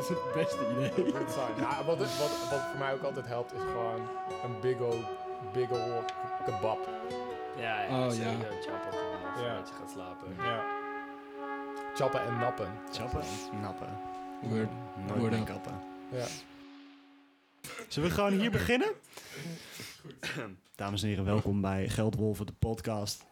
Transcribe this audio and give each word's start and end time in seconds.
was 0.00 0.08
het 0.08 0.32
beste 0.34 0.70
idee. 0.70 1.12
Ja, 1.56 1.84
wat, 1.84 1.98
wat, 1.98 2.48
wat 2.50 2.60
voor 2.70 2.78
mij 2.78 2.92
ook 2.92 3.02
altijd 3.02 3.26
helpt 3.26 3.52
is 3.52 3.60
gewoon 3.60 4.00
een 4.44 4.60
big 4.60 4.78
ol' 4.78 5.04
big 5.52 5.70
ol' 5.70 6.04
kebab. 6.44 6.88
Ja, 7.56 7.82
ja. 7.82 8.06
Oh, 8.06 8.14
ja. 8.14 8.30
chappen 8.60 8.92
gewoon 8.92 9.20
Ja. 9.20 9.32
voordat 9.34 9.68
je 9.68 9.74
gaat 9.74 9.90
slapen. 9.90 10.34
Ja. 10.36 10.64
Chappen 11.94 12.20
en 12.26 12.38
nappen. 12.38 12.68
Chappen, 12.92 13.22
nappen. 13.60 13.88
Word. 14.42 14.68
Nooit 15.06 15.18
Word 15.20 15.30
meer 15.30 15.40
up. 15.40 15.46
kappen. 15.46 15.80
Ja. 16.12 16.26
Zullen 17.88 18.08
we 18.08 18.14
gewoon 18.14 18.32
hier 18.32 18.50
beginnen? 18.50 18.88
Dames 20.74 21.02
en 21.02 21.08
heren, 21.08 21.24
welkom 21.24 21.60
bij 21.60 21.88
Geldwolven, 21.88 22.46
de 22.46 22.52
podcast. 22.58 23.24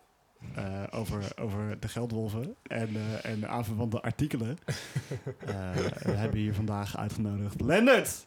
Eh, 0.55 0.65
over, 0.91 1.25
over 1.41 1.77
de 1.81 1.89
geldwolven 1.89 2.55
en, 2.63 2.89
eh, 2.97 3.31
en 3.31 3.41
de 3.41 3.47
aanverwante 3.47 4.01
artikelen. 4.03 4.59
Eh, 5.47 5.55
we 6.05 6.11
hebben 6.11 6.39
hier 6.39 6.55
vandaag 6.55 6.97
uitgenodigd 6.97 7.61
Lennart, 7.61 8.25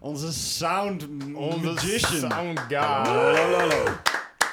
onze 0.00 0.32
sound 0.32 1.08
Onze 1.34 1.58
magician. 1.64 2.30
sound 2.30 2.58
guy. 2.58 2.76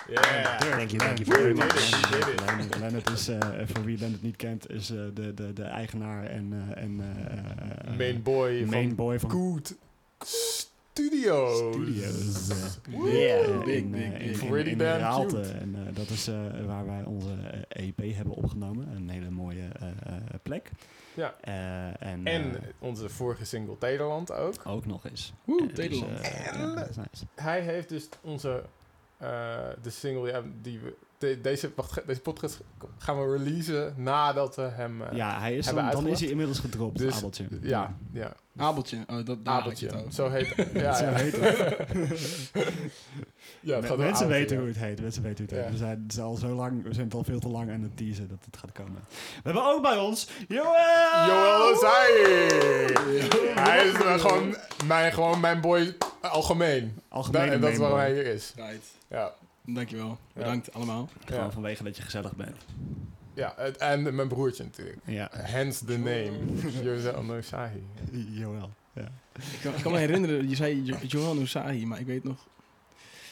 Yeah. 0.10 0.58
Thank 0.60 0.90
you, 0.92 0.98
thank 0.98 1.18
you 1.18 1.26
very 1.26 1.54
Lennart. 1.54 1.74
much. 1.74 2.10
Lennart, 2.46 2.80
Lennart 2.80 3.10
is, 3.10 3.28
eh, 3.28 3.38
voor 3.74 3.84
wie 3.86 3.98
Lennart 3.98 4.22
niet 4.24 4.36
kent, 4.36 4.70
is 4.70 4.90
eh, 4.90 4.98
de, 5.14 5.34
de, 5.34 5.54
de 5.54 5.64
eigenaar 5.64 6.24
en, 6.26 6.54
eh, 6.76 6.84
en 6.84 6.96
Main 7.98 8.22
boy 8.24 8.64
main 8.70 8.88
van 8.88 8.96
boy 8.96 9.20
van 9.20 9.30
Good 9.30 9.76
Studios. 10.94 11.58
Studios. 11.58 12.50
Yeah. 12.90 13.64
big, 13.66 13.76
in, 13.76 13.92
big, 13.92 14.12
big. 14.12 14.20
in, 14.20 14.42
in, 14.42 14.50
Pretty 14.50 14.70
in 14.70 14.78
damn 14.78 15.00
Raalte. 15.00 15.36
cute. 15.36 15.50
En 15.52 15.76
eh, 15.88 15.96
dat 15.96 16.10
is 16.10 16.28
eh, 16.28 16.36
waar 16.66 16.86
wij 16.86 17.04
onze 17.04 17.34
eh, 17.70 17.88
EP 17.88 18.16
hebben 18.16 18.34
opgenomen. 18.34 18.88
Een 18.96 19.10
hele 19.10 19.30
mooie 19.30 19.68
eh, 19.80 19.88
eh, 19.88 19.94
plek. 20.44 20.72
Ja. 21.14 21.36
Eh, 21.42 22.08
en 22.12 22.26
En 22.26 22.60
onze 22.80 23.10
vorige 23.10 23.46
single 23.46 23.76
Nederland 23.80 24.32
ook. 24.32 24.54
ook 24.68 24.86
nog 24.86 25.06
eens. 25.06 25.34
Woe, 25.46 25.68
dus, 25.68 25.78
Nederland. 25.78 26.20
eh, 26.22 26.48
En- 26.54 26.60
ja, 26.70 26.74
nice. 26.76 27.26
Hij 27.36 27.62
heeft 27.62 27.90
dus 27.90 28.10
onze, 28.22 28.64
eh, 29.18 29.28
de 29.82 29.90
single 29.90 30.28
ja, 30.30 30.42
die 30.62 30.80
we, 30.80 30.94
de- 31.22 31.40
deze, 31.42 31.72
wacht, 31.76 32.08
deze 32.08 32.20
podcast 32.22 32.60
gaan 32.98 33.20
we 33.30 33.38
releasen 33.38 33.94
nadat 33.98 34.56
we 34.56 34.62
hem, 34.62 35.02
eh, 35.02 35.16
ja, 35.18 35.40
hij 35.40 35.56
is 35.56 35.66
hebben 35.66 35.84
dan, 35.92 36.04
dan 36.04 36.12
is 36.12 36.20
hij 36.20 36.30
inmiddels 36.30 36.60
gedropt, 36.60 36.98
Dus, 36.98 37.16
Abeltje. 37.16 37.46
ja, 37.62 37.96
ja, 38.12 38.34
Abeltje. 38.58 38.98
Oh, 39.08 39.26
dat, 39.26 39.38
Abeltje. 39.44 39.88
het. 39.88 40.16
Zo 40.16 40.30
heet 40.30 40.56
het. 40.56 40.70
Ja, 40.82 40.94
Zo 40.94 41.04
ja. 41.04 41.12
heet 41.12 41.36
ja, 43.60 43.74
het 43.76 43.82
Me- 43.82 43.88
gaat 43.88 43.98
mensen 43.98 43.98
Abeltje, 43.98 44.28
weten 44.28 44.56
ja. 44.56 44.62
hoe 44.62 44.72
het 44.72 44.78
heet. 44.80 45.02
Mensen 45.02 45.24
weten 45.24 45.46
hoe 45.46 45.56
het 45.56 45.64
Ja. 45.66 45.70
heet. 45.72 45.80
We 45.80 45.86
zijn, 45.86 46.04
het 46.08 46.20
al 46.20 46.36
zo 46.36 46.48
lang, 46.48 46.84
we 46.84 46.94
zijn 46.94 47.06
het 47.06 47.16
al 47.16 47.24
veel 47.24 47.40
te 47.40 47.48
lang 47.50 47.72
aan 47.72 47.82
het 47.82 47.98
teasen 47.98 48.28
dat 48.30 48.38
het 48.46 48.58
gaat 48.58 48.72
komen. 48.72 49.02
We 49.10 49.42
hebben 49.44 49.64
ook 49.66 49.82
bij 49.82 49.98
ons 49.98 50.28
Joël! 50.48 51.26
Joel 51.28 51.78
Zai! 51.80 52.12
Hij 53.56 53.88
is 53.88 53.94
eh, 53.94 54.20
gewoon, 54.20 54.56
mijn, 54.86 55.14
gewoon 55.14 55.40
mijn 55.40 55.62
boy 55.62 55.96
algemeen. 56.22 57.00
Algemeen 57.08 57.46
Da- 57.48 57.54
en 57.54 57.62
dat 57.62 57.70
is 57.72 57.78
waarom 57.78 57.98
hij 57.98 58.14
hier 58.14 58.26
is. 58.26 58.54
Right. 58.56 58.86
Ja, 59.08 59.32
Dankjewel. 59.66 60.18
Bedankt 60.34 60.74
allemaal. 60.74 61.10
Gewoon 61.26 61.44
ja. 61.44 61.52
vanwege 61.52 61.84
dat 61.84 61.98
je 61.98 62.04
gezellig 62.04 62.36
bent. 62.36 62.56
ja 63.34 63.54
het- 63.58 63.78
en 63.78 64.16
mijn 64.16 64.28
broertje 64.28 64.64
natuurlijk. 64.64 64.98
Ja. 65.06 65.30
Hence 65.34 65.86
the 65.86 65.98
name. 65.98 66.32
Joel 66.82 67.24
Nosahi. 67.24 67.84
Joël. 68.12 68.70
Ja. 68.94 69.12
Ik 69.34 69.60
kan, 69.62 69.74
ik 69.76 69.82
kan 69.82 69.92
me 69.92 69.98
herinneren, 69.98 70.50
je 70.50 70.56
zei 70.56 70.84
Jo- 70.84 70.98
Johan 71.08 71.40
Usahi, 71.42 71.86
maar 71.86 72.00
ik 72.00 72.06
weet 72.06 72.24
nog... 72.24 72.48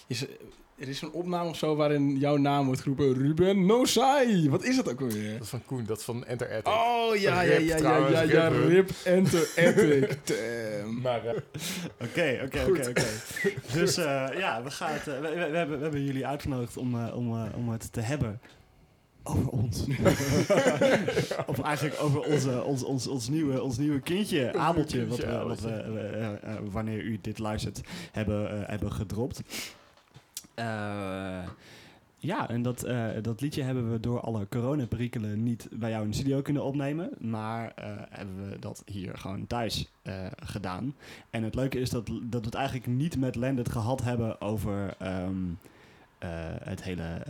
Je 0.08 0.16
zei- 0.16 0.38
er 0.80 0.88
is 0.88 1.02
een 1.02 1.12
opname 1.12 1.50
of 1.50 1.58
zo 1.58 1.76
waarin 1.76 2.18
jouw 2.18 2.38
naam 2.38 2.66
wordt 2.66 2.82
geroepen. 2.82 3.14
Ruben 3.14 3.66
Nosai. 3.66 4.50
Wat 4.50 4.64
is 4.64 4.76
dat 4.76 4.90
ook 4.90 5.02
alweer? 5.02 5.34
Dat 5.34 5.42
is 5.42 5.50
van 5.50 5.66
Koen, 5.66 5.86
dat 5.86 5.98
is 5.98 6.04
van 6.04 6.26
Enter 6.26 6.48
Attic. 6.48 6.68
Oh, 6.68 7.16
ja, 7.16 7.42
ja, 7.42 7.58
Rip 7.58 7.68
ja, 7.68 7.78
ja, 7.78 8.08
ja, 8.10 8.22
ja, 8.22 8.48
Rip. 8.48 8.90
Enter 9.04 9.50
Attic. 9.58 10.18
Maar 11.02 11.26
eh, 11.26 11.36
Oké, 12.02 12.42
oké, 12.46 12.66
oké, 12.70 12.90
oké. 12.90 13.06
Dus 13.80 13.98
eh, 13.98 14.28
ja, 14.38 14.64
we, 14.64 14.72
gaan 14.72 14.92
het, 14.92 15.08
eh, 15.08 15.20
we, 15.20 15.30
we, 15.30 15.50
we 15.50 15.58
hebben, 15.58 15.78
we 15.78 15.84
hebben 15.84 16.04
jullie 16.04 16.28
uitgenodigd 16.28 16.78
om, 16.78 16.96
eh, 16.96 17.16
om, 17.16 17.36
eh, 17.36 17.46
om 17.56 17.70
het 17.70 17.94
te 17.94 18.02
hebben 18.02 18.40
over 19.24 19.50
ons. 19.50 19.86
of 21.52 21.60
eigenlijk 21.62 22.02
over 22.02 22.22
onze, 22.22 22.64
ons, 22.64 22.84
ons, 22.84 23.08
ons, 23.08 23.30
nieuwe, 23.30 23.62
ons 23.62 23.78
nieuwe 23.78 24.00
kindje, 24.00 24.54
Abeltje, 24.54 25.08
wat, 25.08 25.18
we, 25.18 25.44
wat 25.48 25.60
we, 25.62 26.40
wanneer 26.72 27.02
u 27.02 27.18
dit 27.22 27.40
luistert, 27.40 27.82
hebben, 28.12 28.52
eh, 28.52 28.70
hebben 28.70 28.92
gedropt. 28.92 29.42
Eh, 30.59 31.50
ja, 32.22 32.50
en 32.50 32.62
dat, 32.62 32.84
eh, 32.84 33.08
dat 33.22 33.42
liedje 33.42 33.64
hebben 33.64 33.92
we 33.92 34.00
door 34.00 34.20
alle 34.20 34.47
coronaperikelen 34.50 35.44
niet 35.44 35.68
bij 35.72 35.90
jou 35.90 36.03
in 36.03 36.09
de 36.09 36.16
studio 36.16 36.42
kunnen 36.42 36.64
opnemen. 36.64 37.09
Maar 37.20 37.72
eh, 37.75 37.92
hebben 38.09 38.50
we 38.50 38.59
dat 38.59 38.84
hier 38.86 39.18
gewoon 39.18 39.48
thuis 39.48 39.92
gedaan. 40.44 40.96
En 41.30 41.44
het 41.44 41.56
leuke 41.56 41.80
is 41.80 41.90
dat, 41.90 42.06
dat 42.06 42.40
we 42.40 42.46
het 42.46 42.53
eigenlijk 42.53 42.88
niet 42.88 43.18
met 43.18 43.36
Lendert 43.36 43.72
gehad 43.72 44.03
hebben 44.03 44.42
over 44.42 44.96
ehm, 44.98 45.36
eh, 46.18 46.30
het 46.64 46.84
hele 46.84 47.24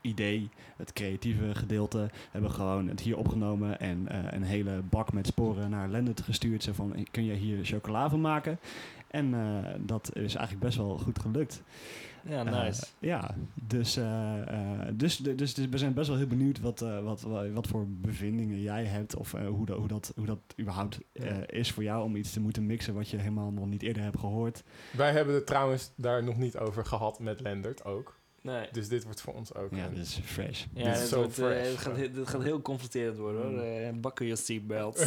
idee, 0.00 0.48
het 0.76 0.92
creatieve 0.92 1.54
gedeelte. 1.54 1.98
We 1.98 2.28
hebben 2.30 2.50
gewoon 2.50 2.88
het 2.88 3.00
hier 3.00 3.16
opgenomen 3.16 3.80
en 3.80 4.06
een 4.34 4.42
hele 4.42 4.82
bak 4.90 5.12
met 5.12 5.26
sporen 5.26 5.70
naar 5.70 5.88
Lendert 5.88 6.20
gestuurd. 6.20 6.62
Zo 6.62 6.72
van, 6.72 7.06
kun 7.10 7.24
je 7.24 7.34
hier 7.34 7.64
chocola 7.64 8.10
van 8.10 8.20
maken? 8.20 8.58
En 9.10 9.34
dat 9.78 10.10
is 10.14 10.34
eigenlijk 10.34 10.64
best 10.64 10.76
wel 10.76 10.98
goed 10.98 11.18
gelukt. 11.18 11.62
Ja, 12.28 12.46
Eh, 12.46 12.62
nice. 12.64 12.84
ja, 12.98 13.34
dus, 13.54 13.96
eh, 13.96 14.40
eh, 14.48 14.88
dus, 14.94 15.16
dus, 15.16 15.54
dus, 15.54 15.66
we 15.70 15.78
zijn 15.78 15.94
best 15.94 16.08
wel 16.08 16.16
heel 16.16 16.26
benieuwd 16.26 16.60
wat, 16.60 16.82
eh, 16.82 17.00
wat, 17.02 17.20
wat, 17.52 17.66
voor 17.66 17.84
bevindingen 17.88 18.60
jij 18.60 18.84
hebt. 18.84 19.16
Of 19.16 19.32
hoe, 19.32 19.66
dat, 19.66 19.76
hoe, 19.78 19.88
dat, 19.88 20.12
hoe 20.16 20.26
dat 20.26 20.38
überhaupt 20.60 20.98
eh, 21.12 21.26
Ja. 21.26 21.46
is 21.46 21.70
voor 21.72 21.82
jou 21.82 22.04
om 22.04 22.16
iets 22.16 22.32
te 22.32 22.40
moeten 22.40 22.66
mixen 22.66 22.94
wat 22.94 23.08
je 23.08 23.16
helemaal 23.16 23.50
nog 23.50 23.66
niet 23.66 23.82
eerder 23.82 24.02
hebt 24.02 24.18
gehoord. 24.18 24.62
wij 24.90 25.12
hebben 25.12 25.34
het 25.34 25.46
trouwens 25.46 25.90
daar 25.94 26.24
nog 26.24 26.36
niet 26.36 26.58
over 26.58 26.86
gehad 26.86 27.18
met 27.20 27.40
Lendert 27.40 27.84
ook. 27.84 28.20
Nee. 28.40 28.68
Dus 28.72 28.88
dit 28.88 29.04
wordt 29.04 29.20
voor 29.20 29.34
ons 29.34 29.54
ook. 29.54 29.74
Ja, 29.74 29.88
dit 29.88 29.98
is 30.06 30.20
fresh. 30.24 30.64
Ja, 30.74 30.84
Dit 30.84 30.94
is 30.94 31.00
het, 31.00 31.08
zo 31.08 31.16
wordt, 31.16 31.32
fresh. 31.34 31.68
het 31.68 31.76
gaat, 31.78 31.96
he- 31.96 32.10
het 32.14 32.28
gaat 32.28 32.42
heel 32.42 32.62
confronterend 32.62 33.18
worden 33.18 33.42
hoor. 33.42 33.60
Eh 33.62 33.88
buckle 34.00 34.26
your 34.26 34.42
seatbelt. 34.42 35.06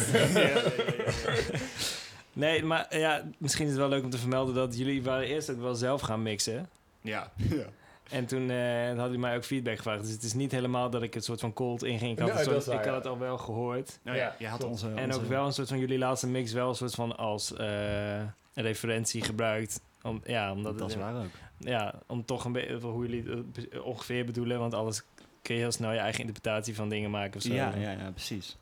Nee, 2.32 2.62
maar 2.62 2.98
ja, 2.98 3.24
misschien 3.38 3.64
is 3.64 3.70
het 3.70 3.80
wel 3.80 3.88
leuk 3.88 4.04
om 4.04 4.10
te 4.10 4.18
vermelden 4.18 4.54
dat 4.54 4.76
jullie 4.78 5.02
waren 5.02 5.26
eerst 5.26 5.50
ook 5.50 5.60
wel 5.60 5.74
zelf 5.74 6.00
gaan 6.00 6.22
mixen. 6.22 6.68
Ja. 7.06 7.32
ja. 7.36 7.64
En 8.10 8.26
toen 8.26 8.50
eh 8.50 8.86
hadden 8.86 9.02
jullie 9.04 9.18
mij 9.18 9.36
ook 9.36 9.44
feedback 9.44 9.76
gevraagd. 9.76 10.02
Dus 10.02 10.10
het 10.10 10.22
is 10.22 10.32
niet 10.34 10.52
helemaal 10.52 10.90
dat 10.90 11.02
ik 11.02 11.14
het 11.14 11.24
soort 11.24 11.40
van 11.40 11.52
cold 11.52 11.82
inging. 11.84 12.12
Ik 12.12 12.18
had, 12.18 12.34
Nee, 12.34 12.44
soort- 12.44 12.66
ik 12.66 12.84
had 12.84 12.94
het 12.94 13.06
al 13.06 13.18
wel 13.18 13.38
gehoord. 13.38 13.98
Nou 14.02 14.16
ja, 14.16 14.34
je 14.38 14.46
had 14.46 14.64
onze, 14.64 14.88
En 14.94 15.12
ook 15.14 15.22
wel 15.24 15.46
een 15.46 15.52
soort 15.52 15.68
van 15.68 15.78
jullie 15.78 15.98
laatste 15.98 16.26
mix 16.28 16.52
wel 16.52 16.68
een 16.68 16.74
soort 16.74 16.94
van 16.94 17.16
als 17.16 17.54
eh, 17.56 18.22
referentie 18.54 19.22
gebruikt. 19.22 19.80
Om, 20.02 20.20
ja, 20.24 20.52
omdat 20.52 20.78
Dat 20.78 20.88
is 20.88 20.94
het, 20.94 21.02
waar 21.04 21.16
ook. 21.22 21.30
ja, 21.58 21.94
om 22.06 22.24
toch 22.24 22.44
een 22.44 22.52
beetje 22.52 22.76
hoe 22.80 23.06
jullie 23.06 23.30
het 23.30 23.52
be- 23.52 23.82
ongeveer 23.82 24.24
bedoelen. 24.24 24.58
Want 24.58 24.74
alles 24.74 25.02
kun 25.42 25.54
je 25.54 25.60
heel 25.60 25.72
snel 25.72 25.92
je 25.92 25.98
eigen 25.98 26.20
interpretatie 26.20 26.74
van 26.74 26.88
dingen 26.88 27.10
maken 27.10 27.36
of 27.36 27.42
zo. 27.42 27.54
Ja, 27.54 27.74
ja, 27.74 27.90
ja, 27.90 28.10
precies. 28.10 28.56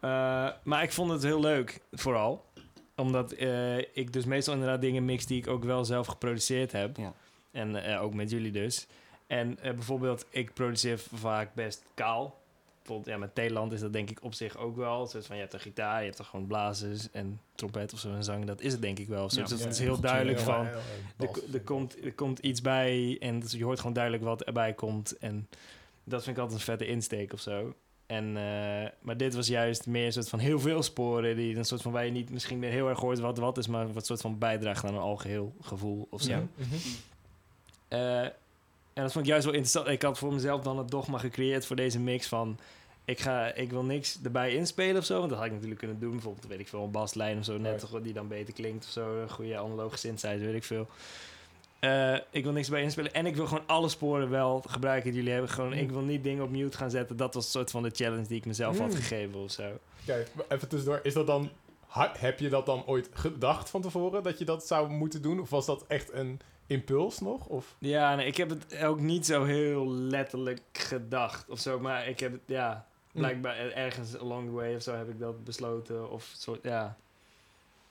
Eh, 0.00 0.48
maar 0.62 0.82
ik 0.82 0.92
vond 0.92 1.10
het 1.10 1.22
heel 1.22 1.40
leuk, 1.40 1.80
vooral. 1.92 2.44
Omdat 2.96 3.32
eh, 3.32 3.78
ik 3.78 4.12
dus 4.12 4.24
meestal 4.24 4.54
inderdaad 4.54 4.80
dingen 4.80 5.04
mix 5.04 5.26
die 5.26 5.38
ik 5.38 5.46
ook 5.48 5.64
wel 5.64 5.84
zelf 5.84 6.06
geproduceerd 6.06 6.72
heb. 6.72 6.96
Ja. 6.96 7.12
En 7.50 7.84
eh, 7.84 8.02
ook 8.02 8.14
met 8.14 8.30
jullie 8.30 8.52
dus. 8.52 8.86
En 9.26 9.58
eh, 9.58 9.72
bijvoorbeeld, 9.74 10.26
ik 10.30 10.54
produceer 10.54 10.98
vaak 10.98 11.54
best 11.54 11.84
kaal. 11.94 12.38
Bijvoorbeeld, 12.76 13.08
ja, 13.08 13.18
met 13.18 13.34
Thailand 13.34 13.72
is 13.72 13.80
dat 13.80 13.92
denk 13.92 14.10
ik 14.10 14.18
op 14.22 14.34
zich 14.34 14.56
ook 14.56 14.76
wel. 14.76 15.06
Soort 15.06 15.26
van, 15.26 15.36
je 15.36 15.42
hebt 15.42 15.54
een 15.54 15.60
gitaar, 15.60 15.98
je 15.98 16.06
hebt 16.06 16.18
er 16.18 16.24
gewoon 16.24 16.46
blazers 16.46 17.10
en 17.10 17.40
trompet 17.54 17.92
of 17.92 17.98
zo 17.98 18.12
en 18.14 18.24
zang. 18.24 18.44
Dat 18.44 18.60
is 18.60 18.72
het 18.72 18.82
denk 18.82 18.98
ik 18.98 19.08
wel. 19.08 19.30
Zo, 19.30 19.40
Ja. 19.40 19.46
dus 19.46 19.58
Ja, 19.58 19.64
het 19.64 19.74
is 19.74 19.78
heel 19.78 20.00
duidelijk 20.00 20.38
ja, 20.38 20.44
van... 20.44 20.64
ja, 20.64 20.70
ja, 21.18 21.26
Er, 21.26 21.54
er, 21.54 21.60
komt, 21.60 22.04
er 22.04 22.12
komt 22.12 22.38
iets 22.38 22.60
bij 22.60 23.16
en 23.20 23.40
dus 23.40 23.52
je 23.52 23.64
hoort 23.64 23.78
gewoon 23.78 23.92
duidelijk 23.92 24.24
wat 24.24 24.42
erbij 24.42 24.74
komt. 24.74 25.18
En 25.18 25.48
dat 26.04 26.22
vind 26.22 26.36
ik 26.36 26.42
altijd 26.42 26.60
een 26.60 26.66
vette 26.66 26.86
insteek 26.86 27.32
of 27.32 27.40
zo. 27.40 27.74
En, 28.06 28.36
eh, 28.36 28.90
maar 29.00 29.16
dit 29.16 29.34
was 29.34 29.46
juist 29.46 29.86
meer 29.86 30.06
een 30.06 30.12
soort 30.12 30.28
van 30.28 30.38
heel 30.38 30.60
veel 30.60 30.82
sporen... 30.82 31.36
die 31.36 31.56
een 31.56 31.64
soort 31.64 31.82
van 31.82 31.92
waar 31.92 32.04
je 32.04 32.10
niet 32.10 32.30
misschien 32.30 32.58
meer 32.58 32.70
heel 32.70 32.88
erg 32.88 33.00
hoort 33.00 33.18
wat 33.18 33.38
wat 33.38 33.58
is... 33.58 33.66
maar 33.66 33.92
wat 33.92 34.06
soort 34.06 34.20
van 34.20 34.38
bijdraagt 34.38 34.84
aan 34.84 34.94
een 34.94 35.00
algeheel 35.00 35.54
gevoel 35.60 36.06
of 36.10 36.22
zo. 36.22 36.30
Ja. 36.30 36.46
Mhm. 36.54 36.76
Eh, 37.90 38.20
en 38.92 39.02
dat 39.06 39.12
vond 39.12 39.24
ik 39.24 39.30
juist 39.30 39.44
wel 39.44 39.54
interessant. 39.54 39.88
Ik 39.88 40.02
had 40.02 40.18
voor 40.18 40.32
mezelf 40.32 40.62
dan 40.62 40.78
het 40.78 40.90
dogma 40.90 41.18
gecreëerd 41.18 41.66
voor 41.66 41.76
deze 41.76 41.98
mix 42.00 42.26
van... 42.26 42.58
Ik, 43.04 43.20
ga, 43.20 43.54
ik 43.54 43.70
wil 43.70 43.82
niks 43.84 44.18
erbij 44.24 44.54
inspelen 44.54 44.96
of 44.96 45.04
zo. 45.04 45.18
Want 45.18 45.28
dat 45.28 45.38
had 45.38 45.46
ik 45.46 45.52
natuurlijk 45.52 45.80
kunnen 45.80 45.98
doen. 46.00 46.10
Bijvoorbeeld, 46.10 46.46
weet 46.46 46.60
ik 46.60 46.68
veel, 46.68 46.82
een 46.84 46.90
baslijn 46.90 47.38
of 47.38 47.44
zo. 47.44 47.58
Net 47.58 47.82
Right. 47.82 48.04
die 48.04 48.12
dan 48.12 48.28
beter 48.28 48.54
klinkt 48.54 48.84
of 48.84 48.90
zo. 48.90 49.20
Een 49.20 49.30
goede 49.30 49.58
analoge 49.58 49.96
synthesizer, 49.96 50.46
weet 50.46 50.54
ik 50.54 50.64
veel. 50.64 50.86
Eh, 51.78 52.14
ik 52.30 52.42
wil 52.44 52.52
niks 52.52 52.66
erbij 52.66 52.82
inspelen. 52.82 53.14
En 53.14 53.26
ik 53.26 53.36
wil 53.36 53.46
gewoon 53.46 53.66
alle 53.66 53.88
sporen 53.88 54.30
wel 54.30 54.62
gebruiken 54.68 55.04
die 55.10 55.18
jullie 55.18 55.32
hebben. 55.32 55.50
Gewoon, 55.50 55.70
Mm. 55.72 55.78
Ik 55.78 55.90
wil 55.90 56.00
niet 56.00 56.22
dingen 56.24 56.44
op 56.44 56.50
mute 56.50 56.76
gaan 56.76 56.90
zetten. 56.90 57.16
Dat 57.16 57.34
was 57.34 57.44
een 57.44 57.50
soort 57.50 57.70
van 57.70 57.82
de 57.82 57.90
challenge 57.94 58.26
die 58.26 58.36
ik 58.36 58.44
mezelf 58.46 58.78
had 58.78 58.88
Mm. 58.88 58.94
gegeven 58.94 59.34
of 59.40 59.50
zo. 59.50 59.78
Kijk, 60.06 60.28
even 60.48 60.68
tussendoor. 60.68 61.00
Is 61.02 61.14
dat 61.14 61.26
dan... 61.26 61.50
Heb 62.18 62.38
je 62.38 62.48
dat 62.48 62.66
dan 62.66 62.86
ooit 62.86 63.08
gedacht 63.12 63.70
van 63.70 63.82
tevoren, 63.82 64.22
dat 64.22 64.38
je 64.38 64.44
dat 64.44 64.66
zou 64.66 64.88
moeten 64.90 65.22
doen? 65.22 65.40
Of 65.40 65.50
was 65.50 65.66
dat 65.66 65.84
echt 65.86 66.12
een 66.12 66.40
impuls 66.70 67.20
nog? 67.20 67.46
Of... 67.46 67.76
Ja, 67.78 68.14
nee, 68.14 68.26
ik 68.26 68.36
heb 68.36 68.48
het 68.48 68.82
ook 68.82 69.00
niet 69.00 69.26
zo 69.26 69.44
heel 69.44 69.90
letterlijk 69.90 70.62
gedacht 70.72 71.48
of 71.48 71.58
zo. 71.58 71.80
Maar 71.80 72.08
ik 72.08 72.20
heb 72.20 72.32
het, 72.32 72.42
ja, 72.46 72.88
Mm. 73.12 73.20
blijkbaar 73.20 73.56
ergens 73.56 74.18
along 74.18 74.46
the 74.46 74.52
way 74.52 74.74
of 74.74 74.82
zo 74.82 74.94
heb 74.94 75.08
ik 75.08 75.18
dat 75.18 75.44
besloten. 75.44 76.10
Of 76.10 76.32
soort, 76.36 76.62
ja. 76.62 76.96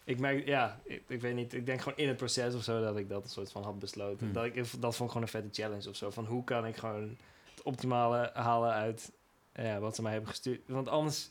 ik 0.04 0.20
merk, 0.20 0.46
ja, 0.46 0.80
ik, 0.84 1.04
ik 1.08 1.22
weet 1.22 1.36
niet. 1.36 1.54
Ik 1.54 1.66
denk 1.66 1.82
gewoon 1.82 1.98
in 1.98 2.08
het 2.08 2.18
proces 2.18 2.56
of 2.56 2.64
zo 2.64 2.82
dat 2.82 2.98
ik 2.98 3.10
dat 3.10 3.24
een 3.24 3.30
soort 3.30 3.52
van 3.52 3.64
had 3.64 3.80
besloten. 3.80 4.26
Hmm. 4.26 4.34
Dat, 4.34 4.46
ik, 4.46 4.56
dat 4.56 4.66
vond 4.66 4.82
ik 4.82 4.96
gewoon 4.96 5.22
een 5.22 5.28
vette 5.28 5.62
challenge 5.62 5.90
of 5.90 5.96
zo. 5.96 6.10
Van 6.10 6.26
hoe 6.26 6.44
kan 6.44 6.66
ik 6.66 6.76
gewoon 6.76 7.18
het 7.56 7.64
optimale 7.64 8.30
halen 8.34 8.72
uit 8.72 9.12
ja, 9.56 9.80
wat 9.80 9.96
ze 9.96 10.02
mij 10.02 10.12
hebben 10.12 10.30
gestuurd. 10.30 10.62
Want 10.66 10.88
anders, 10.88 11.30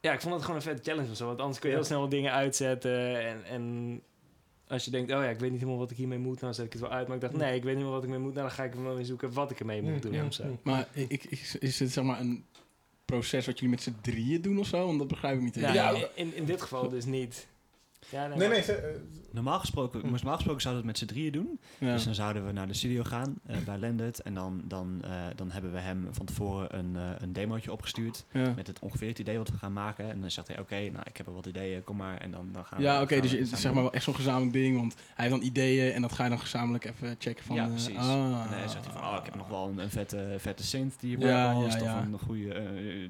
ja, 0.00 0.12
ik 0.12 0.20
vond 0.20 0.34
het 0.34 0.42
gewoon 0.42 0.56
een 0.56 0.66
vette 0.66 0.90
challenge 0.90 1.10
of 1.10 1.16
zo. 1.16 1.26
Want 1.26 1.40
anders 1.40 1.58
kun 1.58 1.70
je 1.70 1.76
heel 1.76 1.84
snel 1.84 2.08
dingen 2.08 2.32
uitzetten. 2.32 3.20
En, 3.20 3.44
en 3.44 4.02
als 4.68 4.84
je 4.84 4.90
denkt, 4.90 5.12
oh 5.12 5.16
ja, 5.22 5.28
ik 5.28 5.38
weet 5.38 5.50
niet 5.50 5.58
helemaal 5.60 5.80
wat 5.80 5.90
ik 5.90 5.96
hiermee 5.96 6.18
moet, 6.18 6.40
dan 6.40 6.54
zet 6.54 6.64
ik 6.66 6.72
het 6.72 6.80
wel 6.80 6.90
uit. 6.90 7.06
Maar 7.06 7.16
ik 7.16 7.22
dacht, 7.22 7.34
Hmm. 7.34 7.42
nee, 7.42 7.54
ik 7.56 7.62
weet 7.62 7.74
niet 7.74 7.82
helemaal 7.82 7.92
wat 7.94 8.02
ik 8.04 8.08
mee 8.10 8.18
moet. 8.18 8.34
Nou, 8.34 8.46
dan 8.46 8.56
ga 8.56 8.64
ik 8.64 8.74
wel 8.74 8.98
eens 8.98 9.08
zoeken 9.08 9.32
wat 9.32 9.50
ik 9.50 9.60
ermee 9.60 9.82
moet 9.82 10.02
doen 10.02 10.14
Mm, 10.18 10.26
of 10.26 10.34
zo. 10.34 10.44
mm. 10.44 10.58
Maar 10.62 10.88
ik, 10.92 11.24
ik- 11.24 11.56
is 11.60 11.78
het 11.78 11.90
zeg 11.92 12.04
maar 12.04 12.20
een 12.20 12.44
proces 13.04 13.46
wat 13.46 13.54
jullie 13.58 13.74
met 13.74 13.82
z'n 13.82 13.94
drieën 14.00 14.42
doen 14.42 14.58
of 14.58 14.66
zo? 14.66 14.86
Want 14.86 14.98
dat 14.98 15.08
begrijp 15.08 15.36
ik 15.36 15.42
niet 15.42 15.54
Ja. 15.54 15.72
Ja, 15.72 16.08
in, 16.14 16.34
in 16.34 16.44
dit 16.44 16.62
geval 16.62 16.88
dus 16.88 17.04
niet. 17.04 17.46
Ja, 18.08 18.26
Nee, 18.26 18.48
nee, 18.48 18.62
ze- 18.62 18.72
eh, 18.72 19.00
Normaal 19.30 19.58
gesproken, 19.58 20.00
Hm. 20.00 20.10
normaal 20.10 20.34
gesproken 20.34 20.62
zouden 20.62 20.82
we 20.84 20.88
het 20.90 21.00
met 21.00 21.08
z'n 21.08 21.14
drieën 21.14 21.32
doen. 21.32 21.58
Ja. 21.78 21.92
Dus 21.92 22.04
dan 22.04 22.14
zouden 22.14 22.46
we 22.46 22.52
naar 22.52 22.66
de 22.66 22.74
studio 22.74 23.02
gaan 23.02 23.34
eh, 23.46 23.56
bij 23.64 23.78
Lendert. 23.78 24.22
En 24.22 24.34
dan, 24.34 24.62
dan, 24.64 24.98
eh, 25.04 25.10
dan 25.36 25.50
hebben 25.50 25.72
we 25.72 25.78
hem 25.78 26.08
van 26.10 26.26
tevoren 26.26 26.78
een, 26.78 26.96
een 27.18 27.32
demootje 27.32 27.72
opgestuurd. 27.72 28.24
Ja. 28.32 28.52
Met 28.56 28.66
het 28.66 28.78
ongeveer 28.78 29.08
het 29.08 29.18
idee 29.18 29.38
wat 29.38 29.48
we 29.50 29.56
gaan 29.56 29.72
maken. 29.72 30.10
En 30.10 30.20
dan 30.20 30.30
zegt 30.30 30.48
hij, 30.48 30.58
oké, 30.58 30.74
nou 30.74 31.04
ik 31.04 31.16
heb 31.16 31.26
er 31.26 31.32
wat 31.34 31.46
ideeën, 31.46 31.84
kom 31.84 31.96
maar. 31.96 32.18
En 32.18 32.30
dan, 32.30 32.48
dan 32.52 32.64
gaan 32.64 32.78
we... 32.78 32.84
Ja, 32.84 33.02
oké, 33.02 33.20
dus 33.20 33.30
het 33.30 33.52
is 33.52 33.60
zeg 33.60 33.72
maar 33.72 33.82
wel 33.82 33.92
echt 33.92 34.04
zo'n 34.04 34.14
gezamenlijk 34.14 34.52
ding, 34.52 34.76
want 34.76 34.94
hij 35.14 35.26
heeft 35.28 35.38
dan 35.38 35.46
ideeën 35.48 35.92
en 35.92 36.02
dat 36.02 36.12
ga 36.12 36.22
je 36.24 36.28
dan 36.30 36.38
gezamenlijk 36.40 36.84
even 36.84 37.16
checken 37.18 37.44
van... 37.44 37.56
ja, 37.56 37.66
precies. 37.66 37.96
ah. 37.96 38.44
en 38.50 38.60
dan 38.60 38.70
zegt 38.70 38.84
hij 38.84 38.94
van, 38.94 39.02
oh, 39.02 39.16
ik 39.18 39.24
heb 39.24 39.34
nog 39.34 39.48
wel 39.48 39.68
een, 39.68 39.78
een 39.78 39.90
vette, 39.90 40.34
vette 40.38 40.62
synth 40.64 41.00
die 41.00 41.10
je 41.10 41.18
Ja, 41.18 41.28
ja, 41.28 41.50
ja, 41.52 41.98
Of 41.98 42.04
een 42.12 42.18
goede, 42.18 42.54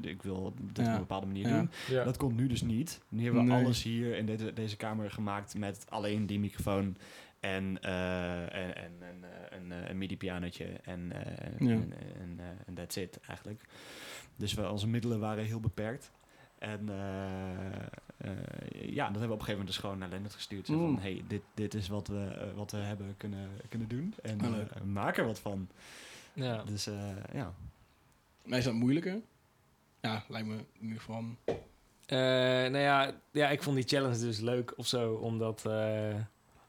ik 0.00 0.22
wil 0.22 0.54
dit 0.72 0.76
Ja. 0.86 0.90
op 0.90 0.92
een 0.92 0.98
bepaalde 0.98 1.26
manier 1.26 1.48
Ja. 1.48 1.56
doen. 1.58 1.70
ja. 1.88 2.04
Dat 2.04 2.16
komt 2.16 2.36
nu 2.36 2.46
dus 2.46 2.62
niet. 2.62 3.00
Nu 3.08 3.24
hebben 3.24 3.44
we 3.44 3.50
Nee. 3.52 3.64
alles 3.64 3.82
hier 3.82 4.16
in 4.16 4.26
deze, 4.26 4.52
deze 4.52 4.76
kamer 4.84 5.10
gemaakt 5.10 5.54
met 5.58 5.86
alleen 5.88 6.26
die 6.26 6.38
microfoon 6.38 6.96
en, 7.40 7.80
eh, 7.82 8.42
en, 8.42 8.74
en, 8.76 8.92
en 9.00 9.24
eh, 9.24 9.58
een, 9.58 9.72
eh, 9.72 9.88
een 9.90 9.98
midi-pianotje 9.98 10.64
en, 10.64 11.12
eh, 11.12 11.58
Ja. 11.58 11.72
en, 11.74 11.92
en, 12.20 12.34
eh, 12.38 12.46
en 12.66 12.74
that's 12.74 12.96
it 12.96 13.20
eigenlijk. 13.26 13.62
Dus 14.36 14.54
we, 14.54 14.70
onze 14.70 14.88
middelen 14.88 15.20
waren 15.20 15.44
heel 15.44 15.60
beperkt. 15.60 16.10
En 16.58 16.88
eh, 16.88 17.74
eh, 18.16 18.30
ja, 18.72 19.04
dat 19.10 19.20
hebben 19.20 19.20
we 19.20 19.32
op 19.34 19.40
een 19.40 19.44
gegeven 19.44 19.50
moment 19.50 19.66
dus 19.66 19.76
gewoon 19.78 19.98
naar 19.98 20.08
Lennart 20.08 20.34
gestuurd. 20.34 20.66
Zo 20.66 20.72
van, 20.78 20.90
Mm. 20.90 20.96
hey, 20.98 21.24
dit, 21.28 21.42
dit 21.54 21.74
is 21.74 21.88
wat 21.88 22.08
we, 22.08 22.52
wat 22.54 22.70
we 22.70 22.76
hebben 22.76 23.14
kunnen, 23.16 23.48
kunnen 23.68 23.88
doen. 23.88 24.14
En 24.22 24.40
Ah, 24.40 24.60
eh, 24.60 24.82
maak 24.82 25.16
er 25.16 25.26
wat 25.26 25.38
van. 25.40 25.68
Ja. 26.32 26.62
Dus 26.64 26.86
eh, 26.86 27.10
ja. 27.32 27.54
Maar 28.44 28.58
is 28.58 28.64
dat 28.64 28.74
moeilijker? 28.74 29.20
Ja, 30.00 30.24
lijkt 30.28 30.46
me 30.48 30.54
in 30.54 30.86
ieder 30.86 31.02
Eh, 32.06 32.18
nou 32.18 32.78
ja, 32.78 33.14
ja, 33.30 33.48
ik 33.50 33.62
vond 33.62 33.76
die 33.76 33.86
challenge 33.88 34.18
dus 34.18 34.40
leuk 34.40 34.72
of 34.76 34.86
zo, 34.86 35.12
omdat... 35.14 35.62
eh, 35.66 36.14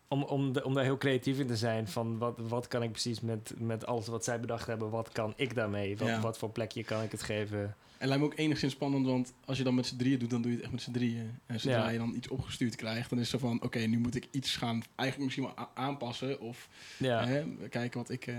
om, 0.07 0.23
om, 0.23 0.53
de, 0.53 0.63
om 0.65 0.73
daar 0.73 0.83
heel 0.83 0.97
creatief 0.97 1.39
in 1.39 1.47
te 1.47 1.55
zijn 1.57 1.87
van 1.87 2.17
wat, 2.17 2.39
wat 2.47 2.67
kan 2.67 2.83
ik 2.83 2.91
precies 2.91 3.21
met, 3.21 3.53
met 3.57 3.85
alles 3.85 4.07
wat 4.07 4.23
zij 4.23 4.39
bedacht 4.39 4.67
hebben, 4.67 4.89
wat 4.89 5.09
kan 5.11 5.33
ik 5.35 5.55
daarmee? 5.55 5.97
Wat, 5.97 6.07
Ja. 6.07 6.19
wat 6.19 6.37
voor 6.37 6.49
plekje 6.49 6.83
kan 6.83 7.01
ik 7.03 7.11
het 7.11 7.23
geven? 7.23 7.75
En 7.97 8.07
lijkt 8.07 8.23
me 8.23 8.29
ook 8.29 8.37
enigszins 8.37 8.73
spannend, 8.73 9.05
want 9.05 9.33
als 9.45 9.57
je 9.57 9.63
dan 9.63 9.75
met 9.75 9.85
z'n 9.85 9.97
drieën 9.97 10.19
doet, 10.19 10.29
dan 10.29 10.41
doe 10.41 10.49
je 10.51 10.55
het 10.55 10.63
echt 10.65 10.73
met 10.73 10.81
z'n 10.83 10.91
drieën. 10.91 11.39
En 11.45 11.59
zodra 11.59 11.77
Ja. 11.83 11.89
je 11.89 11.97
dan 11.97 12.13
iets 12.15 12.27
opgestuurd 12.27 12.75
krijgt, 12.75 13.09
dan 13.09 13.19
is 13.19 13.31
het 13.31 13.41
zo 13.41 13.47
van, 13.47 13.61
oké, 13.61 13.79
nu 13.79 13.97
moet 13.99 14.15
ik 14.15 14.27
iets 14.31 14.55
gaan, 14.55 14.83
eigenlijk 14.95 15.29
misschien 15.31 15.53
wel 15.55 15.67
aanpassen. 15.73 16.39
Of 16.39 16.67
Ja, 16.97 17.25
hè, 17.25 17.43
kijken 17.69 17.99
wat 17.99 18.09
ik 18.09 18.27
eh, 18.27 18.35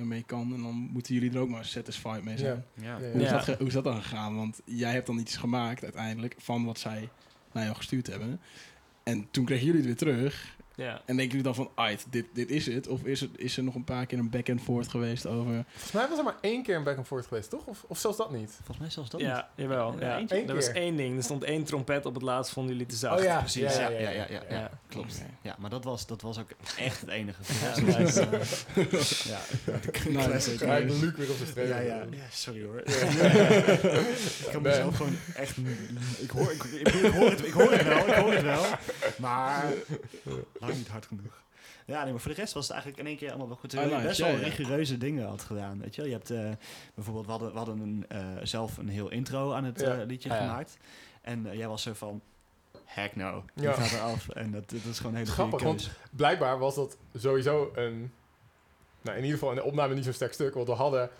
ermee 0.00 0.22
kan. 0.26 0.54
En 0.54 0.62
dan 0.62 0.74
moeten 0.74 1.14
jullie 1.14 1.32
er 1.32 1.38
ook 1.38 1.48
maar 1.48 1.64
satisfied 1.64 2.24
mee 2.24 2.38
zijn. 2.38 2.64
Ja. 2.74 2.84
ja. 2.84 2.98
Ja, 2.98 3.10
Hoe, 3.12 3.22
is 3.22 3.30
dat 3.30 3.58
hoe 3.58 3.66
is 3.66 3.72
dat 3.72 3.84
dan 3.84 4.02
gegaan? 4.02 4.36
Want 4.36 4.60
jij 4.64 4.92
hebt 4.92 5.06
dan 5.06 5.18
iets 5.18 5.36
gemaakt 5.36 5.82
uiteindelijk 5.82 6.34
van 6.38 6.64
wat 6.64 6.78
zij 6.78 7.08
naar 7.52 7.64
jou 7.64 7.76
gestuurd 7.76 8.06
hebben. 8.06 8.40
En 9.02 9.28
toen 9.30 9.44
kregen 9.44 9.66
jullie 9.66 9.80
het 9.80 10.02
weer 10.02 10.14
terug. 10.14 10.56
Ja. 10.80 11.02
En 11.06 11.16
denken 11.16 11.26
jullie 11.38 11.42
dan 11.42 11.54
van, 11.54 11.70
ait, 11.74 12.06
dit, 12.10 12.26
dit 12.32 12.50
is 12.50 12.66
het? 12.66 12.88
Of 12.88 13.04
is, 13.04 13.20
het, 13.20 13.30
is 13.36 13.56
er 13.56 13.62
nog 13.62 13.74
een 13.74 13.84
paar 13.84 14.06
keer 14.06 14.18
een 14.18 14.30
back 14.30 14.48
and 14.50 14.60
forth 14.62 14.88
geweest 14.88 15.26
over... 15.26 15.64
Volgens 15.70 15.92
mij 15.92 16.08
was 16.08 16.18
er 16.18 16.24
maar 16.24 16.36
één 16.40 16.62
keer 16.62 16.76
een 16.76 16.84
back 16.84 16.96
and 16.96 17.06
forth 17.06 17.26
geweest, 17.26 17.50
toch? 17.50 17.66
Of, 17.66 17.84
of 17.88 17.98
zelfs 17.98 18.16
dat 18.16 18.30
niet? 18.32 18.50
Volgens 18.56 18.78
mij 18.78 18.90
zelfs 18.90 19.10
dat 19.10 19.20
niet. 19.20 19.28
Ja, 19.28 19.48
jawel. 19.54 19.96
Ja, 20.00 20.16
Ja, 20.18 20.36
Er 20.46 20.54
was 20.54 20.68
één 20.72 20.96
ding. 20.96 21.16
Er 21.16 21.22
stond 21.22 21.44
één 21.44 21.64
trompet 21.64 22.06
op 22.06 22.14
het 22.14 22.22
laatst, 22.22 22.52
vonden 22.52 22.72
jullie 22.72 22.88
te 22.88 22.96
zacht. 22.96 23.18
Oh 23.18 23.24
ja, 23.24 23.38
precies. 23.38 23.76
Ja, 23.76 23.88
ja, 23.88 23.98
ja, 23.98 24.10
ja, 24.10 24.26
ja. 24.30 24.42
Ja. 24.50 24.70
Klopt. 24.88 25.22
Ja, 25.42 25.56
maar 25.58 25.70
dat 25.70 25.84
was, 25.84 26.06
dat 26.06 26.22
was 26.22 26.38
ook 26.38 26.48
echt 26.78 27.00
het 27.00 27.10
enige. 27.10 27.42
Ja, 27.62 27.80
nice. 27.80 28.20
eh, 28.20 28.90
ja, 29.24 29.40
Nice. 30.08 30.58
Ga 30.58 30.76
ik 30.76 30.88
Luc 30.90 31.12
weer 31.16 31.30
op 31.30 31.36
streep. 31.46 31.68
ja, 31.68 31.78
ja, 31.78 31.96
ja, 32.10 32.24
sorry 32.30 32.62
hoor. 32.64 32.82
Ik 34.44 34.48
kan 34.52 34.62
mezelf 34.62 34.96
gewoon 34.96 35.16
echt... 35.34 35.56
Ik 36.18 36.30
hoor, 36.30 36.52
ik, 36.52 36.62
ik, 36.64 36.88
ik 36.88 37.12
hoor 37.12 37.30
het, 37.30 37.46
ik 37.46 37.52
hoor 37.52 37.72
het 37.72 37.84
wel, 37.84 38.06
ik 38.08 38.14
hoor 38.14 38.32
het 38.32 38.42
wel. 38.42 38.64
Maar 39.18 39.64
lang 40.70 40.82
niet 40.82 40.88
hard 40.92 41.06
genoeg. 41.06 41.42
Ja, 41.86 42.02
nee, 42.02 42.12
maar 42.12 42.20
voor 42.20 42.30
de 42.34 42.36
rest 42.40 42.52
was 42.52 42.62
het 42.62 42.72
eigenlijk 42.72 43.02
in 43.02 43.08
één 43.08 43.18
keer 43.18 43.28
allemaal 43.28 43.48
wel 43.48 43.56
goed. 43.56 43.70
Terwijl 43.70 43.96
je 43.96 44.02
best 44.06 44.18
ja, 44.18 44.26
wel 44.26 44.36
ja. 44.36 44.42
rigoureuze 44.44 44.98
dingen 44.98 45.26
had 45.26 45.42
gedaan. 45.42 45.80
Weet 45.80 45.94
je, 45.94 46.00
wel. 46.00 46.10
je 46.10 46.16
hebt 46.16 46.30
eh, 46.30 46.50
bijvoorbeeld, 46.94 47.24
we 47.26 47.30
hadden, 47.30 47.50
we 47.52 47.56
hadden 47.56 47.80
een, 47.80 48.04
eh, 48.08 48.26
zelf 48.42 48.76
een 48.76 48.88
heel 48.88 49.08
intro 49.10 49.52
aan 49.52 49.64
het 49.64 49.80
Ja. 49.80 49.98
eh, 50.00 50.06
liedje 50.06 50.30
Ah, 50.30 50.36
ja. 50.36 50.42
gemaakt. 50.46 50.76
En 51.20 51.48
jij 51.56 51.68
was 51.68 51.82
zo 51.82 51.92
van, 51.92 52.20
heck 52.84 53.16
no, 53.16 53.44
die 53.54 53.64
Ja. 53.64 53.72
gaat 53.72 53.92
eraf. 53.92 54.28
En 54.28 54.50
dat, 54.50 54.70
dat 54.70 54.84
is 54.84 54.96
gewoon 54.96 55.12
een 55.12 55.18
hele 55.18 55.30
Grappig, 55.32 55.62
want. 55.62 55.90
Blijkbaar 56.10 56.58
was 56.58 56.74
dat 56.74 56.96
sowieso 57.16 57.70
een... 57.74 58.12
Nou, 59.02 59.16
in 59.16 59.22
ieder 59.24 59.38
geval 59.38 59.50
in 59.54 59.56
de 59.56 59.64
opname 59.64 59.94
niet 59.94 60.04
zo'n 60.04 60.12
sterk 60.12 60.32
stuk. 60.32 60.54
Want 60.54 60.66
we 60.66 60.74
hadden... 60.74 61.10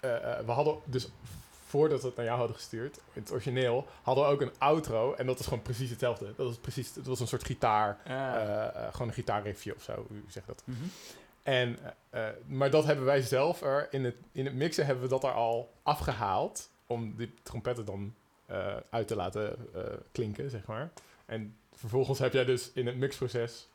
eh, 0.00 0.38
eh, 0.38 0.44
we 0.46 0.52
hadden 0.52 0.76
dus... 0.84 1.08
Voordat 1.68 2.00
we 2.00 2.06
het 2.06 2.16
naar 2.16 2.24
jou 2.24 2.38
hadden 2.38 2.56
gestuurd, 2.56 2.96
in 3.12 3.22
het 3.22 3.32
origineel, 3.32 3.86
hadden 4.02 4.24
we 4.24 4.30
ook 4.30 4.40
een 4.40 4.52
outro. 4.58 5.14
En 5.14 5.26
dat 5.26 5.38
is 5.38 5.44
gewoon 5.46 5.62
precies 5.62 5.90
hetzelfde. 5.90 6.24
Dat 6.36 6.46
was 6.46 6.56
precies... 6.56 6.94
Het 6.94 7.06
was 7.06 7.20
een 7.20 7.26
soort 7.26 7.44
gitaar... 7.44 7.98
Ja. 8.06 8.40
eh, 8.40 8.84
eh, 8.84 8.92
gewoon 8.92 9.08
een 9.08 9.14
gitaarriffje 9.14 9.74
of 9.74 9.82
zo. 9.82 9.94
Hoe 9.94 10.18
zeg 10.28 10.46
je 10.46 10.52
dat? 10.52 10.62
Mhm. 10.64 10.84
En, 11.42 11.78
eh, 12.10 12.26
maar 12.46 12.70
dat 12.70 12.84
hebben 12.84 13.04
wij 13.04 13.20
zelf 13.20 13.62
er 13.62 13.88
in 13.90 14.04
het, 14.04 14.16
in 14.32 14.44
het 14.44 14.54
mixen 14.54 14.86
hebben 14.86 15.04
we 15.04 15.10
dat 15.10 15.24
er 15.24 15.32
al 15.32 15.72
afgehaald 15.82 16.70
om 16.86 17.16
die 17.16 17.34
trompetten 17.42 17.84
dan 17.84 18.14
uit 18.90 19.08
te 19.08 19.16
laten 19.16 19.56
klinken, 20.12 20.50
zeg 20.50 20.66
maar. 20.66 20.90
En 21.26 21.56
vervolgens 21.72 22.18
heb 22.18 22.32
jij 22.32 22.44
dus 22.44 22.70
in 22.72 22.86
het 22.86 22.96
mixproces 22.96 23.68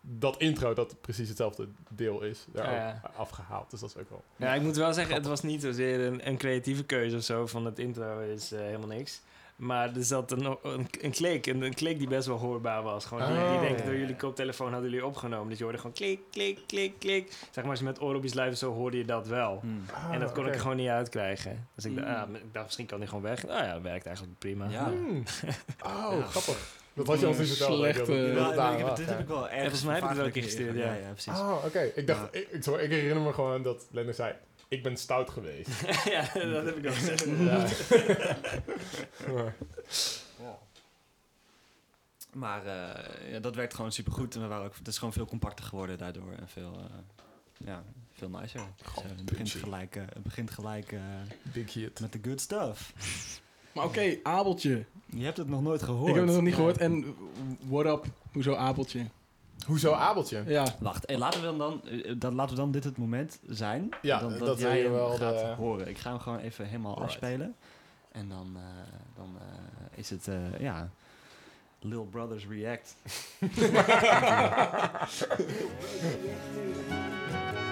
dat 0.00 0.36
intro, 0.36 0.74
dat 0.74 1.00
precies 1.00 1.28
hetzelfde 1.28 1.68
deel 1.90 2.22
is, 2.22 2.44
daar 2.52 2.72
Ja, 2.74 3.00
ook 3.06 3.16
afgehaald. 3.16 3.70
Dus 3.70 3.80
dat 3.80 3.88
is 3.90 3.96
ook 3.96 4.10
wel. 4.10 4.24
Ja, 4.36 4.54
ik 4.54 4.62
moet 4.62 4.76
wel 4.76 4.92
zeggen, 4.92 5.14
het 5.14 5.26
was 5.26 5.42
niet 5.42 5.62
zozeer 5.62 6.00
een, 6.00 6.28
een 6.28 6.36
creatieve 6.36 6.84
keuze 6.84 7.16
of 7.16 7.22
zo. 7.22 7.46
Van 7.46 7.64
het 7.64 7.78
intro 7.78 8.18
is 8.20 8.52
eh, 8.52 8.60
helemaal 8.60 8.86
niks. 8.88 9.20
Maar 9.56 9.96
er 9.96 10.04
zat 10.04 10.30
een, 10.32 10.56
een, 10.62 10.86
een 11.00 11.10
klik, 11.10 11.46
een, 11.46 11.62
een 11.62 11.74
klik 11.74 11.98
die 11.98 12.08
best 12.08 12.26
wel 12.26 12.36
hoorbaar 12.38 12.82
was. 12.82 13.04
Gewoon 13.04 13.26
die, 13.26 13.36
die 13.36 13.44
Oh. 13.44 13.60
denk 13.60 13.78
ik 13.78 13.84
door 13.84 13.96
jullie 13.96 14.16
koptelefoon 14.16 14.72
hadden 14.72 14.90
jullie 14.90 15.06
opgenomen. 15.06 15.48
Dus 15.48 15.58
je 15.58 15.64
hoorde 15.64 15.78
gewoon 15.78 15.92
klik, 15.92 16.20
klik, 16.30 16.58
klik, 16.66 16.92
klik. 16.98 17.32
Zeg 17.50 17.62
maar, 17.62 17.70
als 17.70 17.78
je 17.78 17.84
met 17.84 18.00
oordopjes 18.00 18.34
luistert, 18.34 18.58
zo 18.72 18.72
hoorde 18.78 18.96
je 18.96 19.04
dat 19.04 19.26
wel. 19.26 19.58
Hmm. 19.60 19.82
en 20.12 20.20
dat 20.20 20.32
kon 20.32 20.42
Ah, 20.42 20.48
ik 20.48 20.54
er 20.54 20.60
gewoon 20.60 20.76
niet 20.76 20.88
uitkrijgen. 20.88 21.68
Dus 21.74 21.84
ik 21.84 21.94
dacht, 21.96 22.06
Mm. 22.08 22.34
ah, 22.34 22.40
ik 22.42 22.52
dacht, 22.52 22.64
misschien 22.64 22.86
kan 22.86 22.98
die 22.98 23.08
gewoon 23.08 23.22
weg. 23.22 23.46
Nou 23.46 23.64
ja, 23.64 23.72
dat 23.72 23.82
werkt 23.82 24.06
eigenlijk 24.06 24.38
prima. 24.38 24.68
Ja. 24.68 24.84
Hmm. 24.84 25.22
Oh, 25.86 26.14
Ja. 26.18 26.22
grappig. 26.26 26.76
Dat 26.98 27.06
had 27.06 27.20
je 27.20 27.28
ons 27.28 27.38
niet 27.38 27.48
verteld. 27.48 27.78
Slechte- 27.78 28.12
Ja, 28.12 28.52
Ja, 28.54 28.70
ik 28.72 28.78
heb- 28.78 28.86
was, 28.88 28.98
dit 28.98 29.08
heb 29.08 29.20
ik 29.20 29.26
wel 29.26 29.48
ergens 29.48 29.60
volgens 29.60 29.82
mij 29.84 29.94
heb 29.94 30.02
ik 30.02 30.08
het 30.08 30.16
wel 30.18 30.26
een 30.26 30.32
keer 30.32 30.42
vaak 30.42 30.50
gestuurd, 30.50 30.76
Ja, 30.76 30.92
ja. 30.94 30.94
ja, 31.06 31.10
precies. 31.12 31.32
Oh, 31.32 31.64
oké. 31.64 31.80
Ik 31.94 32.06
dacht, 32.06 32.34
ik, 32.34 32.48
ik, 32.48 32.62
sorry, 32.62 32.84
ik 32.84 32.90
herinner 32.90 33.20
me 33.22 33.32
gewoon 33.32 33.62
dat 33.62 33.86
Lennart 33.90 34.16
zei, 34.16 34.34
ik 34.68 34.82
ben 34.82 34.96
stout 34.96 35.30
geweest. 35.30 35.68
ja, 36.10 36.20
dat 36.34 36.64
heb 36.64 36.76
ik 36.76 36.86
al 36.86 36.92
gezegd. 36.92 37.24
Ja. 37.24 37.66
Maar- 39.32 39.54
Maar 42.32 42.66
eh, 42.66 43.32
ja, 43.32 43.38
dat 43.38 43.54
werkt 43.54 43.74
gewoon 43.74 43.92
supergoed. 43.92 44.34
En 44.34 44.40
we 44.40 44.46
waren 44.46 44.64
ook, 44.66 44.74
het 44.78 44.88
is 44.88 44.98
gewoon 44.98 45.12
veel 45.12 45.26
compacter 45.26 45.64
geworden 45.64 45.98
daardoor. 45.98 46.32
En 46.32 46.48
veel, 46.48 46.72
eh, 46.76 47.66
ja, 47.66 47.84
veel 48.12 48.28
nicer. 48.28 48.60
Dus, 48.76 49.04
eh, 49.04 49.10
het 49.16 49.24
begint 49.24 49.50
gelijk, 49.50 49.96
eh, 49.96 50.02
het 50.12 50.22
begint 50.22 50.50
gelijk 50.50 50.92
eh, 50.92 51.00
Big 51.42 51.72
hit. 51.74 52.00
met 52.00 52.12
de 52.12 52.18
good 52.22 52.40
stuff. 52.40 52.92
Maar 53.72 53.84
oké, 53.84 54.16
Abeltje. 54.22 54.84
Je 55.10 55.24
hebt 55.24 55.36
het 55.36 55.48
nog 55.48 55.62
nooit 55.62 55.82
gehoord. 55.82 56.08
Ik 56.08 56.14
heb 56.14 56.24
het 56.24 56.34
nog 56.34 56.42
niet 56.44 56.54
gehoord. 56.54 56.78
En 56.78 57.14
what 57.64 57.86
up? 57.86 58.04
Hoezo 58.32 58.54
Abeltje? 58.54 59.06
Hoezo 59.66 59.92
Abeltje? 59.92 60.44
Ja. 60.46 60.74
Wacht, 60.80 61.06
hey, 61.06 61.18
laten, 61.18 61.40
we 61.40 61.46
hem 61.46 61.58
dan, 61.58 61.80
eh, 61.84 62.14
dat, 62.18 62.32
laten 62.32 62.54
we 62.54 62.60
dan 62.60 62.70
dit 62.70 62.84
het 62.84 62.96
moment 62.96 63.38
zijn. 63.48 63.88
Ja, 64.02 64.20
dat, 64.20 64.38
dat 64.38 64.58
jij 64.58 64.76
we 64.76 64.82
hem 64.82 64.92
wel 64.92 65.08
gaat 65.16 65.38
de- 65.38 65.54
horen. 65.56 65.88
Ik 65.88 65.98
ga 65.98 66.10
hem 66.10 66.18
gewoon 66.18 66.38
even 66.38 66.66
helemaal 66.66 66.90
Alright. 66.94 67.10
afspelen. 67.10 67.54
En 68.12 68.28
dan, 68.28 68.52
eh, 68.56 68.62
dan 69.16 69.36
eh, 69.38 69.98
is 69.98 70.10
het, 70.10 70.28
eh, 70.28 70.60
ja, 70.60 70.88
Lil 71.80 72.04
Brothers 72.10 72.46
React. 72.46 72.96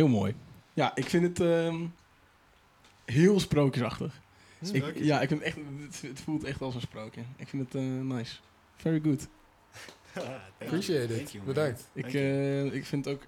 Heel 0.00 0.08
mooi. 0.08 0.34
Ja, 0.74 0.96
ik 0.96 1.04
vind 1.04 1.22
het 1.22 1.40
ehm, 1.40 1.86
heel 3.04 3.40
sprookjesachtig. 3.40 4.20
Ik, 4.72 4.96
ja, 4.96 5.20
ik 5.20 5.28
vind 5.28 5.40
het, 5.40 5.48
echt, 5.48 5.56
het, 5.80 6.00
het 6.02 6.20
voelt 6.20 6.44
echt 6.44 6.62
als 6.62 6.74
een 6.74 6.80
sprookje. 6.80 7.20
Ik 7.36 7.48
vind 7.48 7.64
het 7.64 7.74
eh, 7.74 7.88
nice. 7.90 8.36
Very 8.76 9.00
good. 9.00 9.28
Appreciate 10.62 11.06
Thank 11.06 11.20
it. 11.20 11.32
you. 11.32 11.44
Bedankt. 11.44 11.88
Ik, 11.92 12.14
eh, 12.14 12.64
ik 12.64 12.86
vind 12.86 13.04
het 13.04 13.14
ook... 13.14 13.22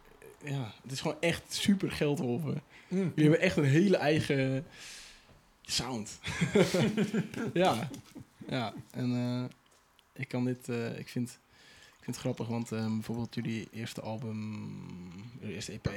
Ja, 0.45 0.73
het 0.83 0.93
is 0.93 1.01
gewoon 1.01 1.17
echt 1.21 1.43
super 1.55 1.91
geldwolven. 1.91 2.63
Mm. 2.89 2.99
Jullie 2.99 3.23
hebben 3.23 3.41
echt 3.41 3.57
een 3.57 3.65
hele 3.65 3.97
eigen 3.97 4.67
sound. 5.63 6.19
ja. 7.53 7.89
Ja, 8.49 8.75
en 8.91 9.15
eh, 9.15 9.45
ik 10.13 10.29
kan 10.29 10.45
dit... 10.45 10.69
eh, 10.69 10.99
ik 10.99 11.09
vind... 11.09 11.39
Ik 12.03 12.09
vind 12.09 12.17
het 12.17 12.25
grappig, 12.25 12.47
want 12.47 12.73
eh, 12.73 12.87
bijvoorbeeld 12.87 13.35
jullie 13.35 13.69
eerste 13.73 14.01
album, 14.01 14.69
jullie 15.41 15.55
eerste 15.55 15.73
EP, 15.73 15.91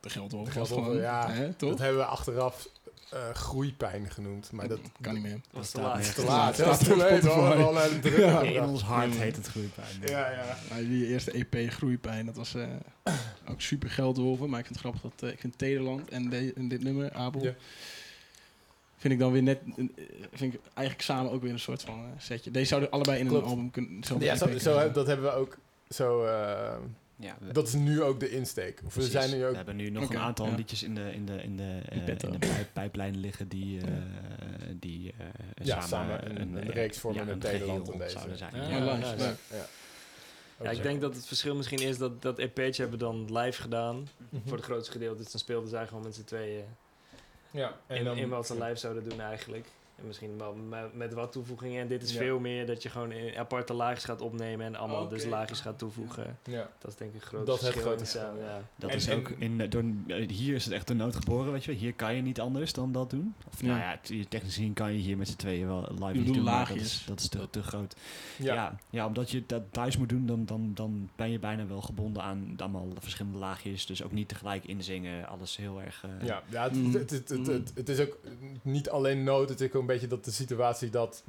de 0.00 0.10
Geldwolf 0.10 0.44
De 0.44 0.50
Geldwolf, 0.50 0.84
gewoon, 0.84 1.00
ja. 1.00 1.30
hè, 1.30 1.52
toch? 1.52 1.70
Dat 1.70 1.78
hebben 1.78 1.98
we 1.98 2.04
achteraf 2.04 2.68
eh, 3.10 3.34
groeipijn 3.34 4.10
genoemd. 4.10 4.52
Maar 4.52 4.68
dat 4.68 4.80
kan 5.00 5.14
niet 5.14 5.22
meer. 5.22 5.40
was 5.50 5.70
te 5.70 5.78
staat 5.78 6.04
laat. 6.04 6.14
te 6.14 6.24
laat. 6.24 6.56
Dat 6.56 6.80
is 6.80 6.86
te 6.86 6.96
laat. 6.96 7.26
Al 7.26 8.00
druk 8.00 8.18
Ja. 8.18 8.40
In 8.40 8.62
ons 8.62 8.82
hart 8.82 9.14
heet 9.14 9.36
het 9.36 9.46
groeipijn. 9.46 10.00
Ja, 10.04 10.30
ja. 10.30 10.56
Ja, 10.70 10.76
jullie 10.76 11.06
eerste 11.06 11.30
EP 11.30 11.70
Groeipijn, 11.70 12.26
dat 12.26 12.36
was 12.36 12.54
eh, 12.54 12.66
ook 13.48 13.60
super 13.60 13.90
geldwolven. 13.90 14.50
Maar 14.50 14.58
ik 14.58 14.66
vind 14.66 14.78
het 14.78 14.86
grappig 14.86 15.10
dat 15.10 15.28
eh, 15.28 15.34
ik 15.34 15.40
vind 15.40 15.60
Nederland 15.60 16.08
en, 16.08 16.28
de, 16.28 16.52
en 16.56 16.68
dit 16.68 16.82
nummer, 16.82 17.12
Abel, 17.12 17.42
Ja. 17.44 17.54
Vind 19.04 19.12
ik 19.14 19.18
dan 19.18 19.32
weer 19.32 19.42
net, 19.42 19.58
eh, 19.76 19.84
vind 20.32 20.54
ik 20.54 20.60
eigenlijk 20.74 21.06
samen 21.06 21.32
ook 21.32 21.42
weer 21.42 21.52
een 21.52 21.58
soort 21.58 21.82
van 21.82 21.94
eh, 21.98 22.10
setje. 22.18 22.50
Deze 22.50 22.66
zouden 22.66 22.90
allebei 22.90 23.18
in 23.18 23.26
Klopt. 23.26 23.42
een 23.44 23.50
album 23.50 23.70
kunnen. 23.70 24.02
Ja, 24.18 24.36
zo, 24.36 24.58
zo, 24.58 24.90
dat 24.90 25.06
hebben 25.06 25.24
we 25.26 25.32
ook 25.32 25.56
zo... 25.88 26.24
eh, 26.24 26.74
Ja, 27.16 27.36
we- 27.40 27.52
dat 27.52 27.66
is 27.66 27.72
nu 27.74 28.02
ook 28.02 28.20
de 28.20 28.30
insteek. 28.30 28.80
Of 28.84 28.94
we 28.94 29.02
zijn 29.02 29.30
nu 29.30 29.44
ook... 29.44 29.50
We 29.50 29.56
hebben 29.56 29.76
nu 29.76 29.90
nog 29.90 30.10
een 30.10 30.18
aantal 30.18 30.46
ja. 30.46 30.54
liedjes 30.54 30.82
in 30.82 30.94
de, 30.94 31.12
in 31.12 31.26
de, 31.26 31.42
in 31.42 31.56
de, 31.56 31.80
In 31.90 32.06
in 32.06 32.16
de 32.32 32.38
pijp, 32.38 32.68
pijplijn 32.72 33.16
liggen 33.16 33.48
die, 33.48 33.80
eh, 33.80 33.86
die 34.80 35.14
eh, 35.18 35.26
Ja, 35.66 35.80
samen, 35.80 35.88
samen 36.18 36.40
een- 36.40 36.54
een 36.56 36.70
reeks 36.70 36.98
vormen 36.98 37.28
een 37.28 37.38
Nederland 37.38 37.90
en 37.90 37.98
deze. 37.98 38.10
zouden 38.10 38.38
zijn. 38.38 38.56
Ja, 38.56 38.62
Ja, 38.62 38.68
ja, 38.76 38.94
live, 38.94 39.06
ja, 39.06 39.14
leuk. 39.16 39.36
Ja. 39.50 39.66
Ja, 40.62 40.70
ik 40.70 40.82
denk 40.82 41.00
dat 41.00 41.14
het 41.14 41.26
verschil 41.26 41.54
misschien 41.56 41.78
is 41.78 41.98
dat 41.98 42.22
dat 42.22 42.38
EP'tje 42.38 42.82
hebben 42.82 42.98
we 42.98 43.04
dan 43.04 43.38
live 43.38 43.60
gedaan. 43.62 44.08
Mhm. 44.28 44.42
Voor 44.46 44.56
het 44.56 44.66
grootste 44.66 44.92
gedeelte. 44.92 45.22
Dus 45.22 45.30
dan 45.32 45.40
speelden 45.40 45.68
zij 45.70 45.86
gewoon 45.86 46.02
met 46.02 46.14
z'n 46.14 46.24
tweeën 46.24 46.64
Ja, 47.54 47.72
en 47.86 47.96
in, 47.96 48.04
dan... 48.04 48.16
in 48.16 48.28
wat 48.28 48.46
ze 48.46 48.58
live 48.58 48.76
zouden 48.76 49.08
doen 49.08 49.20
eigenlijk. 49.20 49.66
En 49.96 50.06
misschien 50.06 50.38
wel 50.38 50.54
met, 50.94 51.12
wat 51.12 51.32
toevoegingen. 51.32 51.80
En 51.80 51.88
dit 51.88 52.02
is 52.02 52.12
Ja. 52.12 52.18
veel 52.18 52.38
meer 52.38 52.66
dat 52.66 52.82
je 52.82 52.88
gewoon 52.88 53.12
in 53.12 53.36
aparte 53.38 53.72
laagjes 53.74 54.04
gaat 54.04 54.20
opnemen 54.20 54.66
en 54.66 54.74
allemaal 54.74 55.08
dus 55.08 55.24
laagjes 55.24 55.60
gaat 55.60 55.78
toevoegen. 55.78 56.38
Ja. 56.44 56.70
Dat 56.78 56.90
is 56.90 56.96
denk 56.96 57.10
ik 57.14 57.20
het 57.20 57.28
grote 57.28 57.44
Dat 57.44 57.54
het 57.54 57.64
verschil 57.64 57.82
grote 57.84 57.98
verschil, 58.04 58.36
ja. 58.40 58.60
Dat 58.76 58.90
En- 58.90 58.96
is 58.96 59.10
ook 59.10 59.28
in, 59.28 59.60
eh, 59.60 59.70
door, 59.70 59.84
eh, 60.06 60.28
hier 60.28 60.54
is 60.54 60.64
het 60.64 60.74
echt 60.74 60.86
de 60.88 60.94
nood 60.94 61.16
geboren, 61.16 61.52
weet 61.52 61.64
je 61.64 61.70
wel. 61.70 61.80
Hier 61.80 61.92
kan 61.94 62.14
je 62.14 62.22
niet 62.22 62.40
anders 62.40 62.72
dan 62.72 62.92
dat 62.92 63.10
doen. 63.10 63.34
Of, 63.52 63.60
Ja. 63.60 63.66
Nou 63.66 63.78
ja, 63.80 63.98
technisch 64.28 64.54
gezien 64.54 64.72
kan 64.72 64.92
je 64.92 64.98
hier 64.98 65.16
met 65.16 65.28
z'n 65.28 65.36
tweeën 65.36 65.66
wel 65.66 65.80
live 65.80 66.12
doet 66.12 66.34
doen, 66.34 66.42
maar 66.44 66.44
dat 66.44 66.44
laagjes. 66.68 66.82
is, 66.82 67.04
dat 67.06 67.20
is 67.20 67.28
te, 67.28 67.50
te 67.50 67.62
groot. 67.62 67.96
Ja. 68.38 68.54
Ja. 68.54 68.76
Ja, 68.90 69.06
omdat 69.06 69.30
je 69.30 69.42
dat 69.46 69.62
thuis 69.70 69.96
moet 69.96 70.08
doen, 70.08 70.26
dan, 70.26 70.44
dan, 70.44 70.70
dan 70.74 71.08
ben 71.16 71.30
je 71.30 71.38
bijna 71.38 71.66
wel 71.66 71.80
gebonden 71.80 72.22
aan 72.22 72.54
allemaal 72.56 72.88
verschillende 72.98 73.38
laagjes. 73.38 73.86
Dus 73.86 74.02
ook 74.02 74.12
niet 74.12 74.28
tegelijk 74.28 74.64
inzingen, 74.64 75.26
alles 75.28 75.56
heel 75.56 75.80
erg... 75.82 76.04
eh, 76.20 76.26
Ja, 76.26 76.42
ja 76.50 76.62
het, 76.62 76.72
Mm. 76.74 76.92
het, 76.94 77.10
het, 77.10 77.28
het, 77.28 77.46
het, 77.46 77.72
het 77.74 77.88
is 77.88 78.00
ook 78.00 78.18
niet 78.62 78.90
alleen 78.90 79.24
nood, 79.24 79.48
het 79.48 79.60
is 79.60 79.66
ook 79.66 79.72
een 79.88 79.92
beetje 79.92 80.06
dat 80.06 80.24
de 80.24 80.30
situatie 80.30 80.90
dat 80.90 81.24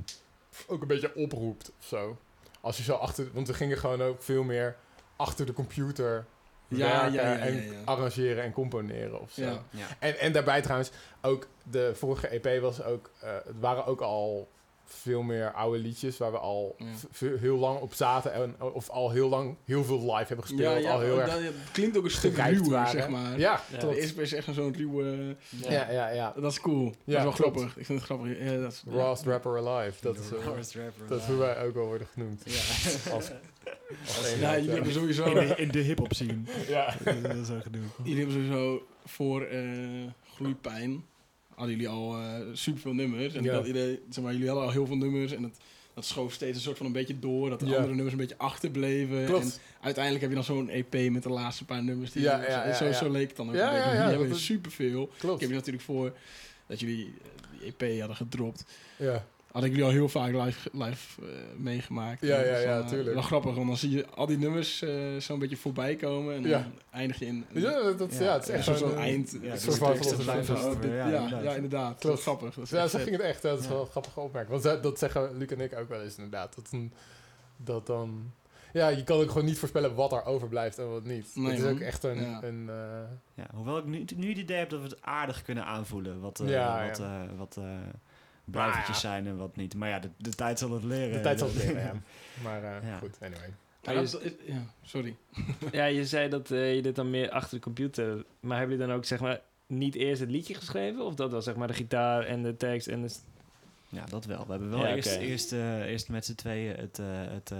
ook 0.67 0.81
een 0.81 0.87
beetje 0.87 1.15
oproept 1.15 1.71
of 1.79 1.85
zo. 1.85 2.17
Als 2.61 2.77
je 2.77 2.83
zo 2.83 2.93
achter, 2.93 3.27
want 3.33 3.47
we 3.47 3.53
gingen 3.53 3.77
gewoon 3.77 4.01
ook 4.01 4.21
veel 4.21 4.43
meer 4.43 4.75
achter 5.15 5.45
de 5.45 5.53
computer 5.53 6.25
Ja, 6.67 6.77
werken 6.77 7.13
ja, 7.13 7.33
ja, 7.33 7.37
en 7.37 7.85
arrangeren 7.85 8.43
en 8.43 8.51
componeren 8.51 9.21
of 9.21 9.31
zo. 9.31 9.41
Ja. 9.41 9.63
Ja. 9.69 9.87
En, 9.99 10.19
en 10.19 10.31
daarbij 10.31 10.61
trouwens, 10.61 10.91
ook 11.21 11.47
de 11.63 11.91
vorige 11.95 12.27
EP 12.27 12.61
was 12.61 12.83
ook, 12.83 13.11
eh, 13.19 13.29
het 13.33 13.59
waren 13.59 13.85
ook 13.85 14.01
al 14.01 14.49
veel 14.85 15.21
meer 15.21 15.51
oude 15.51 15.77
liedjes 15.79 16.17
waar 16.17 16.31
we 16.31 16.37
al 16.37 16.75
Ja. 16.77 17.27
heel 17.37 17.57
lang 17.57 17.79
op 17.79 17.93
zaten 17.93 18.33
en 18.33 18.61
of 18.61 18.89
al 18.89 19.11
heel 19.11 19.29
lang 19.29 19.55
heel 19.65 19.83
veel 19.83 19.99
live 19.99 20.25
hebben 20.27 20.45
gespeeld. 20.45 20.73
Ja, 20.73 20.77
ja, 20.77 20.91
al 20.93 20.99
heel 20.99 21.21
erg 21.21 21.31
dat, 21.33 21.53
klinkt 21.71 21.97
ook 21.97 22.03
een 22.03 22.11
stuk 22.11 22.37
ruwer, 22.37 22.69
waren. 22.69 22.91
zeg 22.91 23.09
maar. 23.09 23.39
Ja. 23.39 23.61
De 23.79 23.99
eerste 23.99 24.21
is 24.21 24.33
echt 24.33 24.47
zo'n 24.53 24.73
ruwe... 24.73 25.35
Ja, 25.49 25.91
ja, 25.91 26.09
ja. 26.09 26.33
Dat 26.41 26.51
is 26.51 26.59
cool. 26.59 26.83
dat 26.85 26.95
is 27.05 27.13
wel 27.13 27.31
klopt. 27.31 27.37
grappig. 27.57 27.77
Ik 27.77 27.85
vind 27.85 27.99
het 27.99 28.07
grappig. 28.07 28.39
Ja, 28.39 28.57
dat 28.57 28.71
is, 28.71 28.83
ja. 28.85 28.91
Rawest 28.95 29.23
rapper 29.25 29.57
alive. 29.67 30.01
Dat 30.01 30.17
is, 30.19 30.25
eh, 30.25 30.31
rapper 30.45 31.07
dat 31.07 31.19
is 31.21 31.25
hoe 31.27 31.37
wij 31.37 31.63
ook 31.63 31.73
wel 31.73 31.85
worden 31.85 32.07
genoemd. 32.13 32.41
Ja. 32.45 33.11
Als, 33.13 33.29
als 34.07 34.35
Ja, 34.39 34.55
jullie 34.55 34.69
hebben 34.71 34.87
in, 34.89 34.93
sowieso... 34.95 35.33
de, 35.33 35.53
in 35.57 35.71
de 35.71 35.79
hip-hop 35.79 36.13
scene. 36.13 36.37
ja. 36.67 36.93
dat 37.03 37.35
is 37.35 37.47
zo 37.47 37.59
gedoe. 37.61 37.81
Jullie 38.03 38.17
hebben 38.25 38.35
sowieso 38.35 38.85
voor 39.05 39.41
eh 39.41 39.59
Groeipijn 40.33 41.05
hadden 41.55 41.75
jullie 41.75 41.89
al 41.89 42.17
eh 42.17 42.39
superveel 42.53 42.93
nummers. 42.93 43.33
En 43.33 43.43
Ja. 43.43 43.53
dat 43.53 43.67
idee, 43.67 43.99
zeg 44.09 44.23
maar, 44.23 44.33
jullie 44.33 44.47
hadden 44.47 44.65
al 44.65 44.71
heel 44.71 44.85
veel 44.85 44.95
nummers 44.97 45.31
en 45.31 45.41
dat, 45.41 45.57
dat 45.93 46.05
schoof 46.05 46.33
steeds 46.33 46.55
een 46.57 46.63
soort 46.63 46.77
van 46.77 46.85
een 46.85 46.91
beetje 46.91 47.19
door. 47.19 47.49
Dat 47.49 47.59
de 47.59 47.65
Ja. 47.65 47.71
andere 47.75 47.93
nummers 47.93 48.11
een 48.11 48.17
beetje 48.19 48.37
achterbleven. 48.37 49.19
En 49.19 49.25
Klopt. 49.25 49.59
uiteindelijk 49.81 50.23
heb 50.23 50.29
je 50.33 50.35
dan 50.45 50.55
zo'n 50.55 50.69
EP 50.69 51.11
met 51.11 51.23
de 51.23 51.29
laatste 51.29 51.65
paar 51.65 51.83
nummers. 51.83 52.11
Die 52.11 52.21
Ja, 52.21 52.41
ja, 52.43 52.67
ja, 52.67 52.73
zo, 52.73 52.91
zo 52.91 53.09
leek 53.11 53.27
het 53.27 53.37
dan 53.37 53.49
ook. 53.49 53.55
Ja, 53.55 53.67
een 53.67 53.73
beetje. 53.73 53.89
ja, 53.89 54.01
jullie 54.03 54.19
hebben 54.19 54.37
superveel. 54.39 55.03
Ik 55.03 55.09
Klopt. 55.19 55.39
heb 55.41 55.49
je 55.49 55.55
natuurlijk 55.55 55.83
voor 55.83 56.13
dat 56.67 56.79
jullie 56.79 57.13
eh, 57.23 57.59
die 57.59 57.73
EP 57.89 57.99
hadden 57.99 58.15
gedropt. 58.17 58.65
Ja. 58.97 59.25
Had 59.55 59.63
ik 59.63 59.69
jullie 59.69 59.85
al 59.85 59.91
heel 59.91 60.09
vaak 60.09 60.33
live, 60.33 60.69
live 60.73 61.21
eh, 61.21 61.27
meegemaakt. 61.57 62.21
Ja, 62.21 62.39
ja, 62.41 62.57
ja, 62.57 62.73
dan, 62.75 62.83
eh, 62.83 62.89
tuurlijk. 62.89 63.13
Wel 63.13 63.23
grappig, 63.23 63.55
want 63.55 63.67
dan 63.67 63.77
zie 63.77 63.89
je 63.89 64.05
al 64.15 64.25
die 64.25 64.37
nummers 64.37 64.81
eh, 64.81 64.91
zo'n 65.17 65.39
beetje 65.39 65.57
voorbij 65.57 65.95
komen. 65.95 66.35
En 66.35 66.43
Ja. 66.43 66.59
dan 66.61 66.71
eindig 66.91 67.19
je 67.19 67.25
in... 67.25 67.45
Ja, 67.51 67.91
dat, 67.91 68.15
ja, 68.17 68.33
het 68.33 68.43
is 68.43 68.49
echt 68.49 68.77
zo'n 68.77 68.95
eind. 68.97 69.37
ja, 69.41 69.55
Ja, 71.07 71.41
ja, 71.41 71.53
inderdaad. 71.53 71.99
Klopt. 71.99 72.17
is 72.17 72.23
grappig. 72.23 72.55
Dat 72.55 72.63
is 72.63 72.69
Ja, 72.69 72.81
echt 72.81 72.91
zo 72.91 72.97
ging 72.97 73.09
het 73.11 73.21
echt. 73.21 73.41
Dat 73.41 73.59
is 73.59 73.65
Ja. 73.65 73.71
wel 73.71 73.81
een 73.81 73.87
grappige 73.87 74.19
opmerking. 74.19 74.51
Want 74.51 74.63
dat, 74.63 74.83
dat 74.83 74.99
zeggen 74.99 75.37
Luc 75.37 75.47
en 75.49 75.59
ik 75.61 75.77
ook 75.77 75.89
wel 75.89 76.01
eens 76.01 76.15
inderdaad. 76.15 76.55
Dat, 76.55 76.67
een, 76.71 76.93
dat 77.57 77.87
dan... 77.87 78.31
Ja, 78.73 78.87
je 78.87 79.03
kan 79.03 79.17
ook 79.19 79.27
gewoon 79.31 79.45
niet 79.45 79.57
voorspellen 79.59 79.95
wat 79.95 80.11
er 80.11 80.25
overblijft 80.25 80.77
en 80.79 80.89
wat 80.91 81.03
niet. 81.03 81.31
Nee, 81.35 81.45
het 81.47 81.57
is 81.57 81.63
man. 81.63 81.73
ook 81.73 81.79
echt 81.79 82.03
een... 82.03 82.21
Ja. 82.21 82.43
een 82.43 82.69
eh, 82.69 82.75
Ja, 83.33 83.47
hoewel 83.53 83.77
ik 83.77 83.85
nu, 83.85 84.05
nu 84.15 84.29
het 84.29 84.37
idee 84.37 84.57
heb 84.57 84.69
dat 84.69 84.79
we 84.81 84.85
het 84.87 85.01
aardig 85.01 85.41
kunnen 85.41 85.65
aanvoelen. 85.65 86.19
Wat, 86.19 86.39
eh, 86.39 86.49
Ja, 86.49 86.87
wat, 86.87 86.97
ja. 86.97 87.23
eh, 87.23 87.37
wat 87.37 87.59
blijvertjes 88.45 89.01
ja. 89.01 89.09
zijn 89.09 89.27
en 89.27 89.37
wat 89.37 89.55
niet. 89.55 89.75
Maar 89.75 89.89
ja, 89.89 89.99
de, 89.99 90.09
de 90.17 90.29
tijd 90.29 90.59
zal 90.59 90.71
het 90.71 90.83
leren. 90.83 91.11
de 91.13 91.21
tijd 91.21 91.39
zal 91.39 91.47
het 91.47 91.57
leren, 91.57 91.81
ja. 91.81 91.93
Maar 92.43 92.63
eh, 92.63 92.87
Ja. 92.89 92.97
goed, 92.97 93.17
anyway. 93.21 93.53
Maar 93.83 93.93
Ja, 93.93 94.01
dat 94.01 94.21
is- 94.21 94.31
ja, 94.45 94.61
sorry. 94.83 95.15
Ja, 95.71 95.85
je 95.85 96.05
zei 96.05 96.29
dat 96.29 96.51
eh, 96.51 96.75
je 96.75 96.81
dit 96.81 96.95
dan 96.95 97.09
meer 97.09 97.29
achter 97.29 97.57
de 97.57 97.63
computer... 97.63 98.25
Maar 98.39 98.57
hebben 98.57 98.75
jullie 98.75 98.87
dan 98.91 98.97
ook 98.97 99.05
zeg 99.05 99.19
maar 99.19 99.41
niet 99.67 99.95
eerst 99.95 100.21
het 100.21 100.29
liedje 100.31 100.53
geschreven? 100.53 101.05
Of 101.05 101.15
dat 101.15 101.31
was 101.31 101.43
zeg 101.43 101.55
maar 101.55 101.67
de 101.67 101.73
gitaar 101.73 102.23
en 102.25 102.43
de 102.43 102.57
tekst 102.57 102.87
en 102.87 103.01
de... 103.01 103.13
Ja, 103.89 104.03
dat 104.09 104.25
wel. 104.25 104.45
We 104.45 104.51
hebben 104.51 104.69
wel 104.69 104.79
Ja, 104.79 104.95
eerst, 104.95 105.15
eerst, 105.15 105.51
eh, 105.51 105.79
eerst 105.91 106.09
met 106.09 106.25
z'n 106.25 106.35
tweeën 106.35 106.75
het, 106.75 106.99
eh, 106.99 107.05
het 107.09 107.51
eh, 107.51 107.57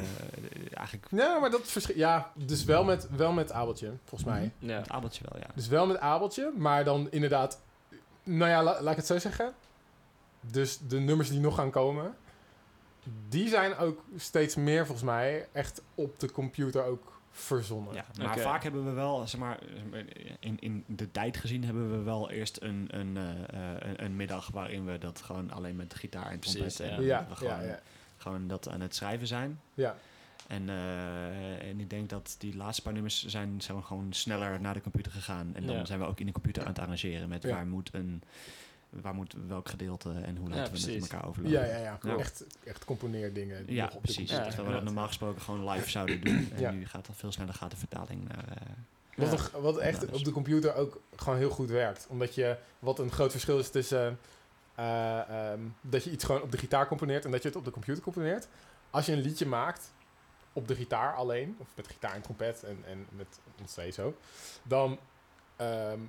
eigenlijk 0.74 1.08
Ja, 1.12 1.40
maar 1.40 1.50
dat 1.50 1.62
verschilt... 1.72 1.98
Ja, 1.98 2.32
dus 2.36 2.64
wel 2.64 2.84
met, 2.84 3.08
wel 3.16 3.32
met 3.32 3.52
Abeltje, 3.52 3.92
volgens 4.04 4.30
mij. 4.30 4.52
Ja. 4.60 4.78
het 4.78 4.90
abeltje 4.90 5.24
wel, 5.30 5.42
ja. 5.42 5.48
Dus 5.56 5.68
wel 5.68 5.88
met 5.88 5.98
Abeltje, 5.98 6.52
maar 6.58 6.84
dan 6.84 7.08
inderdaad... 7.12 7.62
Nou 8.24 8.50
ja, 8.52 8.64
la- 8.64 8.82
laat 8.82 8.92
ik 8.92 8.98
het 8.98 9.06
zo 9.06 9.20
zeggen. 9.20 9.54
Dus 10.52 10.78
de 10.88 11.00
nummers 11.00 11.30
die 11.30 11.40
nog 11.40 11.56
gaan 11.56 11.72
komen... 11.72 12.16
Die 13.30 13.48
zijn 13.50 13.78
ook 13.78 14.04
steeds 14.18 14.56
meer, 14.56 14.86
volgens 14.86 15.06
mij, 15.06 15.48
echt 15.52 15.82
op 15.96 16.20
de 16.20 16.32
computer 16.32 16.84
ook 16.84 17.20
verzonnen. 17.32 17.94
ja 17.94 18.06
maar 18.18 18.40
vaak 18.40 18.64
hebben 18.64 18.86
we 18.86 18.92
wel, 18.92 19.28
zeg 19.28 19.40
maar, 19.40 19.60
in, 20.40 20.60
in 20.60 20.84
de 20.88 21.12
tijd 21.12 21.38
gezien 21.38 21.64
hebben 21.64 21.92
we 21.92 22.04
wel 22.04 22.30
eerst 22.32 22.62
een, 22.62 22.88
een, 22.90 23.18
eh, 23.18 23.32
eh, 23.32 23.76
een, 23.80 24.04
een 24.04 24.16
middag 24.16 24.50
waarin 24.52 24.86
we 24.86 24.98
dat 24.98 25.22
gewoon 25.22 25.52
alleen 25.52 25.76
met 25.76 25.92
de 25.92 25.98
gitaar 25.98 26.32
en 26.32 26.40
Precies, 26.40 26.76
trompet 26.76 26.98
en 26.98 27.02
ja. 27.04 27.20
Ja, 27.20 27.26
we 27.30 27.36
gewoon, 27.36 27.62
ja, 27.62 27.68
ja. 27.68 27.80
gewoon 28.18 28.48
dat 28.48 28.70
aan 28.70 28.82
het 28.82 28.96
schrijven 28.96 29.28
zijn. 29.28 29.60
ja. 29.74 29.96
En, 30.48 30.70
eh, 30.70 31.68
en 31.70 31.80
ik 31.80 31.90
denk 31.90 32.10
dat 32.10 32.36
die 32.40 32.56
laatste 32.56 32.82
paar 32.82 32.94
nummers 32.94 33.26
zijn, 33.26 33.62
zijn 33.62 33.78
we 33.78 33.84
gewoon 33.84 34.14
sneller 34.14 34.62
naar 34.62 34.74
de 34.74 34.82
computer 34.82 35.12
gegaan. 35.12 35.52
En 35.56 35.66
dan 35.66 35.76
Ja. 35.76 35.86
zijn 35.86 36.00
we 36.00 36.06
ook 36.06 36.20
in 36.20 36.26
de 36.26 36.32
computer 36.32 36.62
aan 36.62 36.68
het 36.70 36.80
arrangeren 36.80 37.30
met 37.30 37.44
Ja. 37.44 37.50
waar 37.50 37.68
moet 37.68 37.90
een 37.94 38.24
waar 39.02 39.14
moet 39.14 39.36
welk 39.48 39.70
gedeelte 39.70 40.10
en 40.12 40.38
hoe 40.38 40.50
laten 40.50 40.74
we 40.74 40.80
het 40.80 41.00
met 41.00 41.12
elkaar 41.12 41.28
overlopen. 41.28 41.60
Ja, 41.60 41.66
ja, 41.66 41.78
ja. 41.78 41.98
Ja. 42.02 42.18
Echt, 42.18 42.44
echt 42.64 42.86
componeerdingen. 42.86 43.64
Ja, 43.68 43.84
nog 43.86 43.94
op 43.96 43.96
de 43.96 44.00
precies. 44.02 44.16
computer. 44.18 44.44
Ja, 44.44 44.48
Terwijl 44.50 44.68
we 44.68 44.74
dat 44.76 44.84
normaal 44.84 45.08
gesproken 45.08 45.42
gewoon 45.42 45.70
live 45.70 45.90
zouden 45.90 46.22
doen. 46.22 46.50
En 46.54 46.60
Ja. 46.60 46.72
nu 46.72 46.86
gaat 46.88 47.06
dat 47.06 47.16
veel 47.16 47.32
sneller 47.32 47.54
gaat 47.54 47.72
de 47.72 47.78
vertaling 47.78 48.28
naar... 48.28 48.48
eh, 48.50 48.56
Wat, 49.16 49.30
toch- 49.30 49.52
wat 49.62 49.78
echt 49.78 50.02
Ja, 50.02 50.08
dus- 50.08 50.18
op 50.20 50.24
de 50.26 50.32
computer 50.32 50.76
ook 50.76 51.02
gewoon 51.16 51.38
heel 51.38 51.50
goed 51.50 51.70
werkt. 51.70 52.06
Omdat 52.10 52.36
je, 52.36 52.58
wat 52.80 53.00
een 53.00 53.12
groot 53.12 53.32
verschil 53.32 53.60
is 53.60 53.70
tussen 53.70 54.20
eh, 54.76 55.30
ehm, 55.52 55.60
dat 55.82 56.04
je 56.04 56.12
iets 56.12 56.24
gewoon 56.24 56.42
op 56.42 56.52
de 56.52 56.58
gitaar 56.58 56.88
componeert 56.88 57.26
en 57.26 57.32
dat 57.32 57.42
je 57.42 57.48
het 57.48 57.58
op 57.58 57.66
de 57.66 57.72
computer 57.72 58.04
componeert. 58.04 58.48
Als 58.90 59.06
je 59.06 59.12
een 59.12 59.22
liedje 59.22 59.46
maakt 59.46 59.94
op 60.54 60.68
de 60.68 60.76
gitaar 60.76 61.16
alleen, 61.16 61.56
of 61.60 61.68
met 61.76 61.88
gitaar 61.88 62.14
en 62.14 62.22
trompet 62.22 62.64
en, 62.64 62.78
en 62.88 63.06
met 63.10 63.40
ons 63.62 63.72
twee 63.72 63.92
zo, 63.92 64.16
dan 64.64 65.00
ehm, 65.56 66.00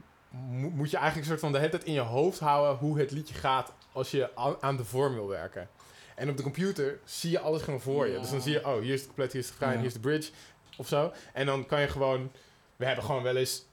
mo- 0.49 0.71
moet 0.71 0.91
je 0.91 0.97
eigenlijk 0.97 1.17
een 1.17 1.33
soort 1.33 1.41
van 1.41 1.53
de 1.53 1.59
hele 1.59 1.71
tijd 1.71 1.85
in 1.85 1.93
je 1.93 2.01
hoofd 2.01 2.39
houden 2.39 2.77
hoe 2.77 2.99
het 2.99 3.11
liedje 3.11 3.35
gaat 3.35 3.73
als 3.93 4.11
je 4.11 4.37
aan 4.61 4.77
de 4.77 4.85
vorm 4.85 5.15
wil 5.15 5.29
werken. 5.29 5.69
En 6.15 6.29
op 6.31 6.37
de 6.37 6.43
computer 6.43 6.99
zie 7.05 7.31
je 7.31 7.39
alles 7.41 7.63
gewoon 7.63 7.81
voor 7.81 8.07
je. 8.07 8.13
Ja. 8.13 8.21
Dus 8.21 8.31
dan 8.31 8.41
zie 8.41 8.53
je, 8.53 8.67
oh, 8.67 8.81
hier 8.81 8.93
is 8.93 8.99
het 9.01 9.05
couplet, 9.07 9.33
hier 9.33 9.41
is 9.41 9.47
het 9.49 9.55
refrein, 9.59 9.73
Ja. 9.75 9.79
hier 9.79 9.87
is 9.89 9.95
de 9.95 10.01
bridge, 10.01 10.31
of 10.77 10.89
zo. 10.89 11.13
En 11.33 11.47
dan 11.47 11.67
kan 11.67 11.81
je 11.81 11.89
gewoon... 11.89 12.31
We 12.77 12.85
hebben 12.87 13.05
gewoon 13.05 13.23
wel 13.23 13.37
eens 13.37 13.65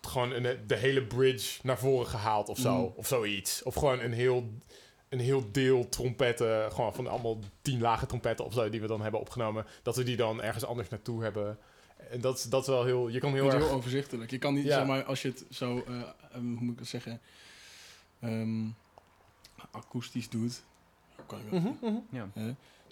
gewoon 0.00 0.32
een, 0.32 0.58
de 0.66 0.76
hele 0.76 1.02
bridge 1.02 1.58
naar 1.62 1.78
voren 1.78 2.06
gehaald 2.06 2.48
of 2.48 2.58
zo. 2.58 2.76
Mm. 2.76 2.92
Of 2.96 3.06
zoiets. 3.06 3.62
Of 3.62 3.74
gewoon 3.74 4.00
een 4.00 4.12
heel, 4.12 4.50
een 5.08 5.20
heel 5.20 5.44
deel 5.52 5.88
trompetten. 5.88 6.72
Gewoon 6.72 6.94
van 6.94 7.06
allemaal 7.06 7.38
tien 7.62 7.80
lage 7.80 8.06
trompetten 8.06 8.44
of 8.44 8.52
zo 8.52 8.68
die 8.70 8.80
we 8.80 8.86
dan 8.86 9.02
hebben 9.02 9.20
opgenomen. 9.20 9.66
Dat 9.82 9.96
we 9.96 10.02
die 10.02 10.16
dan 10.16 10.42
ergens 10.42 10.64
anders 10.64 10.88
naartoe 10.88 11.22
hebben. 11.22 11.58
En 12.12 12.20
dat, 12.20 12.38
is- 12.38 12.44
dat 12.44 12.60
is 12.62 12.66
wel 12.68 12.84
heel... 12.84 13.08
Je 13.08 13.18
kan 13.18 13.32
heel 13.32 13.42
heel, 13.44 13.52
erg... 13.52 13.64
heel 13.64 13.74
overzichtelijk. 13.74 14.30
Je 14.30 14.38
kan 14.38 14.54
niet, 14.54 14.64
Ja. 14.64 14.76
zeg 14.78 14.86
maar, 14.86 15.04
als 15.04 15.22
je 15.22 15.28
het 15.28 15.44
zo, 15.50 15.84
eh, 15.86 16.00
ehm, 16.32 16.44
hoe 16.46 16.60
moet 16.60 16.72
ik 16.72 16.78
dat 16.78 16.86
zeggen, 16.86 17.20
ehm, 18.20 18.64
akoestisch 19.70 20.28
doet, 20.28 20.62
kan 21.26 21.38
je, 21.50 21.56
Mhm, 21.58 21.68
mhm. 21.80 21.94
Ja. 22.10 22.28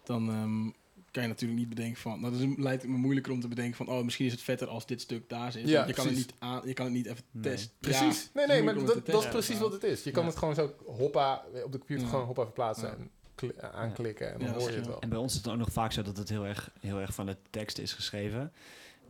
dan 0.04 0.28
ehm, 0.28 0.70
kan 1.10 1.22
je 1.22 1.28
natuurlijk 1.28 1.60
niet 1.60 1.68
bedenken 1.68 2.00
van, 2.00 2.20
nou, 2.20 2.32
dat 2.32 2.40
is, 2.40 2.54
lijkt 2.56 2.82
het 2.82 2.90
me 2.90 2.96
moeilijker 2.96 3.32
om 3.32 3.40
te 3.40 3.48
bedenken 3.48 3.76
van, 3.76 3.88
oh, 3.88 4.04
misschien 4.04 4.26
is 4.26 4.32
het 4.32 4.40
vetter 4.42 4.68
als 4.68 4.86
dit 4.86 5.00
stuk 5.00 5.28
daar 5.28 5.52
zit. 5.52 5.68
Ja, 5.68 5.76
Want 5.76 5.88
je, 5.88 5.94
kan 5.94 6.06
het 6.06 6.16
niet 6.16 6.34
aan, 6.38 6.62
je 6.64 6.72
kan 6.72 6.84
het 6.84 6.94
niet 6.94 7.06
even 7.06 7.24
Nee. 7.30 7.42
testen. 7.42 7.70
Precies. 7.80 8.22
Ja, 8.22 8.30
nee, 8.34 8.42
het 8.44 8.48
nee, 8.54 8.62
maar 8.62 8.74
dat, 8.74 8.94
het 8.94 9.06
dat 9.06 9.22
is 9.24 9.28
precies 9.28 9.54
ja. 9.56 9.60
wat 9.62 9.72
het 9.72 9.82
is. 9.84 10.02
Je 10.04 10.10
kan 10.10 10.26
het 10.26 10.36
gewoon 10.36 10.54
zo 10.54 10.74
hoppa, 10.86 11.44
op 11.64 11.72
de 11.72 11.78
computer 11.78 12.04
Ja. 12.04 12.10
gewoon 12.10 12.26
hoppa 12.26 12.42
verplaatsen 12.44 12.88
Ja. 12.88 12.94
en 12.96 13.10
kli- 13.34 13.52
aanklikken 13.60 14.32
en 14.32 14.38
dan 14.38 14.48
Ja, 14.48 14.54
hoor 14.54 14.70
je 14.70 14.76
het 14.76 14.86
wel. 14.86 15.00
En 15.00 15.08
bij 15.08 15.18
ons 15.18 15.32
is 15.32 15.38
het 15.38 15.48
ook 15.48 15.58
nog 15.58 15.72
vaak 15.72 15.92
zo 15.92 16.02
dat 16.02 16.16
het 16.16 16.28
heel 16.28 16.46
erg, 16.46 16.70
heel 16.80 16.98
erg 17.00 17.14
van 17.14 17.26
de 17.26 17.36
tekst 17.50 17.78
is 17.78 17.92
geschreven. 17.92 18.52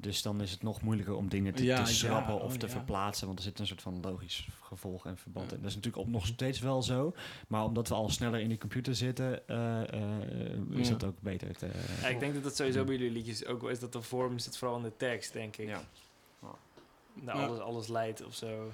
Dus 0.00 0.22
dan 0.22 0.40
is 0.40 0.50
het 0.50 0.62
nog 0.62 0.82
moeilijker 0.82 1.14
om 1.14 1.28
dingen 1.28 1.54
te, 1.54 1.64
Ja, 1.64 1.74
te 1.82 1.90
ja, 1.90 1.96
schrappen 1.96 2.34
oh 2.34 2.42
of 2.44 2.56
te 2.56 2.66
ja. 2.66 2.72
verplaatsen. 2.72 3.26
Want 3.26 3.38
er 3.38 3.44
zit 3.44 3.58
een 3.58 3.66
soort 3.66 3.82
van 3.82 4.00
logisch 4.00 4.48
gevolg 4.62 5.06
en 5.06 5.16
verband 5.16 5.50
Ja. 5.50 5.56
in. 5.56 5.60
Dat 5.62 5.70
is 5.70 5.76
natuurlijk 5.76 6.02
ook 6.06 6.12
nog 6.12 6.26
steeds 6.26 6.58
wel 6.60 6.82
zo. 6.82 7.14
Maar 7.48 7.64
omdat 7.64 7.88
we 7.88 7.94
al 7.94 8.08
sneller 8.08 8.40
in 8.40 8.48
die 8.48 8.58
computer 8.58 8.94
zitten, 8.94 9.48
eh, 9.48 9.92
eh, 9.92 10.58
is 10.70 10.88
Ja. 10.88 10.94
dat 10.94 11.04
ook 11.08 11.20
beter. 11.20 11.56
Te, 11.56 11.70
Ja, 12.02 12.08
ik 12.08 12.20
denk 12.20 12.34
dat 12.34 12.42
dat 12.42 12.56
sowieso 12.56 12.84
bij 12.84 12.94
jullie 12.96 13.10
liedjes 13.12 13.46
ook 13.46 13.60
wel 13.60 13.70
is. 13.70 13.78
Dat 13.80 13.92
de 13.92 14.02
vorm 14.02 14.38
zit 14.38 14.56
vooral 14.56 14.76
in 14.76 14.82
de 14.82 14.96
tekst, 14.96 15.32
denk 15.32 15.56
ik. 15.56 15.68
Ja. 15.68 15.82
Nou, 17.14 17.38
Ja. 17.38 17.44
alles, 17.46 17.58
alles 17.58 17.88
leidt 17.88 18.24
of 18.24 18.34
zo 18.34 18.70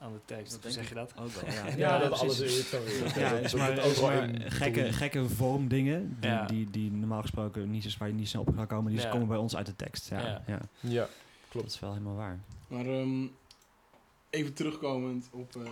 aan 0.00 0.12
de 0.12 0.20
tekst. 0.24 0.62
Dat 0.62 0.72
zeg 0.72 0.88
je 0.88 0.94
dat? 0.94 1.12
Ook 1.18 1.30
wel, 1.32 1.50
ja. 1.54 1.76
Ja, 1.76 1.98
dat 1.98 2.08
precies. 2.08 2.22
alles 2.22 2.40
is 2.40 2.68
zo 2.70 2.84
weer. 2.84 3.18
Ja, 3.18 3.30
is 3.32 3.54
maar, 3.54 3.72
het 3.72 3.84
is 3.84 4.00
maar 4.00 4.28
gekke, 4.50 4.92
gekke 4.92 5.28
vormdingen 5.28 6.16
die, 6.20 6.30
Ja. 6.30 6.46
die, 6.46 6.70
die 6.70 6.90
normaal 6.92 7.20
gesproken 7.20 7.70
niet, 7.70 7.84
zo- 7.84 7.98
waar 7.98 8.08
je 8.08 8.14
niet 8.14 8.28
snel 8.28 8.42
op 8.46 8.56
kan 8.56 8.66
komen, 8.66 8.92
die 8.92 9.00
Ja. 9.00 9.10
komen 9.10 9.28
bij 9.28 9.36
ons 9.36 9.56
uit 9.56 9.66
de 9.66 9.76
tekst. 9.76 10.08
Ja, 10.08 10.20
Ja. 10.20 10.42
ja. 10.46 10.60
Ja, 10.80 11.08
dat 11.52 11.64
is 11.64 11.80
wel 11.80 11.92
helemaal 11.92 12.14
waar. 12.16 12.38
Maar 12.68 12.86
ehm, 12.86 13.26
even 14.30 14.54
terugkomend 14.54 15.28
op 15.32 15.56
eh, 15.56 15.62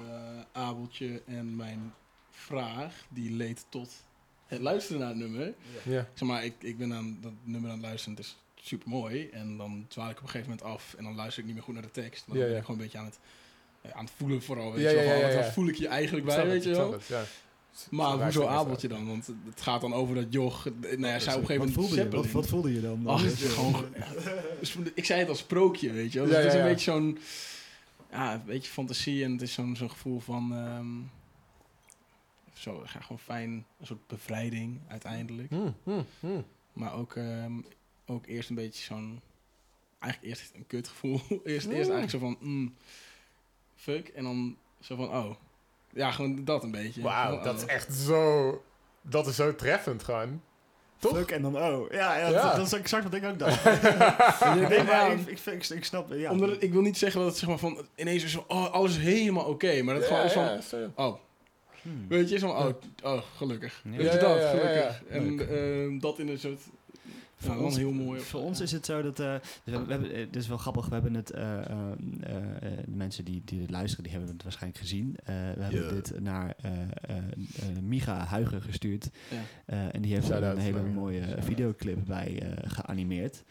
Abeltje 0.53 1.23
en 1.27 1.57
mijn 1.57 1.93
vraag, 2.31 3.05
die 3.09 3.31
leed 3.33 3.67
tot 3.69 4.05
het 4.47 4.61
luisteren 4.61 5.01
naar 5.01 5.09
het 5.09 5.19
nummer. 5.19 5.55
ja. 5.85 6.07
Zeg 6.15 6.29
maar, 6.29 6.45
ik, 6.45 6.55
ik 6.59 6.79
ben 6.79 6.93
aan 6.95 7.19
dat 7.21 7.33
nummer 7.43 7.71
aan 7.71 7.77
het 7.77 7.87
luisteren, 7.87 8.17
het 8.17 8.25
is 8.27 8.37
super 8.55 8.89
mooi. 8.89 9.29
En 9.29 9.57
dan 9.57 9.85
dwaal 9.89 10.11
ik 10.11 10.17
op 10.17 10.23
een 10.23 10.29
gegeven 10.29 10.51
moment 10.51 10.69
af 10.69 10.95
en 10.95 11.05
dan 11.05 11.15
luister 11.15 11.39
ik 11.39 11.45
niet 11.47 11.55
meer 11.55 11.65
goed 11.65 11.75
naar 11.75 11.83
de 11.83 11.91
tekst. 11.91 12.27
Maar 12.27 12.37
dan 12.37 12.45
Ja, 12.47 12.53
ben 12.53 12.53
ja. 12.55 12.59
ik 12.61 12.65
gewoon 12.67 12.81
een 12.81 12.87
beetje 12.87 12.99
aan 12.99 13.05
het, 13.05 13.19
aan 13.95 14.05
het 14.05 14.13
voelen 14.17 14.43
vooral. 14.43 14.73
Weet 14.73 14.83
Ja, 14.83 14.89
je 14.91 14.95
wel, 14.97 15.05
ja, 15.05 15.11
van, 15.11 15.19
ja, 15.19 15.25
wat- 15.27 15.33
ja. 15.35 15.41
wat 15.43 15.53
voel 15.53 15.69
ik 15.69 15.75
je 15.75 15.89
eigenlijk 15.89 16.27
bij, 16.27 16.47
weet 16.47 16.63
je 16.65 16.71
wel? 16.71 16.99
Maar 17.91 18.17
Zo 18.17 18.23
hoezo 18.23 18.47
Abeltje 18.47 18.89
dan? 18.89 19.07
Want 19.07 19.27
het 19.27 19.61
gaat 19.61 19.81
dan 19.81 19.95
over 19.95 20.15
dat 20.15 20.27
joch, 20.31 20.67
eh, 20.67 20.73
nou 20.99 21.07
ja, 21.13 21.19
zij 21.19 21.35
op 21.35 21.41
een 21.41 21.47
gegeven 21.47 21.67
wat, 21.67 21.75
moment 21.75 21.75
voelde 21.75 21.97
je, 21.97 22.09
wat, 22.09 22.31
wat 22.31 22.47
voelde 22.49 22.75
je 22.75 22.81
dan? 22.81 23.07
Ach, 23.07 23.21
Dan? 23.23 23.31
het 23.31 23.41
is 24.61 24.71
gewoon, 24.71 24.91
ik 24.95 25.05
zei 25.05 25.21
het 25.21 25.29
als 25.29 25.39
sprookje, 25.39 25.93
weet 25.93 26.13
je 26.13 26.19
wel. 26.19 26.29
Dus 26.29 26.37
Ja, 26.37 26.43
het 26.43 26.53
is 26.53 26.59
een 26.61 26.67
beetje 26.67 26.91
zo'n, 26.91 27.19
ja, 28.11 28.35
een 28.35 28.43
beetje 28.47 28.71
fantasie 28.71 29.25
en 29.25 29.33
het 29.33 29.43
is 29.43 29.53
zo'n 29.53 29.77
zo'n 29.77 29.91
gevoel 29.91 30.21
van, 30.21 30.53
ehm, 30.55 30.87
zo, 32.55 32.83
ja, 32.95 33.01
gewoon 33.01 33.19
fijn, 33.19 33.51
een 33.51 33.87
soort 33.87 34.07
bevrijding 34.07 34.81
uiteindelijk. 34.89 35.51
Hm, 35.51 35.71
hm, 35.85 36.03
hm. 36.21 36.41
Maar 36.73 36.95
ook, 36.95 37.15
ehm, 37.17 37.53
ook 38.07 38.27
eerst 38.27 38.49
een 38.49 38.55
beetje 38.55 38.85
zo'n, 38.85 39.21
eigenlijk 39.99 40.33
eerst 40.35 40.53
een 40.55 40.67
kutgevoel. 40.67 41.21
eerst, 41.45 41.67
Mm. 41.67 41.73
eerst 41.73 41.91
eigenlijk 41.91 42.11
zo 42.11 42.19
van, 42.19 42.37
mm, 42.41 42.75
fuck, 43.79 44.09
en 44.09 44.25
dan 44.25 44.57
zo 44.81 44.97
van, 44.97 45.09
oh. 45.09 45.31
Ja, 45.93 46.11
gewoon 46.11 46.45
dat 46.45 46.63
een 46.63 46.71
beetje. 46.71 47.03
Wauw, 47.03 47.43
dat 47.43 47.55
oh. 47.55 47.61
is 47.61 47.67
echt 47.67 47.95
zo... 47.95 48.63
Dat 49.03 49.27
is 49.27 49.37
zo 49.37 49.55
treffend 49.55 50.03
gewoon. 50.03 50.43
Toch? 50.99 51.17
Fuck 51.17 51.31
en 51.31 51.43
dan 51.43 51.57
oh. 51.57 51.91
Ja, 51.91 52.17
ja, 52.19 52.29
Ja. 52.29 52.43
Dat, 52.43 52.57
dat 52.57 52.67
is 52.67 52.73
exact 52.73 53.05
wat 53.05 53.15
ik 53.15 53.25
ook 53.25 53.39
dacht. 53.39 53.65
nee, 54.69 54.83
maar 54.83 55.13
ik, 55.13 55.27
ik, 55.27 55.41
ik, 55.47 55.69
ik 55.69 55.85
snap, 55.85 56.13
ja. 56.13 56.31
Omdat 56.31 56.51
het- 56.51 56.63
ik 56.63 56.73
wil 56.73 56.83
niet 56.83 56.99
zeggen 56.99 57.21
dat 57.21 57.29
het 57.29 57.39
zeg 57.39 57.49
maar 57.49 57.59
van 57.59 57.87
ineens 57.97 58.25
is 58.25 58.33
zo, 58.33 58.45
oh, 58.49 58.71
alles 58.73 58.91
is 58.97 59.03
helemaal 59.03 59.45
oké. 59.45 59.83
maar 59.83 59.95
dat 59.95 60.05
gewoon 60.05 60.25
is 60.25 60.33
van, 60.33 60.45
ja, 60.45 60.61
zo. 60.61 60.91
oh, 60.95 61.15
Hmm. 61.83 62.09
weet 62.09 62.29
je, 62.29 62.39
zo 62.39 62.47
van, 62.53 62.67
oh, 62.67 62.75
oh, 63.15 63.23
gelukkig. 63.37 63.83
Ja. 63.85 63.97
Weet 63.97 64.13
je 64.13 64.19
dat, 64.19 64.39
ja, 64.39 64.43
ja, 64.43 64.49
gelukkig. 64.51 65.03
ja. 65.09 65.15
En 65.15 65.49
ehm, 65.49 65.99
dat 65.99 66.19
in 66.19 66.29
een 66.29 66.39
soort, 66.39 66.61
Voor, 67.41 67.55
ja, 67.55 67.61
ons, 67.61 67.77
heel 67.77 67.93
mooi. 67.93 68.21
voor 68.21 68.41
ons 68.41 68.61
is 68.61 68.73
het 68.73 68.87
zo 68.87 69.03
dat... 69.03 69.21
eh, 69.21 69.27
we 69.65 69.71
hebben, 69.71 69.87
we 69.87 69.93
hebben, 69.93 70.13
eh, 70.13 70.27
dit 70.31 70.37
is 70.43 70.49
wel 70.49 70.57
grappig, 70.59 70.87
we 70.87 70.93
hebben 70.95 71.15
het... 71.15 71.31
eh, 71.31 71.59
eh, 71.59 71.63
eh, 72.21 72.37
eh, 72.37 72.79
de 72.85 72.91
mensen 72.95 73.25
die, 73.25 73.43
die 73.45 73.59
dit 73.59 73.71
luisteren, 73.71 74.05
die 74.05 74.13
hebben 74.13 74.31
het 74.33 74.43
waarschijnlijk 74.43 74.81
gezien. 74.81 75.17
Eh, 75.25 75.35
we 75.57 75.63
hebben 75.63 75.95
dit 75.95 76.21
naar 76.21 76.55
eh 76.63 76.73
eh, 76.73 77.17
eh, 77.17 77.83
Miga 77.83 78.25
Huigen 78.25 78.63
gestuurd. 78.63 79.11
Ja. 79.31 79.37
Eh, 79.67 79.95
en 79.95 80.03
die 80.03 80.13
heeft 80.13 80.29
er 80.29 80.33
Shout-out 80.33 80.57
een 80.57 80.63
hele 80.63 80.83
mooie 80.83 81.23
videoclip 81.39 81.99
bij 82.07 82.43
eh, 82.43 82.71
geanimeerd. 82.71 83.43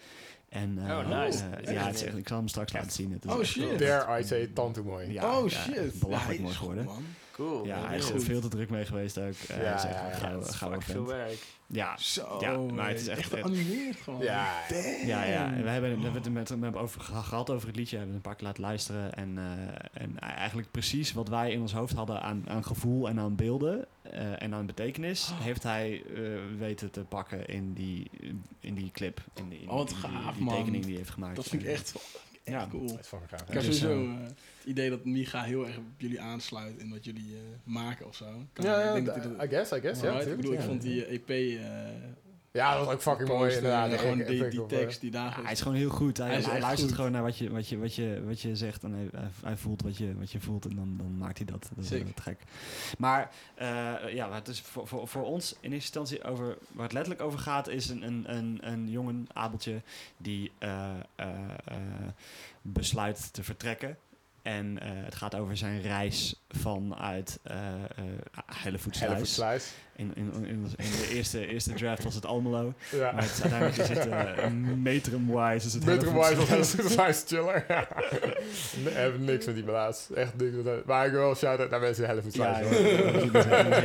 En, 0.50 0.78
eh, 0.88 0.98
Oh, 0.98 1.24
nice. 1.24 1.44
ja, 1.74 1.86
het 1.86 1.96
is 1.96 2.04
echt, 2.04 2.18
ik 2.18 2.28
zal 2.28 2.38
hem 2.38 2.48
straks 2.48 2.74
laten 2.74 2.92
zien. 2.92 3.12
Het 3.12 3.26
is 3.26 3.32
Oh, 3.32 3.44
shit. 3.44 3.80
Dare 3.80 4.20
I 4.20 4.24
say, 4.24 4.48
tante 4.54 4.82
mooi. 4.82 5.12
Ja, 5.12 5.38
oh 5.40 5.50
ja, 5.50 5.60
shit. 5.64 6.00
belachelijk 6.00 6.40
mooi 6.40 6.54
geworden. 6.54 6.86
man. 6.86 7.04
Cool. 7.38 7.66
Ja, 7.66 7.88
hij 7.88 7.98
is 7.98 8.06
er 8.06 8.12
goed. 8.12 8.24
veel 8.24 8.42
te 8.42 8.48
druk 8.48 8.70
mee 8.70 8.86
geweest 8.86 9.18
ook. 9.18 9.34
Eh, 9.48 9.62
Ja, 9.64 9.76
is 9.76 9.84
echt 9.84 9.94
ja, 9.94 10.26
een 10.32 10.72
ja, 10.72 10.82
veel 10.82 11.06
werk. 11.06 11.38
Ja, 11.68 11.98
Zo, 11.98 12.38
Ja, 12.40 12.58
maar 12.58 12.88
het 12.90 13.00
is 13.00 13.08
echt- 13.08 13.20
echt 13.20 13.42
geanimeerd 13.42 13.96
gewoon. 13.98 14.22
Ja. 14.22 14.54
Damn. 14.70 15.08
Ja, 15.08 15.24
ja. 15.24 15.46
En 15.54 15.64
we 15.64 15.70
hebben, 15.70 15.96
we 15.98 16.04
hebben 16.04 16.22
het 16.24 16.32
met, 16.32 16.50
hem 16.50 16.76
over 16.76 17.02
geha- 17.02 17.22
gehad 17.22 17.50
over 17.50 17.68
het 17.68 17.76
liedje. 17.76 17.96
We 17.98 18.02
hebben 18.04 18.16
het 18.18 18.26
een 18.26 18.32
paar 18.32 18.40
keer 18.40 18.48
laten 18.48 18.64
luisteren. 18.64 19.14
En, 19.14 19.38
eh, 19.38 20.02
en 20.04 20.20
eigenlijk 20.20 20.72
precies 20.72 21.14
wat 21.14 21.28
wij 21.30 21.52
in 21.52 21.62
ons 21.62 21.74
hoofd 21.74 21.94
hadden 21.94 22.22
aan, 22.22 22.44
aan 22.48 22.64
gevoel 22.64 23.08
en 23.10 23.20
aan 23.20 23.36
beelden 23.36 23.86
eh, 24.02 24.42
en 24.42 24.54
aan 24.54 24.66
betekenis, 24.66 25.30
Oh. 25.32 25.40
heeft 25.46 25.64
hij 25.64 26.04
eh, 26.16 26.22
weten 26.58 26.92
te 26.92 27.02
pakken 27.02 27.46
in 27.48 27.74
die, 27.74 28.10
in 28.60 28.76
die 28.76 28.92
clip. 28.92 29.22
In 29.34 29.50
die, 29.50 29.60
in 29.60 29.70
Oh, 29.70 29.76
wat 29.76 29.88
die, 29.88 29.98
die- 29.98 30.10
gaaf, 30.10 30.34
die 30.36 30.44
man. 30.44 30.56
tekening 30.56 30.82
die 30.82 30.90
hij 30.92 31.00
heeft 31.00 31.14
gemaakt. 31.14 31.36
Dat 31.36 31.48
vind 31.48 31.62
ik 31.62 31.68
echt, 31.70 31.94
echt 32.48 32.62
Ja. 32.62 32.68
cool. 32.70 32.84
Ik 32.86 32.92
heb 33.54 33.62
Dus, 33.64 33.80
sowieso 33.80 34.04
eh, 34.04 34.24
het 34.24 34.34
idee 34.66 34.90
dat 34.90 35.06
Miga 35.06 35.44
heel 35.44 35.68
erg 35.68 35.78
op 35.78 35.84
jullie 35.98 36.22
aansluit 36.22 36.78
in 36.80 36.90
wat 36.90 37.06
jullie 37.06 37.34
eh, 37.34 37.40
maken 37.74 38.08
of 38.08 38.16
zo. 38.16 38.26
Kan- 38.54 38.66
Ja, 38.66 38.80
ik 38.80 38.86
ja, 38.86 38.94
denk 38.94 39.06
dat 39.06 39.44
I 39.44 39.48
guess, 39.48 39.72
I 39.72 39.80
guess. 39.80 40.02
Ja, 40.02 40.20
ik 40.22 40.36
bedoel, 40.36 40.54
ik 40.54 40.60
ja. 40.60 40.66
vond 40.66 40.82
die 40.82 41.06
eh, 41.06 41.14
EP... 41.14 41.60
Ja, 42.52 42.76
dat 42.78 42.86
was 42.86 42.94
ook 42.94 43.02
fucking 43.02 43.30
mooi 43.30 43.54
inderdaad. 43.56 43.92
Ik- 43.92 44.00
gewoon 44.00 44.18
die, 44.18 44.48
die 44.48 44.66
tekst 44.66 45.02
die 45.02 45.12
daar 45.12 45.26
Ja, 45.30 45.34
hij 45.34 45.44
is 45.44 45.52
is. 45.52 45.62
gewoon 45.62 45.78
heel 45.78 45.90
goed. 45.90 46.18
Hij, 46.18 46.28
Hij 46.28 46.38
is 46.38 46.44
hij 46.46 46.54
echt 46.54 46.64
luistert 46.64 46.88
goed. 46.90 46.98
gewoon 46.98 47.12
naar 47.12 47.22
wat 47.24 47.38
je, 47.38 47.50
wat 47.52 47.68
je, 47.70 47.78
wat 47.78 47.96
je, 47.96 48.24
wat 48.26 48.42
je 48.42 48.56
zegt. 48.56 48.84
En 48.84 48.94
hij, 48.94 49.30
hij, 49.44 49.58
voelt 49.58 49.82
wat 49.82 49.98
je, 49.98 50.16
wat 50.18 50.32
je 50.32 50.40
voelt. 50.40 50.66
En 50.66 50.76
dan, 50.76 50.96
dan 50.98 51.18
maakt 51.18 51.38
hij 51.38 51.46
dat. 51.48 51.70
Dat 51.76 51.92
is 51.92 52.02
gek. 52.22 52.40
Maar 52.98 53.32
eh, 53.56 53.68
ja, 54.14 54.32
het 54.34 54.48
is 54.48 54.62
voor, 54.62 54.88
voor, 54.88 55.08
voor 55.08 55.24
ons 55.24 55.52
in 55.52 55.72
eerste 55.72 56.00
instantie 56.00 56.24
over... 56.24 56.58
Waar 56.72 56.84
het 56.84 56.94
letterlijk 56.94 57.24
over 57.24 57.40
gaat, 57.40 57.68
is 57.68 57.90
een, 57.90 58.04
een, 58.04 58.24
een, 58.36 58.58
een 58.62 58.90
jongen, 58.90 59.28
Abeltje... 59.34 59.82
die 60.18 60.52
eh, 60.58 60.90
eh, 61.16 61.28
eh, 61.66 61.76
besluit 62.62 63.34
te 63.34 63.44
vertrekken. 63.44 63.98
En 64.42 64.80
eh, 64.82 64.90
het 64.94 65.16
gaat 65.16 65.36
over 65.36 65.58
zijn 65.58 65.82
reis 65.82 66.42
vanuit 66.50 67.40
eh 67.44 67.56
uh, 68.00 68.04
Hellevoetsluis. 68.46 69.74
In, 69.98 70.12
in, 70.16 70.32
in, 70.34 70.46
in 70.46 70.64
de 70.76 71.10
eerste, 71.14 71.48
eerste 71.48 71.74
draft 71.74 72.04
was 72.04 72.16
het 72.16 72.26
Almelo. 72.26 72.74
Ja. 72.92 73.12
Maar 73.12 73.24
het, 73.24 73.40
uiteindelijk 73.42 73.78
is 73.78 73.98
het 73.98 74.08
uh, 74.08 74.48
metrum-wise. 74.76 75.68
Is 75.68 75.74
het 75.74 75.86
Metrum 75.86 76.14
Wise 76.14 76.36
was 76.36 76.48
Hellevoetsluis. 76.50 76.72
Hellevoetsluis 76.72 77.24
chiller. 77.28 77.66
Ja. 77.68 77.88
Nee, 78.84 78.94
heb 78.94 79.20
niks 79.20 79.46
met 79.46 79.56
die 79.56 79.64
blaas. 79.64 80.08
Echt 80.16 80.38
niks 80.38 80.56
met. 80.64 80.86
Maar 80.86 81.06
ik 81.06 81.12
wil 81.12 81.22
wel 81.22 81.36
shout-out 81.36 81.70
naar 81.70 81.80
mensen 81.80 82.22
die. 82.24 82.42
Ja, 82.42 82.62
hoor. 82.64 82.74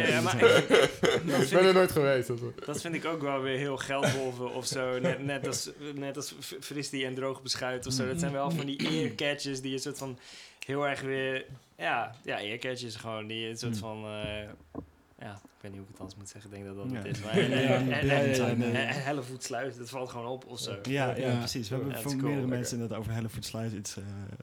Ja, 0.08 0.20
maar 0.20 0.42
ik, 0.42 1.48
ben 1.50 1.64
er 1.64 1.74
nooit 1.74 1.92
geweest. 1.92 2.28
dat 2.28 2.36
is- 2.38 2.64
dat 2.66 2.80
vind 2.80 2.94
ik 2.94 3.04
ook 3.04 3.22
wel 3.22 3.40
weer 3.40 3.58
heel 3.58 3.76
geldwolven 3.76 4.54
of 4.54 4.66
zo. 4.66 4.98
Net, 4.98 5.24
net 5.24 5.46
als, 5.46 5.70
net 5.94 6.16
als 6.16 6.34
fristie 6.60 7.04
en 7.06 7.14
droog 7.14 7.42
beschuit 7.42 7.86
of 7.86 7.92
zo. 7.92 8.06
Dat 8.06 8.20
zijn 8.20 8.32
wel 8.32 8.50
van 8.50 8.66
die 8.66 8.88
earcatches 8.88 9.60
die 9.60 9.72
een 9.72 9.78
soort 9.78 9.98
van 9.98 10.18
heel 10.66 10.88
erg 10.88 11.00
weer... 11.00 11.44
Ja, 11.78 12.14
ja 12.24 12.40
earcatches 12.40 12.96
gewoon. 12.96 13.26
Die 13.26 13.48
een 13.48 13.56
soort 13.58 13.72
Mm. 13.74 13.78
van... 13.78 14.04
eh, 14.04 14.82
ja, 15.22 15.32
ik 15.34 15.60
weet 15.60 15.70
niet 15.70 15.80
hoe 15.80 15.82
ik 15.82 15.88
het 15.88 15.98
anders 16.00 16.18
moet 16.18 16.28
zeggen. 16.28 16.50
Ik 16.52 16.56
denk 16.62 16.76
dat 16.76 16.84
dat 16.84 16.92
Ja. 16.92 16.98
het 17.08 17.16
is. 17.16 17.22
Maar, 17.24 18.70
en 18.74 19.02
Hellevoetsluis, 19.02 19.76
dat 19.76 19.88
valt 19.90 20.10
gewoon 20.10 20.26
op 20.26 20.46
of 20.46 20.58
zo. 20.58 20.70
Ja, 20.82 21.16
ja, 21.16 21.26
Ja. 21.30 21.38
precies. 21.38 21.68
We 21.68 21.74
hebben 21.76 22.00
voor 22.02 22.16
meerdere 22.16 22.46
mensen 22.46 22.78
dat 22.78 22.92
over 22.94 23.12
Hellevoetsluis 23.12 23.72
iets... 23.72 23.96
eh, 23.96 24.02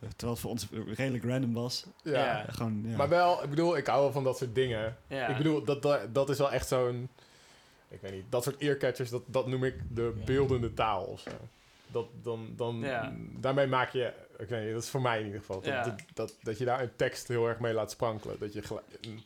terwijl 0.10 0.32
het 0.32 0.40
voor 0.40 0.50
ons 0.52 0.68
redelijk 0.96 1.24
random 1.24 1.54
was. 1.54 1.86
Ja. 2.04 2.12
Ja. 2.12 2.46
Eh, 2.48 2.54
gewoon, 2.54 2.84
ja. 2.86 2.98
Maar 2.98 3.10
wel, 3.10 3.44
ik 3.44 3.50
bedoel, 3.50 3.78
ik 3.78 3.88
hou 3.88 4.02
wel 4.02 4.12
van 4.12 4.24
dat 4.24 4.38
soort 4.38 4.56
dingen. 4.56 4.98
Ja. 5.08 5.28
Ik 5.28 5.38
bedoel, 5.38 5.64
dat, 5.64 5.82
dat, 5.82 6.14
dat 6.14 6.30
is 6.30 6.38
wel 6.38 6.52
echt 6.52 6.68
zo'n... 6.68 7.10
Ik 7.90 8.02
weet 8.02 8.12
niet, 8.12 8.26
dat 8.30 8.44
soort 8.44 8.58
earcatchers, 8.58 9.10
dat, 9.10 9.24
dat 9.26 9.48
noem 9.48 9.64
ik 9.64 9.76
de 9.90 10.14
Ja. 10.18 10.24
beeldende 10.26 10.74
taal 10.74 11.04
of 11.04 11.20
zo. 11.20 11.30
Dat, 11.92 12.06
dan, 12.24 12.54
dan, 12.56 12.80
Ja. 12.80 13.14
Daarmee 13.40 13.68
maak 13.68 13.90
je, 13.92 14.14
ik 14.38 14.48
weet 14.50 14.64
niet, 14.64 14.74
dat 14.74 14.84
is 14.84 14.90
voor 14.90 15.02
mij 15.02 15.20
in 15.20 15.26
ieder 15.26 15.40
geval. 15.40 15.56
Dat, 15.62 15.66
Ja. 15.66 15.84
dat, 15.84 16.02
dat, 16.14 16.36
dat 16.42 16.58
je 16.58 16.66
daar 16.66 16.82
een 16.82 16.96
tekst 16.96 17.28
heel 17.28 17.48
erg 17.48 17.60
mee 17.60 17.74
laat 17.74 17.92
sprankelen. 17.92 18.40
Dat 18.40 18.54
je 18.54 18.62
gelijk, 18.62 18.86
een- 19.02 19.24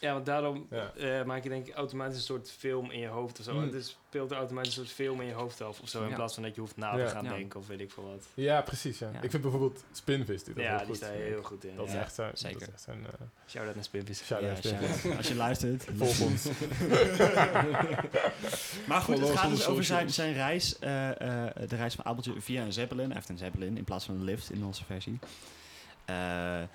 Ja, 0.00 0.12
want 0.12 0.26
daarom 0.26 0.66
Ja. 0.70 0.92
eh, 0.96 1.24
maak 1.24 1.42
je 1.42 1.48
denk 1.48 1.66
ik 1.66 1.74
automatisch 1.74 2.16
een 2.16 2.22
soort 2.22 2.50
film 2.50 2.90
in 2.90 2.98
je 3.00 3.06
hoofd 3.06 3.38
of 3.38 3.44
zo. 3.44 3.54
Mm. 3.54 3.62
Het 3.62 3.74
is, 3.74 3.96
speelt 4.08 4.30
er 4.30 4.36
automatisch 4.36 4.76
een 4.76 4.84
soort 4.84 4.94
film 4.94 5.20
in 5.20 5.26
je 5.26 5.32
hoofd 5.32 5.60
af 5.60 5.80
of 5.80 5.88
zo. 5.88 6.02
In 6.02 6.08
Ja. 6.08 6.14
plaats 6.14 6.34
van 6.34 6.42
dat 6.42 6.54
je 6.54 6.60
hoeft 6.60 6.76
na 6.76 6.92
te 6.92 6.98
Ja. 6.98 7.08
gaan 7.08 7.24
Ja. 7.24 7.30
denken 7.30 7.60
of 7.60 7.66
weet 7.66 7.80
ik 7.80 7.90
veel 7.90 8.04
wat. 8.04 8.24
Ja, 8.34 8.60
precies. 8.62 8.98
Ja. 8.98 9.10
Ja. 9.12 9.20
Ik 9.20 9.30
vind 9.30 9.42
bijvoorbeeld 9.42 9.84
Spinvis 9.92 10.44
doet 10.44 10.54
dat 10.54 10.64
ja, 10.64 10.70
heel 10.70 10.78
die 10.78 10.86
goed. 10.86 10.96
sta 10.96 11.12
je 11.12 11.18
heel 11.22 11.42
goed 11.42 11.64
in. 11.64 11.76
Dat 11.76 11.88
is 11.88 11.94
echt 11.94 12.14
zo. 12.14 12.30
zeker. 12.34 12.60
Dat 12.60 12.68
is 12.68 12.86
echt 12.86 12.96
uh, 12.98 13.04
Shout-out 13.48 13.74
naar 13.74 13.84
Spinvis. 13.84 14.24
shout-out 14.24 14.62
Ja, 14.62 14.70
Spinvis. 14.76 15.16
Als 15.16 15.28
je 15.28 15.34
luistert. 15.34 15.84
Volg 15.96 16.20
ons. 16.20 16.46
Maar 18.86 19.00
goed, 19.00 19.18
het 19.18 19.30
gaat 19.38 19.50
dus 19.50 19.66
over 19.66 19.84
zijn, 19.84 20.10
zijn 20.10 20.32
reis, 20.34 20.78
eh, 20.78 21.10
eh, 21.10 21.52
de 21.68 21.76
reis 21.76 21.94
van 21.94 22.04
Abeltje 22.04 22.40
via 22.40 22.62
een 22.62 22.72
Zeppelin. 22.72 23.04
Hij 23.06 23.14
heeft 23.14 23.28
een 23.28 23.38
Zeppelin 23.38 23.76
in 23.76 23.84
plaats 23.84 24.04
van 24.04 24.14
een 24.14 24.24
lift 24.24 24.50
in 24.52 24.64
onze 24.64 24.84
versie. 24.84 25.18
Eh, 26.04 26.62
eh, 26.62 26.68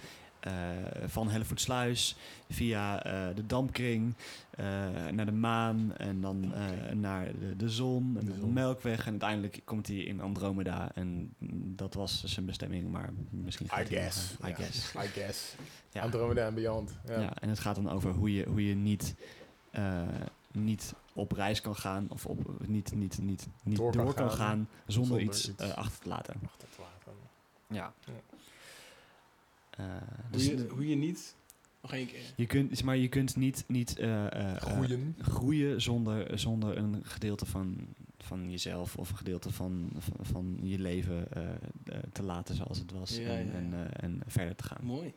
van 1.05 1.29
Hellevoetsluis 1.29 2.15
via 2.49 3.03
eh, 3.03 3.35
de 3.35 3.45
Dampkring 3.45 4.13
eh, 4.49 4.65
naar 5.11 5.25
de 5.25 5.31
maan 5.31 5.95
en 5.97 6.21
dan 6.21 6.53
eh, 6.53 6.93
naar 6.93 7.31
de, 7.39 7.55
de 7.55 7.69
zon 7.69 8.17
en 8.19 8.25
De. 8.25 8.47
Melkweg. 8.47 9.05
En 9.05 9.09
uiteindelijk 9.11 9.61
komt 9.63 9.87
hij 9.87 9.95
in 9.97 10.21
Andromeda 10.21 10.91
en 10.95 11.33
dat 11.75 11.93
was 11.93 12.23
zijn 12.23 12.45
bestemming, 12.45 12.91
maar 12.91 13.09
misschien 13.29 13.65
I 13.81 13.85
guess. 13.85 14.35
eh, 14.41 14.47
I 14.47 14.49
Ja. 14.49 14.55
guess. 14.55 14.93
I 14.93 15.07
guess. 15.07 15.55
Ja. 15.91 16.01
Andromeda 16.01 16.45
en 16.47 16.53
Beyond. 16.53 16.97
Ja. 17.07 17.19
Ja. 17.19 17.33
en 17.41 17.49
het 17.49 17.59
gaat 17.59 17.75
dan 17.75 17.89
over 17.89 18.11
hoe 18.11 18.33
je, 18.33 18.45
hoe 18.47 18.67
je 18.67 18.75
niet, 18.75 19.15
eh, 19.71 20.01
niet 20.51 20.93
op 21.13 21.31
reis 21.31 21.61
kan 21.61 21.75
gaan 21.75 22.05
of 22.09 22.25
op, 22.25 22.67
niet, 22.67 22.93
niet, 22.95 23.17
niet, 23.21 23.47
niet 23.63 23.77
Door 23.77 23.91
door, 23.91 24.13
kan 24.13 24.29
gaan 24.31 24.37
gaan, 24.37 24.69
zonder, 24.87 24.93
zonder 25.17 25.19
iets, 25.21 25.49
iets. 25.49 25.61
eh, 25.63 25.73
achter 25.73 25.99
te 26.03 26.09
laten. 26.09 26.35
Wacht, 26.41 26.59
dat 26.59 26.69
later. 26.79 27.13
Ja. 27.67 27.93
Ja. 28.05 28.34
Eh, 29.75 29.85
Hoe 29.85 30.31
dus 30.31 30.45
je, 30.45 30.67
hoe 30.69 30.87
je 30.89 30.95
niet... 30.95 31.35
Nog 31.81 31.93
één 31.93 32.07
keer. 32.07 32.19
je 32.35 32.45
kunt, 32.45 32.83
maar 32.83 32.97
je 32.97 33.07
kunt 33.07 33.35
niet, 33.35 33.63
niet 33.67 33.97
eh, 33.99 34.25
eh, 34.53 34.55
Groeien. 34.61 35.15
groeien 35.21 35.81
zonder, 35.81 36.39
zonder 36.39 36.77
een 36.77 36.99
gedeelte 37.03 37.45
van, 37.45 37.87
van 38.17 38.51
jezelf 38.51 38.97
of 38.97 39.09
een 39.09 39.17
gedeelte 39.17 39.51
van, 39.51 39.89
van, 39.97 40.13
van 40.25 40.57
je 40.61 40.79
leven 40.79 41.27
te 42.11 42.23
laten 42.23 42.55
zoals 42.55 42.77
het 42.77 42.91
was 42.91 43.17
Ja, 43.17 43.27
en, 43.27 43.45
ja. 43.45 43.51
En, 43.53 43.73
eh, 43.73 44.03
en 44.03 44.21
verder 44.27 44.55
te 44.55 44.63
gaan. 44.63 44.85
Mooi. 44.85 45.13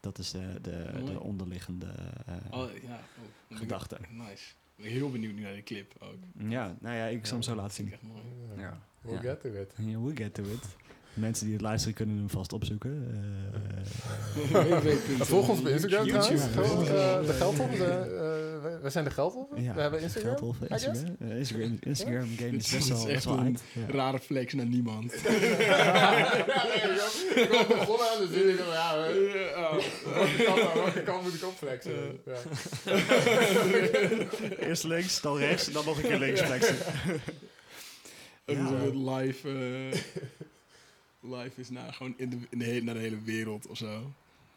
Dat 0.00 0.18
is 0.18 0.30
de, 0.30 0.58
de, 0.62 1.02
de 1.04 1.20
onderliggende 1.20 1.86
eh, 2.26 2.34
Oh, 2.50 2.58
ja. 2.58 2.60
Oh, 2.60 2.72
dan 2.82 3.00
ben 3.48 3.56
ik- 3.56 3.56
gedachte. 3.56 3.98
Nice. 4.10 4.52
Ik 4.76 4.84
ben 4.86 4.92
heel 4.92 5.10
benieuwd 5.10 5.34
nu 5.34 5.40
naar 5.42 5.52
die 5.52 5.62
clip 5.62 5.94
ook. 5.98 6.48
Ja, 6.48 6.76
nou 6.80 6.96
ja, 6.96 7.04
ik 7.06 7.26
zal 7.26 7.34
hem 7.34 7.42
zo 7.42 7.54
laten 7.54 7.74
zien. 7.74 7.92
Echt 7.92 8.02
mooi. 8.02 8.22
Ja. 8.56 8.80
We'll 9.00 9.14
Ja. 9.14 9.20
get 9.20 9.40
to 9.40 9.48
it. 9.52 9.72
Yeah, 9.76 10.02
we'll 10.02 10.16
get 10.16 10.34
to 10.34 10.42
it. 10.42 10.76
Mensen 11.14 11.44
die 11.44 11.54
het 11.54 11.62
luisteren 11.62 11.94
kunnen 11.94 12.16
hem 12.16 12.30
vast 12.30 12.52
opzoeken. 12.52 13.06
Eh. 14.52 14.82
Volg 15.20 15.48
ons 15.48 15.60
op 15.60 15.66
Instagram 15.68 16.06
YouTube. 16.06 16.50
trouwens. 16.50 16.88
Geld, 16.88 16.88
eh, 16.88 17.26
de 17.26 17.32
Geldhof. 17.32 17.70
de, 17.70 17.84
eh, 17.84 17.88
wij- 18.62 18.80
wij 18.80 18.90
zijn 18.90 19.04
de 19.04 19.10
Geldhof. 19.10 19.46
ja, 19.56 19.74
We 19.74 19.80
hebben 19.80 20.00
Instagram. 20.00 20.54
Instagram. 20.68 21.16
Eh, 21.20 21.38
Instagram, 21.38 21.78
Instagram 21.80 22.28
game 22.36 22.56
is 22.56 22.70
best 22.74 22.88
wel, 22.88 22.98
echt 22.98 23.06
best 23.14 23.24
wel 23.24 23.38
een. 23.38 23.58
Ja. 23.72 23.86
Rare 23.94 24.18
flex 24.18 24.54
naar 24.54 24.66
niemand. 24.66 25.12
ja, 25.22 25.30
nee, 25.30 25.40
ik 27.42 27.48
was 27.50 27.66
begonnen 27.66 28.06
aan 28.10 28.18
de 28.20 28.28
zin. 28.32 28.48
Ik 28.48 28.56
dacht, 28.56 28.72
ja, 28.72 29.02
we- 29.02 30.70
welke 30.74 31.02
kant- 31.02 31.22
moet 31.22 31.34
ik 31.34 31.44
opflexen? 31.44 31.92
Ja. 32.26 32.36
Eerst 34.66 34.84
links, 34.84 35.20
dan 35.20 35.36
rechts, 35.38 35.72
dan 35.72 35.84
nog 35.84 35.96
een 35.96 36.02
keer 36.08 36.18
links 36.18 36.40
flexen. 36.40 36.76
Ja. 38.46 38.70
live, 38.94 39.48
eh, 39.48 39.98
live 41.20 41.60
is 41.60 41.70
nou 41.70 41.92
gewoon 41.92 42.14
in 42.16 42.30
de, 42.30 42.38
in 42.50 42.58
de 42.58 42.64
hele, 42.64 42.84
naar 42.84 42.94
de 42.94 43.00
hele 43.00 43.20
wereld 43.22 43.66
of 43.66 43.76
zo. 43.76 44.12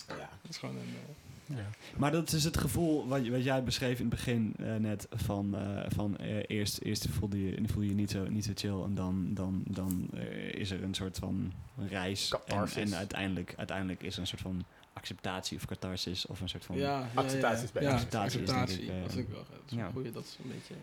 Ja. 0.07 0.29
Dat 0.41 0.49
is 0.51 0.57
gewoon 0.57 0.75
een... 0.75 0.81
eh, 0.81 1.57
Ja. 1.57 1.69
Maar 1.97 2.11
dat 2.11 2.31
is 2.31 2.43
het 2.43 2.57
gevoel 2.57 3.07
wat, 3.07 3.25
je- 3.25 3.31
wat 3.31 3.43
jij 3.43 3.63
beschreef 3.63 3.99
in 3.99 4.05
het 4.05 4.15
begin 4.15 4.53
eh, 4.59 4.75
net 4.75 5.07
van, 5.11 5.55
eh, 5.57 5.83
van 5.87 6.17
eh, 6.17 6.43
eerst, 6.47 6.81
eerst 6.81 7.07
voelde 7.09 7.45
je, 7.45 7.61
voel 7.67 7.81
je 7.83 7.89
je 7.89 7.95
niet 7.95 8.11
zo, 8.11 8.27
niet 8.29 8.45
zo 8.45 8.51
chill 8.55 8.81
en 8.83 8.95
dan, 8.95 9.27
dan, 9.33 9.63
dan 9.67 10.07
eh, 10.13 10.53
is 10.53 10.71
er 10.71 10.83
een 10.83 10.93
soort 10.93 11.17
van 11.17 11.53
reis 11.89 12.31
en, 12.31 12.39
Catharsis. 12.45 12.91
en 12.91 12.97
uiteindelijk, 12.97 13.53
uiteindelijk 13.57 14.03
is 14.03 14.13
er 14.15 14.21
een 14.21 14.27
soort 14.27 14.41
van 14.41 14.63
acceptatie 14.93 15.57
of 15.57 15.65
catharsis 15.65 16.25
of 16.25 16.41
een 16.41 16.49
soort 16.49 16.65
van... 16.65 16.75
ja, 16.77 16.81
ja, 16.83 16.99
ja, 16.99 17.21
Acceptatie 17.21 17.63
is. 17.63 17.81
Ja, 17.81 17.91
Acceptatie 17.93 18.41
is 18.41 18.49
acceptatie. 18.49 18.85
ik, 18.85 19.01
dat 19.03 19.11
is 19.13 19.17
ook 19.19 19.29
wel 19.29 19.45
dat 19.49 19.59
is 19.65 19.71
een 19.71 19.77
ja. 19.77 19.89
goeie, 19.91 20.11
dat 20.11 20.23
is 20.23 20.37
een 20.43 20.49
beetje... 20.51 20.73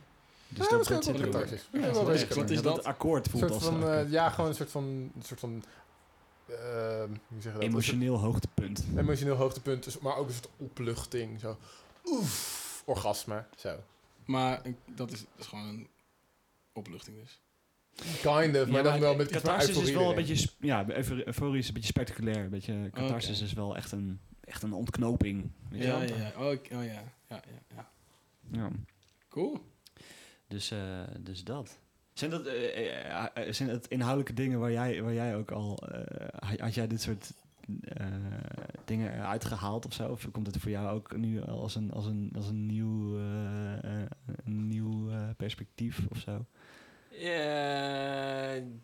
Dus 0.50 0.68
Ja, 0.70 0.76
ook 0.76 0.84
wel 0.88 1.02
zit 1.02 1.14
er 1.18 1.20
catharsis. 1.30 1.68
Ja, 1.72 1.78
Ja, 1.80 1.86
dat 1.86 1.94
wel 1.94 2.10
is 2.10 2.20
zeker. 2.20 2.26
echt- 2.36 2.36
Wat 2.40 2.50
is 2.50 2.56
dat 2.56 2.64
dat? 2.64 2.76
het 2.76 2.84
akkoord 2.86 3.24
Een 3.24 3.30
voelt 3.30 3.42
soort 3.42 3.54
als 3.54 3.64
van, 3.64 3.88
eh, 3.90 4.10
ja, 4.10 4.30
gewoon 4.30 4.50
een 4.50 4.56
soort 4.56 4.70
van, 4.70 4.84
een 4.84 5.22
soort 5.22 5.40
van 5.40 5.62
hoe 6.46 7.08
zeg 7.40 7.52
je 7.52 7.58
dat? 7.58 7.62
emotioneel 7.62 8.16
hoogtepunt. 8.18 8.84
Een 8.92 8.98
emotioneel 8.98 9.34
hoogtepunt, 9.36 9.84
dus- 9.84 9.98
maar 9.98 10.16
ook 10.16 10.26
een 10.28 10.34
soort 10.34 10.48
opluchting. 10.56 11.40
Zo, 11.40 11.56
oef, 12.04 12.82
orgasme, 12.86 13.44
zo. 13.56 13.76
Maar 14.24 14.62
dat 14.94 15.12
is, 15.12 15.18
dat 15.20 15.28
is 15.38 15.46
gewoon 15.46 15.66
een 15.66 15.88
opluchting 16.72 17.16
dus. 17.22 17.40
Kind 17.94 18.56
of, 18.56 18.66
maar 18.66 18.66
Ja, 18.66 18.82
dan 18.82 19.00
wel 19.00 19.14
met 19.16 19.22
iets 19.26 19.32
meer 19.32 19.42
catharsis 19.42 19.68
is 19.70 19.76
euforie 19.76 19.98
wel 19.98 20.08
een 20.08 20.14
beetje, 20.26 20.48
ja, 20.60 20.86
eufor- 20.88 21.26
euforisch, 21.26 21.66
een 21.68 21.74
beetje 21.74 21.88
spectaculair. 21.88 22.38
Een 22.44 22.50
beetje, 22.50 22.90
catharsis 22.92 23.40
is 23.40 23.52
wel 23.52 23.76
echt 23.76 23.92
een, 23.92 24.20
echt 24.44 24.62
een 24.62 24.72
ontknoping. 24.72 25.50
weet 25.70 25.82
Ja, 25.82 26.02
ja, 26.02 26.16
ja. 26.16 26.32
Oh, 26.36 26.46
oh 26.50 26.84
ja. 26.84 27.02
Ja, 27.28 27.42
ja, 27.46 27.60
ja. 27.74 27.90
Ja. 28.52 28.70
Cool. 29.28 29.60
Dus, 30.50 30.70
eh, 30.70 30.78
dus 31.20 31.44
dat. 31.44 31.78
Zijn 32.12 32.30
dat, 32.30 32.46
eh, 32.46 33.14
eh, 33.24 33.26
eh, 33.34 33.52
zijn 33.52 33.68
dat 33.68 33.86
inhoudelijke 33.86 34.32
dingen 34.32 34.58
waar 34.60 34.72
jij, 34.72 35.02
waar 35.02 35.12
jij 35.14 35.36
ook 35.36 35.50
al... 35.50 35.76
eh, 35.88 36.58
had- 36.58 36.74
jij 36.74 36.86
dit 36.86 37.00
soort 37.02 37.32
eh, 37.84 38.06
dingen 38.84 39.14
eruit 39.14 39.44
gehaald 39.44 39.86
of 39.86 39.92
zo? 39.92 40.08
Of 40.08 40.30
komt 40.32 40.46
het 40.46 40.56
voor 40.58 40.70
jou 40.70 40.88
ook 40.94 41.16
nu 41.16 41.42
als 41.42 41.74
een, 41.74 41.92
als 41.92 42.06
een, 42.06 42.32
als 42.36 42.48
een 42.48 42.66
nieuw, 42.66 43.16
een 44.44 44.66
nieuw 44.68 45.10
eh, 45.10 45.28
perspectief 45.36 46.00
of 46.10 46.18
zo? 46.18 46.44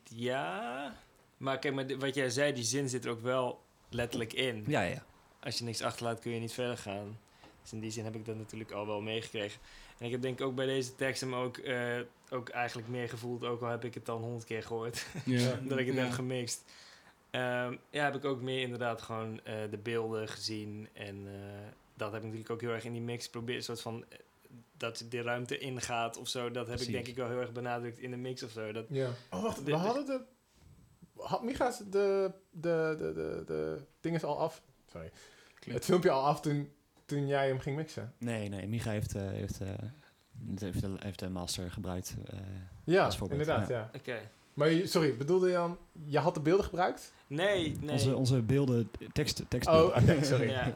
Ja. 0.04 0.94
Maar 1.36 1.58
kijk, 1.58 1.74
maar 1.74 1.98
wat 1.98 2.14
jij 2.14 2.30
zei, 2.30 2.52
die 2.52 2.64
zin 2.64 2.88
zit 2.88 3.04
er 3.04 3.10
ook 3.10 3.20
wel 3.20 3.62
letterlijk 3.90 4.32
in. 4.32 4.64
Ja, 4.66 4.80
ja. 4.82 5.04
Als 5.40 5.58
je 5.58 5.64
niks 5.64 5.82
achterlaat, 5.82 6.20
kun 6.20 6.32
je 6.32 6.40
niet 6.40 6.52
verder 6.52 6.78
gaan. 6.78 7.18
Dus 7.62 7.72
in 7.72 7.80
die 7.80 7.90
zin 7.90 8.04
heb 8.04 8.14
ik 8.14 8.24
dat 8.24 8.36
natuurlijk 8.36 8.70
al 8.70 8.86
wel 8.86 9.00
meegekregen. 9.00 9.60
En 9.98 10.06
ik 10.06 10.12
heb 10.12 10.22
denk 10.22 10.40
ik 10.40 10.46
ook 10.46 10.54
bij 10.54 10.66
deze 10.66 10.94
tekst 10.94 11.20
hem 11.20 11.34
ook, 11.34 11.56
eh, 11.56 11.98
ook 12.30 12.48
eigenlijk 12.48 12.88
meer 12.88 13.08
gevoeld, 13.08 13.44
ook 13.44 13.62
al 13.62 13.68
heb 13.68 13.84
ik 13.84 13.94
het 13.94 14.06
dan 14.06 14.22
honderd 14.22 14.44
keer 14.44 14.62
gehoord, 14.62 15.06
Ja. 15.24 15.58
dat 15.62 15.78
ik 15.78 15.86
het 15.86 15.94
ja. 15.96 16.02
heb 16.02 16.12
gemixt. 16.12 16.64
Ehm, 17.30 17.76
ja, 17.90 18.04
heb 18.04 18.14
ik 18.14 18.24
ook 18.24 18.40
meer 18.40 18.60
inderdaad 18.60 19.02
gewoon 19.02 19.40
eh, 19.44 19.54
de 19.70 19.78
beelden 19.78 20.28
gezien. 20.28 20.88
En 20.92 21.26
eh, 21.26 21.32
dat 21.94 22.08
heb 22.12 22.20
ik 22.20 22.26
natuurlijk 22.26 22.50
ook 22.50 22.60
heel 22.60 22.70
erg 22.70 22.84
in 22.84 22.92
die 22.92 23.02
mix 23.02 23.24
geprobeerd. 23.24 23.58
Een 23.58 23.64
soort 23.64 23.80
van, 23.80 24.04
eh, 24.08 24.18
dat 24.76 25.04
de 25.08 25.22
ruimte 25.22 25.58
ingaat 25.58 26.16
of 26.16 26.28
zo. 26.28 26.50
Dat 26.50 26.66
heb 26.66 26.80
ik 26.80 26.92
denk 26.92 27.06
ik. 27.06 27.16
wel 27.16 27.28
heel 27.28 27.40
erg 27.40 27.52
benadrukt 27.52 27.98
in 27.98 28.10
de 28.10 28.16
mix 28.16 28.42
of 28.42 28.50
zo. 28.50 28.72
Dat, 28.72 28.84
Ja. 28.88 29.10
Oh, 29.30 29.42
wacht, 29.42 29.62
we 29.62 29.74
hadden 29.74 30.06
de... 30.06 30.20
Had 31.16 31.42
Micha's 31.42 31.78
de, 31.78 32.32
de, 32.50 32.94
de, 32.98 33.12
de, 33.14 33.42
de 33.46 33.78
dingen 34.00 34.22
al 34.22 34.38
af? 34.38 34.62
Sorry. 34.92 35.10
Het 35.64 35.84
filmpje 35.84 36.10
al 36.10 36.24
af 36.24 36.40
toen, 36.40 36.72
toen 37.06 37.26
jij 37.26 37.46
hem 37.48 37.58
ging 37.58 37.76
mixen? 37.76 38.12
Nee, 38.18 38.48
nee. 38.48 38.66
Micha 38.66 38.90
heeft, 38.90 39.14
eh, 39.14 39.22
heeft, 39.28 39.60
eh, 39.60 39.68
heeft, 40.58 40.80
de, 40.80 40.94
heeft 40.98 41.18
de 41.18 41.28
master 41.28 41.70
gebruikt. 41.70 42.14
eh, 42.30 42.38
Ja, 42.84 43.04
Als 43.04 43.16
voorbeeld, 43.16 43.40
inderdaad, 43.40 43.68
ja. 43.68 43.76
ja. 43.78 43.90
Oké. 43.98 44.16
Maar 44.54 44.70
sorry, 44.84 45.16
bedoelde 45.16 45.46
je 45.46 45.52
dan... 45.54 45.78
Je 46.04 46.18
had 46.18 46.34
de 46.34 46.40
beelden 46.40 46.64
gebruikt? 46.64 47.12
Nee, 47.26 47.76
nee. 47.80 47.90
Onze, 47.90 48.16
onze 48.16 48.42
beelden, 48.42 48.90
tekst, 49.12 49.42
tekst. 49.48 49.68
Oh, 49.68 49.84
oké, 49.84 50.24
sorry. 50.24 50.50
ja. 50.50 50.72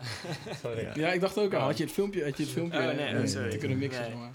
sorry. 0.63 0.81
Ja. 0.85 0.93
Ja, 0.95 1.13
ik 1.13 1.21
dacht 1.21 1.39
ook 1.39 1.53
al. 1.53 1.59
Ja. 1.59 1.65
Had 1.65 1.77
je 1.79 1.85
het 1.85 1.93
filmpje, 1.93 2.25
had 2.25 2.37
je 2.37 2.43
het 2.43 2.53
filmpje 2.53 2.79
Oh, 2.79 2.95
nee, 2.97 3.19
oh, 3.21 3.27
sorry. 3.27 3.51
te 3.51 3.57
kunnen 3.57 3.79
mixen, 3.79 4.01
Nee. 4.03 4.11
zeg 4.11 4.19
maar. 4.19 4.31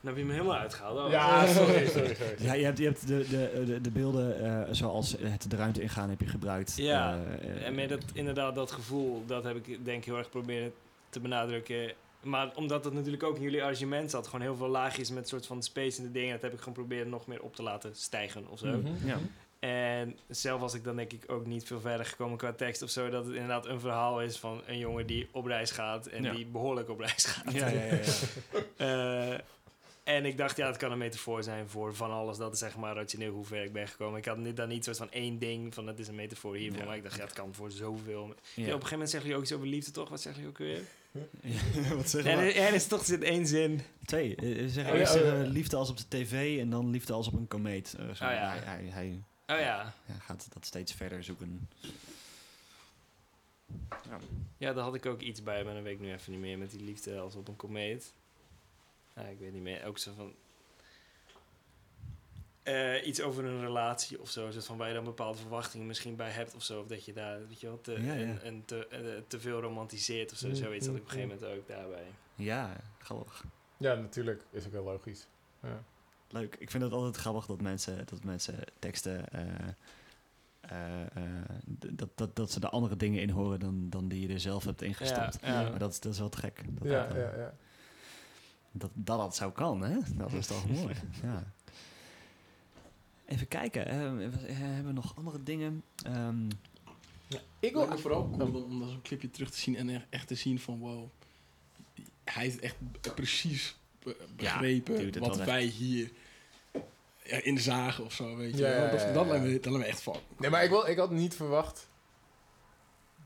Dan 0.00 0.12
heb 0.12 0.16
je 0.16 0.24
me 0.24 0.32
helemaal 0.32 0.56
uitgehaald. 0.56 0.98
Oh. 0.98 1.10
Ja, 1.10 1.46
sorry, 1.46 1.86
sorry, 1.86 2.14
sorry. 2.14 2.34
Ja, 2.44 2.52
je 2.52 2.64
hebt, 2.64 2.78
je 2.78 2.84
hebt 2.84 3.06
de, 3.06 3.26
de, 3.28 3.62
de, 3.66 3.80
de 3.80 3.90
beelden 3.90 4.40
eh, 4.66 4.74
zoals 4.74 5.16
het 5.20 5.50
de 5.50 5.56
ruimte 5.56 5.82
ingaan 5.82 6.10
heb 6.10 6.20
je 6.20 6.26
gebruikt. 6.26 6.76
Ja, 6.76 7.18
En 7.64 7.74
met 7.74 7.88
dat, 7.88 8.04
inderdaad, 8.12 8.54
dat 8.54 8.70
gevoel, 8.70 9.22
dat 9.26 9.44
heb 9.44 9.56
ik 9.66 9.84
denk 9.84 9.98
ik 9.98 10.04
heel 10.04 10.18
erg 10.18 10.30
proberen 10.30 10.72
te 11.10 11.20
benadrukken. 11.20 11.92
Maar 12.22 12.50
omdat 12.54 12.84
het 12.84 12.94
natuurlijk 12.94 13.22
ook 13.22 13.36
in 13.36 13.42
jullie 13.42 13.62
arrangement 13.62 14.10
zat, 14.10 14.26
gewoon 14.26 14.40
heel 14.40 14.56
veel 14.56 14.68
laagjes 14.68 15.10
met 15.10 15.28
soort 15.28 15.46
van 15.46 15.62
space 15.62 15.98
en 15.98 16.04
de 16.04 16.10
dingen, 16.12 16.32
dat 16.32 16.42
heb 16.42 16.52
ik 16.52 16.58
gewoon 16.58 16.74
proberen 16.74 17.08
nog 17.08 17.26
meer 17.26 17.42
op 17.42 17.54
te 17.56 17.62
laten 17.62 17.96
stijgen 17.96 18.48
of 18.48 18.58
zo. 18.58 18.66
Mhm. 18.66 19.06
Ja. 19.06 19.18
En 19.58 20.18
zelf 20.28 20.60
was 20.60 20.74
ik 20.74 20.84
dan 20.84 20.96
denk 20.96 21.12
ik 21.12 21.22
ook 21.26 21.46
niet 21.46 21.64
veel 21.66 21.80
verder 21.80 22.06
gekomen 22.06 22.38
qua 22.38 22.52
tekst 22.52 22.82
of 22.82 22.90
zo, 22.90 23.10
dat 23.10 23.24
het 23.24 23.34
inderdaad 23.34 23.66
een 23.66 23.80
verhaal 23.80 24.22
is 24.22 24.38
van 24.38 24.62
een 24.66 24.78
jongen 24.78 25.06
die 25.06 25.28
op 25.32 25.46
reis 25.46 25.70
gaat 25.70 26.06
en 26.06 26.22
Ja. 26.22 26.32
die 26.32 26.46
behoorlijk 26.46 26.88
op 26.88 26.98
reis 26.98 27.24
gaat. 27.24 27.52
Ja, 27.52 27.68
ja, 27.68 27.82
ja, 27.82 27.94
ja. 27.94 28.02
Eh, 28.76 29.38
en 30.04 30.24
ik 30.24 30.36
dacht, 30.36 30.56
ja, 30.56 30.66
het 30.66 30.76
kan 30.76 30.92
een 30.92 30.98
metafoor 30.98 31.42
zijn 31.42 31.68
voor 31.68 31.94
van 31.94 32.10
alles. 32.10 32.36
Dat 32.38 32.52
is 32.52 32.58
zeg 32.58 32.76
maar 32.76 32.94
rationeel 32.94 33.32
hoe 33.32 33.44
ver 33.44 33.64
ik 33.64 33.72
ben 33.72 33.88
gekomen. 33.88 34.18
Ik 34.18 34.24
had 34.24 34.56
dan 34.56 34.68
niet 34.68 34.84
soort 34.84 34.96
van 34.96 35.10
één 35.10 35.38
ding 35.38 35.74
van, 35.74 35.86
het 35.86 35.98
is 35.98 36.08
een 36.08 36.14
metafoor 36.14 36.56
hiervoor. 36.56 36.80
Ja. 36.80 36.86
Maar 36.86 36.96
ik 36.96 37.02
dacht, 37.02 37.16
ja, 37.16 37.24
het 37.24 37.32
kan 37.32 37.54
voor 37.54 37.70
zoveel. 37.70 38.22
Ja, 38.22 38.26
op 38.26 38.34
een 38.56 38.64
gegeven 38.64 38.90
moment 38.90 39.10
zeg 39.10 39.24
je 39.24 39.34
ook 39.34 39.42
iets 39.42 39.52
over 39.52 39.66
liefde, 39.66 39.90
toch? 39.90 40.08
Wat 40.08 40.20
zeg 40.20 40.36
je 40.36 40.46
ook 40.46 40.58
weer? 40.58 40.80
Ja, 41.12 41.94
Wat 41.96 42.08
zeg 42.10 42.24
maar? 42.24 42.34
er 42.34 42.56
er 42.56 42.74
is 42.74 42.86
toch 42.86 43.04
zit 43.04 43.22
één 43.22 43.46
zin. 43.46 43.80
Twee. 44.04 44.36
Eh, 44.36 44.66
Zeg, 44.68 44.86
Oh, 44.86 44.92
ja, 44.92 44.98
eerst 44.98 45.14
oh, 45.14 45.18
zeggen 45.20 45.38
we 45.38 45.44
ja. 45.44 45.50
liefde 45.50 45.76
als 45.76 45.90
op 45.90 45.96
de 45.96 46.08
tv 46.08 46.58
en 46.58 46.70
dan 46.70 46.90
liefde 46.90 47.12
als 47.12 47.26
op 47.26 47.32
een 47.32 47.48
komeet. 47.48 47.94
Eh, 47.98 48.04
zo. 48.04 48.24
Oh, 48.24 48.30
ja. 48.30 48.48
hij, 48.48 48.58
hij, 48.58 48.84
hij 48.84 49.22
Oh 49.50 49.58
ja. 49.58 49.94
ja, 50.06 50.14
gaat 50.18 50.48
dat 50.52 50.66
steeds 50.66 50.92
verder 50.92 51.24
zoeken. 51.24 51.68
Ja, 54.56 54.72
daar 54.72 54.84
had 54.84 54.94
ik 54.94 55.06
ook 55.06 55.20
iets 55.20 55.42
bij, 55.42 55.64
maar 55.64 55.74
dan 55.74 55.82
weet 55.82 55.94
ik 55.94 56.00
nu 56.00 56.12
even 56.12 56.32
niet 56.32 56.40
meer. 56.40 56.58
Met 56.58 56.70
die 56.70 56.80
liefde 56.80 57.18
als 57.18 57.34
op 57.34 57.48
een 57.48 57.56
komeet. 57.56 58.12
Ja, 59.16 59.22
ik 59.22 59.38
weet 59.38 59.52
niet 59.52 59.62
meer. 59.62 59.84
Ook 59.84 59.98
zo 59.98 60.12
van... 60.16 60.32
eh, 62.62 63.06
iets 63.06 63.20
over 63.20 63.44
een 63.44 63.60
relatie 63.60 64.20
of 64.20 64.30
zo. 64.30 64.50
Zoals 64.50 64.66
van 64.66 64.76
waar 64.76 64.88
je 64.88 64.94
dan 64.94 65.04
bepaalde 65.04 65.38
verwachtingen 65.38 65.86
misschien 65.86 66.16
bij 66.16 66.30
hebt 66.30 66.54
of 66.54 66.62
zo. 66.62 66.80
Of 66.80 66.86
dat 66.86 67.04
je 67.04 67.12
daar, 67.12 67.48
weet 67.48 67.60
je 67.60 67.66
wel, 67.66 67.80
te, 67.80 67.92
Ja, 67.92 68.12
ja. 68.12 68.12
En, 68.12 68.42
en 68.42 68.62
te, 68.64 68.86
eh, 68.86 69.00
te 69.26 69.40
veel 69.40 69.60
romantiseert 69.60 70.32
of 70.32 70.38
zo. 70.38 70.48
Mm, 70.48 70.54
Zoiets 70.54 70.86
had 70.86 70.96
ik 70.96 71.02
op 71.02 71.08
een 71.10 71.16
mm, 71.16 71.22
gegeven 71.22 71.46
moment 71.46 71.58
ook 71.58 71.76
daarbij. 71.76 72.06
Ja, 72.34 72.76
grappig. 72.98 73.44
Ja, 73.76 73.94
natuurlijk. 73.94 74.42
Is 74.50 74.66
ook 74.66 74.72
heel 74.72 74.84
logisch. 74.84 75.26
Ja. 75.62 75.82
Leuk. 76.28 76.56
Ik 76.58 76.70
vind 76.70 76.82
het 76.82 76.92
altijd 76.92 77.16
grappig 77.16 77.46
dat 77.46 77.60
mensen, 77.60 78.06
dat 78.06 78.24
mensen 78.24 78.58
teksten... 78.78 79.32
eh, 79.32 79.44
dat, 81.90 82.08
dat, 82.14 82.36
dat 82.36 82.50
ze 82.50 82.60
er 82.60 82.68
andere 82.68 82.96
dingen 82.96 83.20
in 83.22 83.30
horen 83.30 83.60
dan, 83.60 83.90
dan 83.90 84.08
die 84.08 84.26
je 84.28 84.34
er 84.34 84.40
zelf 84.40 84.64
hebt 84.64 84.82
ingestopt. 84.82 85.38
Ja, 85.42 85.60
ja. 85.60 85.68
Maar 85.70 85.78
dat 85.78 85.92
is, 85.92 86.00
dat 86.00 86.12
is 86.12 86.18
wel 86.18 86.28
te 86.28 86.38
gek. 86.38 86.62
Dat, 86.68 86.88
Ja, 86.88 87.06
dat, 87.06 87.16
ja, 87.16 87.36
ja. 87.36 87.54
Dat, 88.72 88.90
dat 88.94 89.18
dat 89.18 89.36
zo 89.36 89.50
kan, 89.50 89.82
hè? 89.82 89.98
Dat 90.14 90.32
is 90.32 90.46
toch 90.46 90.68
mooi. 90.68 90.94
Ja. 91.22 91.52
Even 93.30 93.48
kijken. 93.48 93.86
eh, 93.86 93.98
we- 94.30 94.52
hebben 94.52 94.86
we 94.86 94.92
nog 94.92 95.16
andere 95.16 95.42
dingen? 95.42 95.82
Ehm, 96.04 96.46
Ik 97.28 97.40
Ik 97.60 97.72
wil... 97.72 97.98
vooral 97.98 98.30
cool 98.30 98.46
om, 98.48 98.56
om 98.56 98.80
dat 98.80 98.88
zo'n 98.88 99.02
clipje 99.02 99.30
terug 99.30 99.50
te 99.50 99.58
zien 99.58 99.76
en 99.76 100.04
echt, 100.10 100.26
te 100.26 100.34
zien 100.34 100.60
van 100.60 100.78
wow, 100.78 101.08
hij 102.24 102.46
is 102.46 102.58
echt 102.60 102.76
precies 103.14 103.76
be- 104.02 104.16
Ja, 104.36 104.58
begrepen 104.58 105.20
wat 105.20 105.36
echt- 105.36 105.46
wij 105.46 105.64
hier 105.64 106.10
ja, 107.24 107.42
in 107.42 107.58
zagen 107.58 108.04
of 108.04 108.12
zo, 108.12 108.36
weet 108.36 108.56
je. 108.56 108.62
Ja, 108.64 108.70
ja, 108.84 108.90
dat, 108.90 109.00
ja, 109.00 109.12
dat, 109.12 109.24
ja. 109.24 109.30
lijkt 109.30 109.44
me, 109.44 109.52
dat 109.60 109.64
lijkt 109.72 109.78
me 109.78 109.84
echt 109.92 110.02
fuck. 110.02 110.20
Nee, 110.38 110.50
maar 110.50 110.64
ik, 110.64 110.70
wil, 110.70 110.86
ik 110.86 110.98
had 110.98 111.10
niet 111.10 111.34
verwacht 111.34 111.88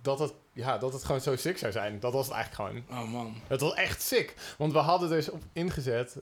dat 0.03 0.19
het, 0.19 0.33
ja, 0.53 0.79
dat 0.79 0.93
het 0.93 1.05
gewoon 1.05 1.21
zo 1.21 1.37
sick 1.37 1.59
zou 1.59 1.73
zijn. 1.73 2.01
Dat 2.01 2.13
was 2.13 2.27
het 2.27 2.35
eigenlijk 2.35 2.85
gewoon. 2.89 3.05
Oh 3.05 3.11
man. 3.13 3.35
Het 3.47 3.61
was 3.61 3.75
echt 3.75 4.03
sick. 4.03 4.35
Want 4.59 4.73
we 4.73 4.79
hadden 4.79 5.09
dus 5.09 5.29
op 5.31 5.43
ingezet... 5.53 6.17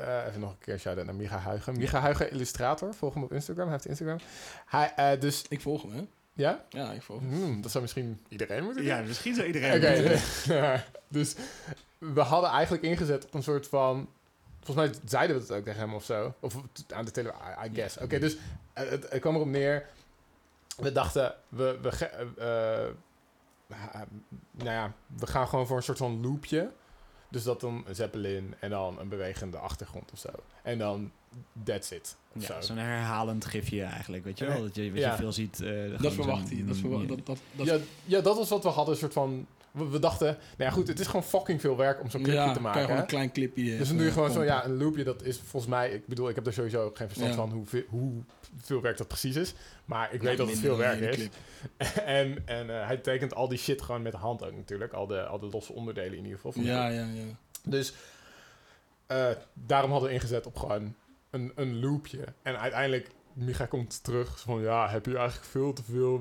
eh, 0.00 0.26
even 0.26 0.40
nog 0.40 0.50
een 0.50 0.58
keer 0.58 0.78
shout-out 0.78 1.06
naar 1.06 1.14
Micha 1.14 1.38
Huigen. 1.38 1.78
Micha 1.78 2.00
Huigen, 2.00 2.30
illustrator. 2.30 2.94
Volg 2.94 3.14
hem 3.14 3.22
op 3.22 3.32
Instagram. 3.32 3.64
Hij 3.64 3.72
heeft 3.72 3.86
Instagram. 3.86 4.18
Hij, 4.66 4.92
eh, 4.96 5.20
dus... 5.20 5.44
Ik 5.48 5.60
volg 5.60 5.82
hem, 5.82 5.92
hè? 5.92 6.02
Ja? 6.32 6.64
Ja, 6.68 6.92
ik 6.92 7.02
volg 7.02 7.20
hem. 7.20 7.30
Hmm, 7.30 7.60
dat 7.60 7.70
zou 7.70 7.82
misschien 7.82 8.20
iedereen 8.28 8.64
moeten 8.64 8.82
doen. 8.82 8.92
ja, 8.92 9.00
misschien 9.02 9.34
zou 9.34 9.46
iedereen... 9.46 9.76
Oké, 9.76 10.18
ja, 10.54 10.84
dus 11.08 11.34
we 11.98 12.20
hadden 12.20 12.50
eigenlijk 12.50 12.82
ingezet 12.82 13.24
op 13.24 13.34
een 13.34 13.42
soort 13.42 13.68
van... 13.68 14.08
Volgens 14.62 14.86
mij 14.86 15.00
zeiden 15.04 15.36
we 15.36 15.42
het 15.42 15.52
ook 15.52 15.64
tegen 15.64 15.80
hem 15.80 15.94
of 15.94 16.04
zo. 16.04 16.34
Of 16.40 16.54
aan 16.94 17.04
de 17.04 17.10
telefoon, 17.10 17.40
I, 17.64 17.68
I 17.68 17.74
guess. 17.74 17.98
Oké, 17.98 18.18
dus 18.18 18.36
eh, 18.72 18.88
het, 18.88 19.10
het 19.10 19.20
kwam 19.20 19.34
erop 19.34 19.48
neer... 19.48 19.86
We 20.76 20.92
dachten, 20.92 21.34
we, 21.48 21.78
we, 21.82 22.94
nou 24.50 24.70
ja, 24.70 24.92
we 25.18 25.26
gaan 25.26 25.48
gewoon 25.48 25.66
voor 25.66 25.76
een 25.76 25.82
soort 25.82 25.98
van 25.98 26.20
loopje. 26.22 26.70
Dus 27.30 27.42
dat 27.42 27.60
dan 27.60 27.82
een 27.86 27.94
zeppelin 27.94 28.54
en 28.60 28.70
dan 28.70 28.98
een 28.98 29.08
bewegende 29.08 29.58
achtergrond 29.58 30.12
of 30.12 30.18
zo. 30.18 30.28
En 30.62 30.78
dan 30.78 31.10
that's 31.64 31.90
it. 31.90 32.16
of 32.36 32.46
Ja, 32.48 32.60
zo. 32.60 32.66
zo'n 32.66 32.76
herhalend 32.76 33.44
gifje 33.44 33.82
eigenlijk, 33.82 34.24
weet 34.24 34.38
je 34.38 34.44
wel? 34.46 34.62
Dat 34.62 34.74
je, 34.74 34.90
wat 34.90 35.00
Ja. 35.00 35.10
je 35.10 35.16
veel 35.16 35.32
ziet. 35.32 35.60
eh, 35.60 36.02
Dat 36.02 36.12
verwacht 36.12 36.50
hij. 36.50 36.64
Dat, 36.66 36.76
verwa- 36.76 37.04
dat, 37.06 37.26
dat, 37.26 37.38
dat, 37.52 37.66
ja, 37.66 37.76
ja, 38.04 38.20
dat 38.20 38.36
was 38.36 38.48
wat 38.48 38.62
we 38.62 38.68
hadden. 38.68 38.94
Een 38.94 39.00
soort 39.00 39.12
van... 39.12 39.46
We, 39.72 39.88
we 39.88 39.98
dachten, 39.98 40.26
nou 40.26 40.36
ja 40.56 40.70
goed, 40.70 40.88
het 40.88 41.00
is 41.00 41.06
gewoon 41.06 41.24
fucking 41.24 41.60
veel 41.60 41.76
werk 41.76 42.00
om 42.02 42.10
zo'n 42.10 42.22
clipje 42.22 42.40
ja, 42.40 42.52
te 42.52 42.60
maken. 42.60 42.82
gewoon 42.82 42.96
een 42.96 43.06
klein 43.06 43.32
clipje 43.32 43.76
Dus 43.78 43.88
dan 43.88 43.96
doe 43.96 44.04
je 44.04 44.10
eh, 44.10 44.16
gewoon 44.16 44.32
zo, 44.32 44.44
ja, 44.44 44.64
een 44.64 44.76
loopje, 44.76 45.04
dat 45.04 45.22
is 45.22 45.38
volgens 45.38 45.72
mij, 45.72 45.90
ik 45.90 46.06
bedoel, 46.06 46.28
ik 46.28 46.34
heb 46.34 46.46
er 46.46 46.52
sowieso 46.52 46.90
geen 46.94 47.06
verstand 47.06 47.34
Ja. 47.34 47.40
van 47.40 47.50
hoeveel, 47.50 47.82
hoeveel 47.88 48.80
werk 48.80 48.96
dat 48.96 49.08
precies 49.08 49.36
is. 49.36 49.54
Maar 49.84 50.12
ik 50.14 50.22
weet 50.22 50.36
dat 50.36 50.48
het 50.48 50.58
veel 50.58 50.76
werk 50.76 51.00
is. 51.00 51.28
en 52.04 52.42
en 52.46 52.70
eh, 52.80 52.86
hij 52.86 52.96
tekent 52.96 53.34
al 53.34 53.48
die 53.48 53.58
shit 53.58 53.82
gewoon 53.82 54.02
met 54.02 54.12
de 54.12 54.18
hand 54.18 54.44
ook 54.44 54.56
natuurlijk. 54.56 54.92
Al 54.92 55.06
de, 55.06 55.26
al 55.26 55.38
de 55.38 55.48
losse 55.52 55.72
onderdelen 55.72 56.18
in 56.18 56.24
ieder 56.24 56.38
geval. 56.40 56.62
Ja, 56.62 56.88
ja, 56.88 57.06
ja. 57.12 57.22
Dus 57.64 57.94
eh, 59.06 59.28
daarom 59.54 59.90
hadden 59.90 60.08
we 60.08 60.14
ingezet 60.14 60.46
op 60.46 60.56
gewoon 60.56 60.94
een, 61.30 61.52
een 61.54 61.80
loopje. 61.80 62.24
En 62.42 62.58
uiteindelijk, 62.60 63.10
Micha 63.32 63.66
komt 63.66 64.04
terug 64.04 64.40
van, 64.40 64.60
ja, 64.60 64.88
heb 64.88 65.06
je 65.06 65.16
eigenlijk 65.16 65.48
veel 65.50 65.72
te 65.72 65.82
veel... 65.82 66.20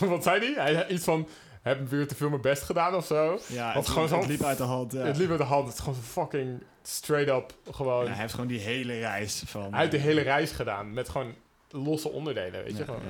Wat 0.12 0.22
zei 0.22 0.54
hij? 0.54 0.72
Hij 0.72 0.88
iets 0.88 1.04
van, 1.04 1.28
heb 1.62 1.88
weer 1.88 2.08
te 2.08 2.14
veel 2.14 2.28
mijn 2.28 2.40
best 2.40 2.62
gedaan 2.62 2.94
of 2.94 3.06
zo. 3.06 3.38
Ja, 3.46 3.72
het, 3.72 3.88
gewoon 3.88 4.12
het 4.12 4.26
liep 4.26 4.42
uit 4.42 4.58
de 4.58 4.62
hand. 4.64 4.92
Ja. 4.92 4.98
Het 5.00 5.16
liep 5.16 5.30
uit 5.30 5.38
de 5.38 5.44
hand. 5.44 5.64
Het 5.66 5.74
is 5.74 5.80
gewoon 5.80 5.94
zo 5.94 6.00
fucking 6.00 6.62
straight 6.82 7.28
up 7.42 7.74
gewoon... 7.74 8.04
Ja, 8.04 8.10
hij 8.10 8.20
heeft 8.20 8.32
gewoon 8.32 8.48
die 8.48 8.60
hele 8.60 8.98
reis 8.98 9.42
van... 9.46 9.70
Hij 9.70 9.78
heeft 9.80 9.90
de 9.92 9.98
hele 9.98 10.20
reis 10.20 10.50
gedaan 10.50 10.92
met 10.92 11.08
gewoon 11.08 11.34
losse 11.70 12.08
onderdelen, 12.10 12.62
weet 12.64 12.72
je? 12.72 12.78
Ja, 12.78 12.84
Gewoon, 12.84 13.00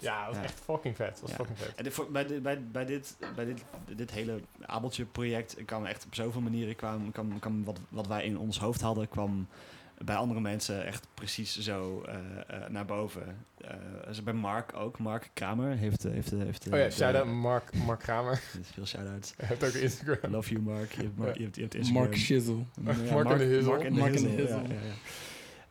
ja, 0.00 0.18
dat 0.24 0.26
was 0.26 0.36
Ja. 0.36 0.42
echt 0.42 0.60
fucking 0.64 0.96
vet. 0.96 1.10
Dat 1.10 1.20
was 1.20 1.30
fucking 1.32 1.58
vet. 1.58 1.74
En 1.74 1.84
dit, 1.84 1.92
voor- 1.94 2.10
bij, 2.10 2.26
dit, 2.26 2.42
bij, 2.42 2.62
bij, 2.72 2.84
dit, 2.84 3.16
bij 3.34 3.44
dit, 3.44 3.64
dit 3.96 4.10
hele 4.10 4.40
Abeltje-project 4.66 5.56
kwam 5.64 5.84
echt 5.86 6.04
op 6.04 6.14
zoveel 6.14 6.40
manieren... 6.40 6.76
kwam, 6.76 7.12
kwam, 7.12 7.38
kwam 7.38 7.64
wat, 7.64 7.78
wat 7.88 8.06
wij 8.06 8.24
in 8.24 8.38
ons 8.38 8.58
hoofd 8.58 8.80
hadden, 8.80 9.08
kwam 9.08 9.46
bij 10.04 10.16
andere 10.16 10.40
mensen 10.40 10.84
echt 10.86 11.06
precies 11.14 11.58
zo 11.58 12.02
eh, 12.02 12.14
eh, 12.46 12.70
naar 12.70 12.84
boven. 12.84 13.36
Eh, 13.58 13.74
dus 14.06 14.22
bij 14.22 14.32
Mark 14.32 14.76
ook. 14.76 14.98
Mark 14.98 15.30
Kramer 15.32 15.76
heeft... 15.76 16.02
heeft, 16.02 16.30
heeft 16.30 16.66
Oh 16.72 16.78
ja, 16.78 16.90
shout-out 16.90 17.26
Mark, 17.26 17.74
Mark 17.86 18.00
Kramer. 18.00 18.40
Veel 18.74 18.86
shout-outs. 18.86 19.32
Hij 19.36 19.46
heeft 19.46 19.64
ook 19.64 19.72
een 19.74 19.82
Instagram. 19.82 20.30
I 20.30 20.34
love 20.34 20.50
you, 20.50 20.62
Mark. 20.62 20.92
Je 20.92 21.02
hebt, 21.02 21.16
Mark, 21.16 21.28
Ja. 21.32 21.38
je 21.38 21.42
hebt, 21.44 21.56
je 21.56 21.62
hebt 21.62 21.74
Instagram. 21.74 22.02
Mark 22.02 22.16
Shizzle. 22.16 22.56
Ja, 22.84 23.12
Mark 23.12 23.28
the 23.38 23.44
Hizzle. 23.44 23.70
Mark 23.70 23.84
and 23.84 23.94
the 23.94 24.00
Mark 24.00 24.12
Hizzle, 24.12 24.30
ja, 24.30 24.36
Hizzle. 24.36 24.58
ja, 24.62 24.74
ja. 24.74 24.92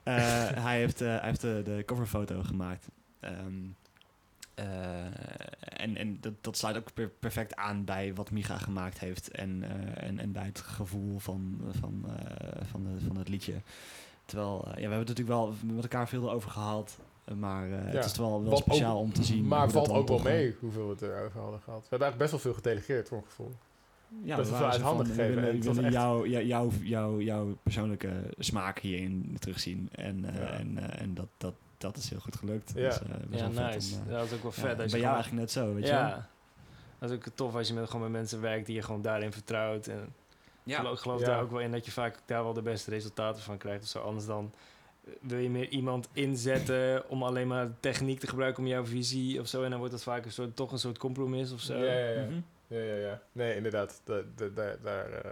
Eh, 0.04 0.63
hij 0.63 0.78
heeft, 0.78 1.02
eh, 1.02 1.08
hij 1.08 1.28
heeft 1.28 1.41
de, 1.41 1.62
de 1.65 1.84
coverfoto 1.86 2.44
gemaakt. 2.44 2.88
Ehm, 3.20 3.36
eh, 4.56 5.06
en 5.82 5.98
en 5.98 6.17
dat, 6.22 6.34
dat 6.41 6.58
sluit 6.58 6.78
ook 6.78 6.94
per- 6.94 7.10
perfect 7.20 7.56
aan 7.56 7.86
bij 7.86 8.13
wat 8.13 8.32
Micha 8.32 8.58
gemaakt 8.58 9.00
heeft. 9.00 9.32
En, 9.32 9.63
eh, 9.63 10.08
en, 10.08 10.20
en 10.20 10.32
bij 10.32 10.46
het 10.46 10.60
gevoel 10.60 11.20
van, 11.20 11.62
van, 11.80 12.06
eh, 12.17 12.62
van, 12.72 12.84
de, 12.84 13.06
van 13.08 13.17
het 13.17 13.30
liedje. 13.30 13.54
Terwijl, 14.32 14.60
eh, 14.63 14.67
ja, 14.67 14.74
we 14.74 14.80
hebben 14.82 14.98
het 15.00 15.08
natuurlijk 15.08 15.38
wel 15.38 15.54
met 15.74 15.84
elkaar 15.84 16.08
veel 16.08 16.24
erover 16.30 16.50
gehad. 16.52 16.98
eh, 17.26 17.36
Maar 17.36 17.63
eh, 17.63 17.72
Ja. 17.72 17.78
het 17.78 18.06
is 18.06 18.17
wel, 18.17 18.44
wel 18.44 18.58
speciaal 18.58 18.96
ook- 18.96 19.02
om 19.02 19.13
te 19.13 19.24
zien. 19.24 19.48
Maar 19.48 19.62
dat 19.62 19.72
valt 19.72 19.89
ook 19.89 20.08
wel 20.08 20.20
mee 20.20 20.56
hoeveel 20.60 20.86
we 20.86 20.91
het 20.91 21.02
erover 21.02 21.39
hadden 21.41 21.60
gehad. 21.60 21.80
We 21.82 21.88
hebben 21.89 22.08
eigenlijk 22.08 22.17
best 22.17 22.32
wel 22.32 22.39
veel 22.39 22.54
gedelegeerd, 22.54 23.08
voor 23.08 23.17
mijn 23.17 23.30
gevoel. 23.30 23.52
Ja, 24.24 24.36
best 24.36 24.50
we 24.52 24.58
wel 24.58 24.70
uit 24.70 24.82
handen 24.82 25.06
gegeven 25.06 25.44
en 25.48 25.62
willen, 25.62 25.84
echt- 25.84 25.94
jouw, 25.94 26.26
jou, 26.26 26.46
jou, 26.46 26.72
jou, 26.84 27.24
jouw 27.24 27.58
persoonlijke 27.63 28.12
smaak 28.39 28.80
hierin 28.80 29.36
terugzien. 29.39 29.89
En, 29.91 30.26
eh, 30.26 30.36
Ja. 30.36 30.48
en, 30.50 30.78
eh, 30.78 31.02
en 31.02 31.13
dat, 31.13 31.28
dat, 31.38 31.54
dat 31.78 31.98
is 31.98 32.10
heel 32.10 32.20
goed 32.20 32.36
gelukt. 32.36 32.72
Ja. 32.76 32.82
Dus, 32.89 33.00
eh, 33.02 33.08
Ja, 33.30 33.52
vet 33.52 33.74
nice. 33.74 33.96
om, 33.96 34.12
dat 34.12 34.26
is 34.26 34.34
ook 34.34 34.41
wel 34.41 34.52
ja, 34.56 34.62
vet. 34.62 34.78
bij 34.78 34.86
jou 34.86 34.89
gewoon- 34.89 35.13
eigenlijk 35.13 35.41
net 35.44 35.52
zo, 35.52 35.74
weet 35.74 35.86
je 35.88 35.91
wel? 35.94 36.00
Ja. 36.02 36.28
Dat 37.00 37.10
is 37.10 37.15
ook 37.15 37.24
tof 37.36 37.56
als 37.56 37.67
je 37.67 37.74
met, 37.74 37.86
gewoon 37.89 38.02
met 38.02 38.12
mensen 38.12 38.41
werkt 38.41 38.65
die 38.65 38.76
je 38.76 38.82
gewoon 38.82 39.02
daarin 39.02 39.32
vertrouwt. 39.32 39.88
En 39.88 40.13
ik 40.63 40.76
geloof, 40.76 40.93
ik 40.93 41.00
geloof 41.00 41.19
Ja. 41.19 41.26
daar 41.26 41.41
ook 41.41 41.52
wel 41.52 41.60
in 41.60 41.71
dat 41.71 41.86
je 41.86 41.91
vaak 41.91 42.17
daar 42.26 42.43
wel 42.43 42.54
de 42.54 42.62
beste 42.62 42.89
resultaten 42.89 43.41
van 43.43 43.58
krijgt 43.58 43.84
of 43.84 43.89
zo. 43.89 44.00
Anders 44.00 44.26
dan 44.26 44.54
eh, 45.06 45.12
wil 45.21 45.38
je 45.39 45.50
meer 45.50 45.69
iemand 45.69 46.10
inzetten 46.13 47.10
om 47.10 47.24
alleen 47.24 47.47
maar 47.47 47.67
techniek 47.80 48.19
te 48.19 48.28
gebruiken 48.28 48.63
om 48.63 48.69
jouw 48.69 48.86
visie 48.86 49.39
of 49.39 49.47
zo. 49.47 49.63
En 49.63 49.69
dan 49.69 49.80
wordt 49.80 49.93
dat 49.93 50.04
vaak 50.04 50.26
een 50.26 50.32
soort, 50.32 50.56
toch 50.56 50.71
een 50.71 50.80
soort 50.80 50.97
compromis 50.97 51.52
of 51.52 51.60
zo. 51.60 51.78
Ja, 51.78 51.93
ja, 51.93 52.10
ja. 52.10 52.24
Mhm. 52.26 52.39
ja, 52.67 52.80
ja, 52.80 52.95
ja. 52.95 53.21
Nee, 53.32 53.56
inderdaad. 53.56 54.02
Da- 54.04 54.21
da- 54.36 54.47
da- 54.47 54.76
daar, 54.84 55.12
eh, 55.12 55.32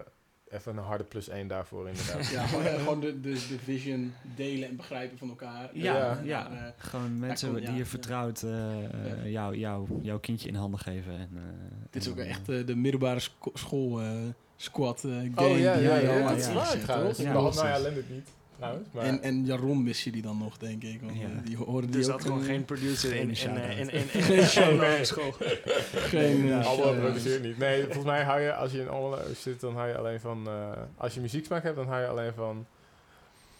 even 0.50 0.78
een 0.78 0.84
harde 0.84 1.04
plus 1.04 1.28
één 1.30 1.48
daarvoor, 1.48 1.88
inderdaad. 1.88 2.28
Ja, 2.32 2.46
gewoon, 2.48 2.66
eh, 2.66 2.74
gewoon 2.80 3.00
de, 3.00 3.20
de, 3.20 3.30
de 3.32 3.60
vision 3.64 4.14
delen 4.36 4.70
en 4.70 4.76
begrijpen 4.76 5.18
van 5.18 5.30
elkaar. 5.30 5.70
Ja, 5.74 5.94
Ja. 5.96 6.20
ja. 6.24 6.74
Gewoon 6.78 7.20
mensen 7.20 7.54
die 7.56 7.64
ja, 7.64 7.72
je 7.72 7.78
ja. 7.78 7.86
vertrouwt 7.86 8.42
eh, 8.44 8.84
eh, 8.84 9.32
jou, 9.32 9.56
jou, 9.58 9.88
jouw 10.02 10.20
kindje 10.20 10.48
in 10.48 10.56
handen 10.56 10.80
geven. 10.80 11.14
En, 11.14 11.30
eh, 11.36 11.42
dit 11.90 12.02
is 12.02 12.06
en 12.08 12.12
ook 12.14 12.18
echt 12.28 12.46
de 12.46 12.76
middelbare 12.76 13.20
school 13.54 14.02
eh, 14.02 14.12
squad 14.62 15.04
eh, 15.04 15.12
game. 15.12 15.32
Oh 15.50 15.60
ja, 15.60 15.74
die 15.74 15.84
ja, 15.84 16.28
dat 16.30 16.38
is 16.38 16.54
waar 16.54 16.80
trouwens. 16.80 17.18
nou 17.18 17.54
ja. 17.68 17.80
Lendert 17.80 18.10
niet. 18.10 18.28
Maar 18.92 19.04
En, 19.04 19.22
en 19.22 19.46
Jaron 19.46 19.84
mis 19.84 20.04
je 20.04 20.12
die 20.12 20.22
dan 20.22 20.38
nog, 20.38 20.58
denk 20.58 20.84
ik. 20.84 21.02
Want 21.02 21.18
Ja. 21.18 21.24
eh, 21.24 21.30
die 21.44 21.58
horen 21.58 21.82
die 21.82 21.90
Dus 21.92 22.06
ook 22.06 22.12
dat 22.12 22.22
gewoon 22.22 22.40
eh, 22.40 22.46
geen 22.46 22.66
producer 22.66 23.16
in, 23.22 23.36
geen 23.36 23.56
in, 23.78 23.90
eh, 23.90 24.06
Geen 24.24 24.36
in, 24.38 24.44
shout-out. 24.46 24.98
in 24.98 25.06
school. 25.06 25.32
geen... 25.94 26.52
Eh, 26.52 26.64
shout-out. 26.64 27.00
produceert 27.00 27.44
niet. 27.44 27.58
Nee, 27.58 27.84
volgens 27.84 28.06
mij 28.06 28.24
hou 28.24 28.40
je, 28.42 28.54
als 28.54 28.72
je 28.72 28.80
in 28.80 28.90
Allo 28.90 29.18
zit, 29.38 29.60
dan 29.60 29.76
hou 29.76 29.88
je 29.88 29.98
alleen 29.98 30.20
van... 30.20 30.48
eh, 30.48 30.72
als 30.98 31.14
je 31.14 31.22
muzieksmaak 31.22 31.64
hebt, 31.64 31.76
dan 31.76 31.88
hou 31.88 32.02
je 32.02 32.08
alleen 32.08 32.34
van 32.36 32.66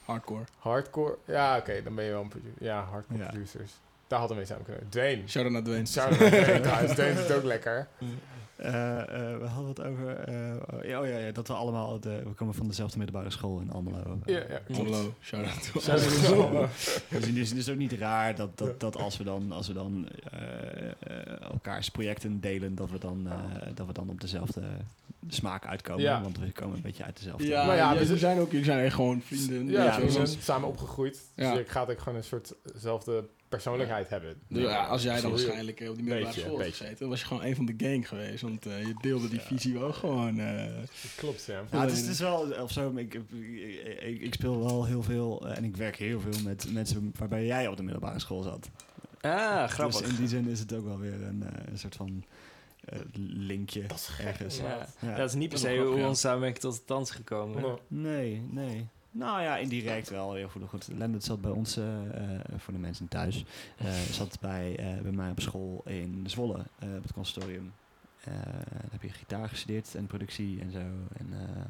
Hardcore. 0.06 0.44
hardcore. 0.58 1.18
Ja, 1.26 1.58
oké, 1.58 1.82
dan 1.84 1.96
ben 1.96 2.06
je 2.06 2.12
wel 2.12 2.22
een 2.22 2.28
producer. 2.28 2.56
Ja, 2.60 2.84
hardcore 2.92 3.20
Ja. 3.20 3.26
producers. 3.30 3.72
Daar 4.08 4.20
hadden 4.20 4.38
we 4.38 4.44
mee 4.44 4.52
samen 4.52 4.66
kunnen. 4.66 4.90
Dwayne. 4.90 5.22
Shout-out 5.28 5.54
naar 5.54 5.64
Dwayne. 5.64 5.86
Shout-out 5.86 6.20
naar 6.20 6.30
Dwayne 6.32 6.60
trouwens. 6.68 6.94
Dwayne 6.94 7.14
is 7.14 7.28
het 7.28 7.32
ook 7.38 7.44
lekker. 7.44 7.88
eh, 8.00 8.08
eh, 8.08 8.14
we 9.40 9.46
hadden 9.48 9.68
het 9.70 9.82
over... 9.82 10.16
eh, 10.16 10.56
oh, 10.74 10.84
ja, 10.84 11.02
oh 11.02 11.08
ja, 11.08 11.18
ja, 11.18 11.32
dat 11.32 11.48
we 11.48 11.54
allemaal... 11.54 12.00
De, 12.00 12.22
we 12.24 12.30
komen 12.30 12.54
van 12.54 12.68
dezelfde 12.68 12.98
middelbare 12.98 13.30
school 13.30 13.60
in 13.60 13.72
Almelo. 13.72 14.20
Ja, 14.26 14.44
ja. 14.50 14.62
Shout-out 15.22 15.88
naar 15.88 16.32
Allo. 16.32 16.68
Dus 17.10 17.26
het 17.26 17.36
is, 17.36 17.54
is 17.54 17.70
ook 17.70 17.78
niet 17.78 17.94
raar 17.94 18.36
dat, 18.36 18.58
dat, 18.58 18.80
dat 18.80 18.98
als 18.98 19.18
we 19.18 19.24
dan, 19.24 19.52
als 19.52 19.68
we 19.68 19.74
dan 19.74 20.08
eh, 20.32 20.88
eh, 20.90 21.42
elkaars 21.42 21.90
projecten 21.90 22.40
delen, 22.40 22.76
dat 22.76 22.90
we 22.90 22.98
dan, 22.98 23.28
eh, 23.28 23.68
dat 23.74 23.88
we 23.88 23.94
dan 23.94 24.10
op 24.10 24.22
dezelfde 24.22 24.62
smaak 25.28 25.66
uitkomen. 25.66 26.02
Ja. 26.04 26.22
Want 26.22 26.38
we 26.40 26.52
komen 26.52 26.76
een 26.76 26.82
beetje 26.82 27.04
uit 27.04 27.18
dezelfde. 27.18 27.48
Ja, 27.48 27.66
Maar 27.66 27.76
ja, 27.76 27.94
ja, 27.94 28.00
we 28.00 28.06
we 28.08 28.18
zijn 28.18 28.40
ook, 28.40 28.50
jullie 28.52 28.66
zijn 28.66 28.80
echt 28.80 28.96
gewoon 28.96 29.22
vrienden. 29.22 29.68
Ja, 29.70 30.02
we 30.02 30.12
zijn 30.12 30.28
samen 30.28 30.68
opgegroeid. 30.68 31.20
Ja. 31.36 31.52
Dus 31.52 31.60
ik 31.62 31.68
ga 31.70 31.82
ook 31.90 32.00
gewoon 32.00 32.18
een 32.18 32.24
soortzelfde 32.24 33.28
persoonlijkheid 33.50 34.10
hebben. 34.10 34.36
Dus 34.48 34.62
ja, 34.64 34.86
als 34.86 35.04
jij 35.04 35.22
dan 35.22 35.30
waarschijnlijk 35.32 35.80
eh, 35.80 35.90
op 35.90 35.96
die 35.96 36.04
middelbare 36.04 36.40
school 36.40 36.58
had 36.58 36.68
gezeten, 36.68 37.10
was 37.10 37.20
je 37.20 37.26
gewoon 37.26 37.44
een 37.44 37.56
van 37.56 37.66
de 37.66 37.74
gang 37.78 38.08
geweest. 38.08 38.42
Want 38.42 38.66
eh, 38.66 38.86
je 38.86 38.94
deelde 39.02 39.28
die 39.30 39.40
Ja. 39.40 39.46
visie 39.46 39.74
wel 39.80 39.94
gewoon. 39.94 40.40
eh, 40.40 40.64
Klopt, 41.16 41.46
ja. 41.46 41.62
Ja, 41.72 41.82
het 41.82 41.92
is, 41.92 42.00
het 42.00 42.10
is 42.10 42.20
wel, 42.20 42.40
of 42.62 42.72
zo, 42.72 42.94
ik, 42.96 43.20
ik, 44.22 44.34
speel 44.34 44.60
wel 44.64 44.86
heel 44.86 45.04
veel 45.04 45.48
en 45.48 45.64
ik 45.64 45.78
werk 45.78 45.96
heel 45.96 46.20
veel 46.20 46.42
met 46.44 46.68
mensen 46.74 47.12
waarbij 47.18 47.46
jij 47.46 47.68
op 47.68 47.78
de 47.78 47.84
middelbare 47.84 48.20
school 48.20 48.42
zat. 48.44 48.70
Ah, 49.22 49.68
grappig. 49.68 50.00
Dus 50.02 50.10
in 50.10 50.16
die 50.16 50.28
zin 50.28 50.48
is 50.48 50.60
het 50.60 50.74
ook 50.74 50.86
wel 50.86 51.00
weer 51.00 51.22
een, 51.24 51.44
eh, 51.44 51.72
een 51.72 51.78
soort 51.78 51.96
van 51.96 52.24
linkje 53.36 53.86
Dat 53.88 53.98
is 53.98 54.08
gek, 54.08 54.26
ergens. 54.26 54.58
Ja. 54.58 54.88
Ja. 55.00 55.16
Dat 55.16 55.30
is 55.30 55.36
niet 55.36 55.50
per 55.50 55.58
se 55.58 55.78
hoe 55.78 55.86
grappig, 55.86 56.08
ons 56.08 56.20
samenwerking 56.20 56.62
tot 56.62 56.74
stand 56.74 57.12
gekomen. 57.12 57.66
Ja. 57.66 57.76
Nee, 57.88 58.42
nee. 58.50 58.88
Nou 59.12 59.42
ja, 59.42 59.58
indirect 59.58 60.10
wel 60.10 60.34
heel 60.34 60.48
goed. 60.50 60.64
goed. 60.70 60.88
Lendert 60.98 61.24
zat 61.24 61.42
bij 61.42 61.52
ons, 61.52 61.78
eh, 61.78 62.34
eh, 62.34 62.40
voor 62.58 62.74
de 62.74 62.80
mensen 62.80 63.08
thuis, 63.08 63.46
eh, 63.78 63.92
zat 63.92 64.38
bij, 64.42 64.76
eh, 64.78 65.02
bij 65.02 65.12
mij 65.12 65.32
op 65.32 65.40
school 65.40 65.82
in 65.86 66.24
Zwolle, 66.28 66.58
eh, 66.80 66.96
op 66.96 67.04
het 67.04 67.14
conservatorium. 67.14 67.74
Eh, 68.24 68.34
dan 68.70 68.90
heb 68.92 69.02
je 69.02 69.10
gitaar 69.10 69.50
gestudeerd 69.50 69.96
en 69.96 70.08
productie 70.08 70.62
en 70.62 70.72
zo. 70.72 70.80
En, 71.18 71.28
eh, 71.32 71.64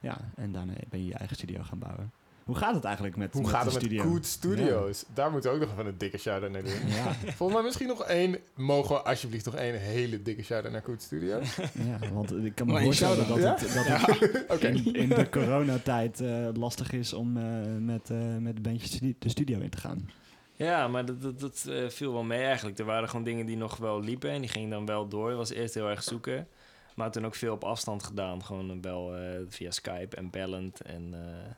ja, 0.00 0.18
en 0.34 0.52
daarna 0.52 0.72
ben 0.90 1.00
je 1.00 1.06
je 1.06 1.14
eigen 1.14 1.36
studio 1.36 1.62
gaan 1.62 1.78
bouwen. 1.78 2.12
Hoe 2.44 2.56
gaat 2.56 2.74
het 2.74 2.84
eigenlijk 2.84 3.16
met, 3.16 3.32
Hoe 3.32 3.42
met 3.42 3.50
gaat 3.50 3.64
het 3.64 3.72
met 3.72 3.82
studio? 3.82 4.02
Good 4.02 4.26
Studios? 4.26 5.04
Daar 5.14 5.30
moeten 5.30 5.50
we 5.50 5.56
ook 5.56 5.62
nog 5.62 5.72
even 5.72 5.86
een 5.86 5.98
dikke 5.98 6.18
shout-out 6.18 6.52
naar 6.52 6.62
doen. 6.62 6.88
Ja, 6.88 7.12
Volgens 7.12 7.52
mij 7.52 7.62
misschien 7.62 7.88
nog 7.88 8.04
één. 8.04 8.38
Mogen 8.54 8.94
we 8.94 9.02
alsjeblieft 9.02 9.44
nog 9.44 9.54
één 9.54 9.80
hele 9.80 10.22
dikke 10.22 10.42
shout-out 10.42 10.72
naar 10.72 10.82
Good 10.82 11.02
Studios? 11.02 11.56
ja, 11.88 11.98
want 12.12 12.32
ik 12.32 12.54
kan 12.54 12.66
me 12.66 12.80
voorstellen 12.80 13.16
dat 13.16 13.36
het, 13.36 13.74
dat 13.74 14.60
het 14.60 14.62
in, 14.84 14.94
in 14.94 15.08
de 15.08 15.28
coronatijd 15.28 16.20
eh, 16.20 16.48
lastig 16.54 16.92
is 16.92 17.12
om 17.12 17.36
eh, 17.36 17.44
met, 17.78 18.10
eh 18.10 18.36
met 18.38 18.62
bandjes 18.62 19.00
de 19.18 19.28
studio 19.28 19.60
in 19.60 19.70
te 19.70 19.78
gaan. 19.78 20.08
Ja, 20.54 20.88
maar 20.88 21.04
dat, 21.04 21.22
dat, 21.22 21.40
dat 21.40 21.66
eh, 21.68 21.88
viel 21.88 22.12
wel 22.12 22.22
mee 22.22 22.42
eigenlijk. 22.42 22.78
Er 22.78 22.84
waren 22.84 23.08
gewoon 23.08 23.24
dingen 23.24 23.46
die 23.46 23.56
nog 23.56 23.76
wel 23.76 24.00
liepen 24.00 24.30
en 24.30 24.40
die 24.40 24.50
gingen 24.50 24.70
dan 24.70 24.86
wel 24.86 25.08
door. 25.08 25.28
Het 25.28 25.36
was 25.36 25.50
eerst 25.50 25.74
heel 25.74 25.88
erg 25.88 26.02
zoeken. 26.02 26.48
Maar 26.94 27.10
toen 27.10 27.26
ook 27.26 27.34
veel 27.34 27.54
op 27.54 27.64
afstand 27.64 28.02
gedaan. 28.02 28.44
Gewoon 28.44 28.82
wel 28.82 29.16
eh, 29.16 29.40
via 29.48 29.70
Skype 29.70 30.16
en 30.16 30.30
bellend. 30.30 30.80
En, 30.80 31.08
eh, 31.12 31.54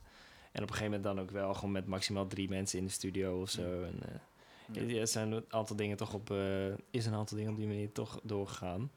en 0.55 0.63
op 0.63 0.69
een 0.69 0.75
gegeven 0.75 0.85
moment 0.85 1.03
dan 1.03 1.21
ook 1.21 1.31
wel 1.31 1.55
gewoon 1.55 1.73
met 1.73 1.87
maximaal 1.87 2.27
drie 2.27 2.49
mensen 2.49 2.79
in 2.79 2.85
de 2.85 2.91
studio 2.91 3.41
of 3.41 3.51
zo. 3.51 3.83
En, 3.83 3.95
eh, 4.03 4.89
ja. 4.89 5.01
Er 5.01 5.09
zijn 5.09 5.33
een 5.33 5.45
aantal 5.49 5.77
dingen 5.77 5.97
toch 5.97 6.15
op, 6.15 6.31
eh, 6.31 6.67
is 6.91 7.07
een 7.07 7.15
aantal 7.15 7.37
dingen 7.37 7.53
op 7.53 7.59
die 7.59 7.67
manier 7.67 7.93
toch 7.93 8.21
doorgegaan. 8.23 8.91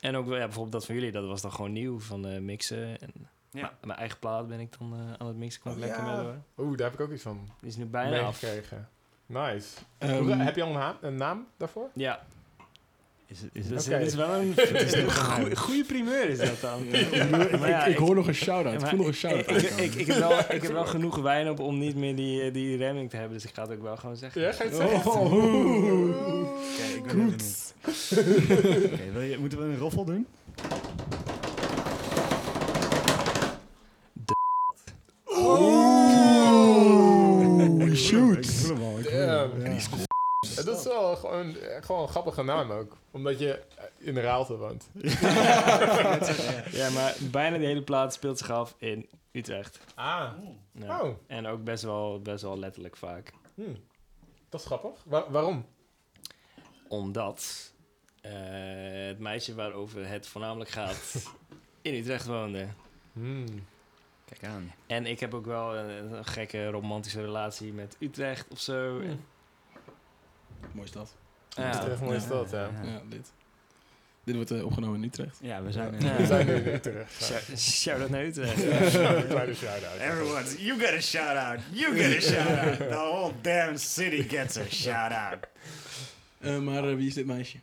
En 0.00 0.16
ook 0.16 0.26
wel, 0.26 0.36
ja, 0.36 0.44
bijvoorbeeld 0.44 0.72
dat 0.72 0.86
van 0.86 0.94
jullie, 0.94 1.12
dat 1.12 1.26
was 1.26 1.42
dan 1.42 1.52
gewoon 1.52 1.72
nieuw 1.72 2.00
van 2.00 2.26
eh, 2.26 2.40
mixen. 2.40 3.00
En 3.00 3.12
Ja. 3.50 3.72
mijn 3.84 3.98
eigen 3.98 4.18
plaat 4.18 4.48
ben 4.48 4.60
ik 4.60 4.78
dan 4.78 4.92
eh, 4.94 5.12
aan 5.18 5.26
het 5.26 5.36
mixen, 5.36 5.60
ik 5.64 5.72
Oh, 5.72 5.78
lekker 5.78 6.04
ja. 6.04 6.14
mee 6.16 6.24
door. 6.24 6.36
Oeh, 6.66 6.76
daar 6.76 6.90
heb 6.90 7.00
ik 7.00 7.06
ook 7.06 7.12
iets 7.12 7.22
van 7.22 7.48
Die 7.60 7.68
is 7.70 7.76
nu 7.76 7.84
bijna 7.86 8.20
af. 8.20 8.42
meegekregen. 8.42 8.88
Nice. 9.26 9.78
ehm, 9.98 10.22
Hoe- 10.22 10.32
heb 10.34 10.56
je 10.56 10.62
al 10.62 10.94
een 11.00 11.16
naam 11.16 11.46
daarvoor? 11.56 11.90
Ja, 11.94 12.26
Is 13.26 13.40
het, 13.40 13.50
is 13.52 13.86
Oké. 13.86 13.94
het 13.96 14.06
is 14.06 14.14
wel 14.14 14.34
een, 14.34 14.54
is 14.86 14.92
een 14.92 15.10
goeie, 15.12 15.56
goeie 15.56 15.84
primeur 15.84 16.28
is 16.28 16.38
dat 16.38 16.60
dan. 16.60 16.86
Maar 17.60 17.68
ja, 17.68 17.84
ik, 17.84 17.92
ik 17.92 17.98
hoor 17.98 18.14
nog 18.14 18.26
een 18.26 18.34
shout-out. 18.34 18.82
Ik 18.82 18.88
voel 18.88 18.96
nog 18.98 19.06
een 19.06 19.12
ik, 19.12 19.18
shout-out. 19.18 19.62
ik, 19.62 19.70
ik, 19.70 19.94
ik 19.94 20.06
heb 20.06 20.16
wel, 20.18 20.38
ik 20.38 20.62
heb 20.62 20.72
wel 20.72 20.86
genoeg 20.86 21.16
wijn 21.16 21.48
op 21.50 21.60
om 21.60 21.78
niet 21.78 21.96
meer 21.96 22.16
die, 22.16 22.42
eh, 22.42 22.52
die 22.52 22.76
remming 22.76 23.10
te 23.10 23.16
hebben. 23.16 23.34
Dus 23.34 23.44
ik 23.46 23.54
ga 23.54 23.62
het 23.62 23.72
ook 23.72 23.82
wel 23.82 23.96
gewoon 23.96 24.16
zeggen. 24.16 24.40
Ja, 24.42 24.52
ga 24.52 24.62
je 24.64 24.68
het 24.70 24.78
zeggen? 24.78 25.10
Oh. 25.12 25.32
Oké, 25.32 27.04
ik 29.04 29.12
wil 29.12 29.20
je- 29.22 29.38
moeten 29.38 29.58
we 29.58 29.64
een 29.64 29.78
roffel 29.78 30.04
doen? 30.04 30.26
Shoot. 37.94 38.44
Ik 38.44 38.66
hem 38.66 38.82
al, 38.82 38.98
ik 38.98 39.08
voel 39.08 39.64
Damn. 39.64 40.13
Dat 40.54 40.78
is 40.78 40.84
wel 40.84 41.16
gewoon, 41.16 41.56
eh, 41.56 41.82
gewoon 41.82 42.02
een 42.02 42.08
grappige 42.08 42.42
naam 42.42 42.70
ook. 42.70 42.96
Omdat 43.10 43.38
je 43.38 43.52
eh, 43.76 43.84
in 43.98 44.14
de 44.14 44.20
Raalte 44.20 44.56
woont. 44.56 44.88
Ja, 46.70 46.90
maar 46.90 47.14
bijna 47.30 47.58
de 47.58 47.64
hele 47.64 47.82
plaat 47.82 48.12
speelt 48.14 48.38
zich 48.38 48.50
af 48.50 48.74
in 48.78 49.08
Utrecht. 49.32 49.78
Ah. 49.94 50.30
Ja. 50.72 51.00
Oh. 51.00 51.08
En 51.26 51.46
ook 51.46 51.64
best 51.64 51.82
wel, 51.82 52.20
best 52.20 52.42
wel 52.42 52.58
letterlijk 52.58 52.96
vaak. 52.96 53.32
Hm. 53.54 53.74
Dat 54.48 54.60
is 54.60 54.66
grappig. 54.66 54.90
Wa- 55.04 55.30
waarom? 55.30 55.66
Omdat 56.88 57.72
eh, 58.20 58.32
het 59.06 59.18
meisje 59.18 59.54
waarover 59.54 60.08
het 60.08 60.26
voornamelijk 60.26 60.70
gaat 60.70 61.24
in 61.82 61.94
Utrecht 61.94 62.26
woonde. 62.26 62.66
Hmm. 63.12 63.44
Kijk 64.24 64.44
aan. 64.52 64.72
En 64.86 65.06
ik 65.06 65.20
heb 65.20 65.34
ook 65.34 65.46
wel 65.46 65.76
een, 65.76 66.12
een 66.12 66.24
gekke 66.24 66.70
romantische 66.70 67.20
relatie 67.20 67.72
met 67.72 67.96
Utrecht 67.98 68.46
of 68.50 68.60
zo. 68.60 69.00
Hmm. 69.00 69.24
En- 70.64 70.70
Mooi 70.76 70.88
stad. 70.88 71.14
Ja. 71.48 71.82
Utrecht, 71.82 72.00
mooi 72.00 72.16
is 72.16 72.26
dat, 72.26 72.50
ja. 72.50 72.70
Ja, 72.84 73.00
dit. 73.08 73.32
Dit 74.24 74.34
wordt 74.34 74.50
eh, 74.50 74.64
opgenomen 74.64 74.96
in 75.02 75.04
Utrecht. 75.08 75.38
Ja, 75.40 75.62
we 75.62 75.72
zijn 75.72 76.00
Ja. 76.00 76.16
We 76.16 76.26
zijn 76.26 76.46
nu 76.46 76.52
in 76.54 76.66
Utrecht. 76.74 77.18
Ja. 77.18 77.26
Shout- 77.26 77.58
Shout-out 77.60 78.10
naar 78.10 78.24
Utrecht. 78.24 78.54
Kleine 79.28 79.54
shout-out. 79.54 79.98
Everyone, 80.00 80.44
you 80.62 80.78
get 80.80 80.92
a 80.94 81.00
shout 81.00 81.36
out. 81.36 81.60
You 81.72 81.96
get 81.96 82.16
a 82.16 82.20
shout 82.20 82.58
out. 82.58 82.76
The 82.78 82.94
whole 82.94 83.32
damn 83.40 83.76
city 83.76 84.22
gets 84.28 84.56
a 84.56 84.64
shout 84.70 85.12
out. 85.12 85.46
Eh, 86.40 86.58
maar 86.58 86.88
eh, 86.88 86.96
wie 86.96 87.06
is 87.06 87.14
dit 87.14 87.26
meisje? 87.26 87.56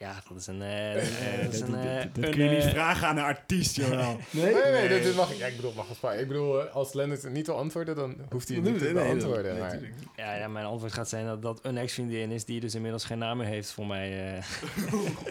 Ja, 0.00 0.22
dat 0.28 0.38
is 0.38 0.46
een... 0.46 0.58
dat 0.58 1.52
is 1.52 1.58
dat 1.60 1.68
een, 1.68 1.72
dat- 1.74 2.14
dat 2.14 2.24
een, 2.24 2.30
kun 2.30 2.44
je 2.44 2.50
niet 2.50 2.64
eh, 2.64 2.70
vragen 2.70 3.08
aan 3.08 3.16
een 3.16 3.22
artiest, 3.24 3.76
Joël. 3.76 4.16
Nee, 4.30 4.54
nee, 4.54 4.88
dit, 4.88 5.02
dit 5.02 5.16
mag 5.16 5.30
ik. 5.32 5.38
Ja, 5.38 5.46
ik 5.46 5.56
bedoel, 5.56 5.72
mag 5.72 5.86
sparen. 5.94 6.20
Ik 6.20 6.28
bedoel, 6.28 6.66
eh, 6.66 6.74
als 6.74 6.92
Lennart 6.92 7.22
het 7.22 7.32
niet 7.32 7.46
wil 7.46 7.56
antwoorden, 7.56 7.94
dan 7.96 8.16
hoeft 8.30 8.48
hij 8.48 8.56
het 8.56 8.66
niet 8.66 8.78
te 8.78 8.92
beantwoorden. 8.92 9.52
nee, 9.52 9.60
maar-. 9.60 9.78
Ja, 10.16 10.34
ja, 10.36 10.48
mijn 10.48 10.64
antwoord 10.66 10.92
gaat 10.92 11.08
zijn 11.08 11.26
dat 11.26 11.42
dat 11.42 11.58
een 11.62 11.76
ex-vriendin 11.78 12.30
is 12.30 12.44
die 12.44 12.60
dus 12.60 12.74
inmiddels 12.74 13.04
geen 13.04 13.18
naam 13.18 13.36
meer 13.36 13.46
heeft 13.46 13.70
voor 13.72 13.86
mij. 13.86 14.34
eh. 14.36 14.44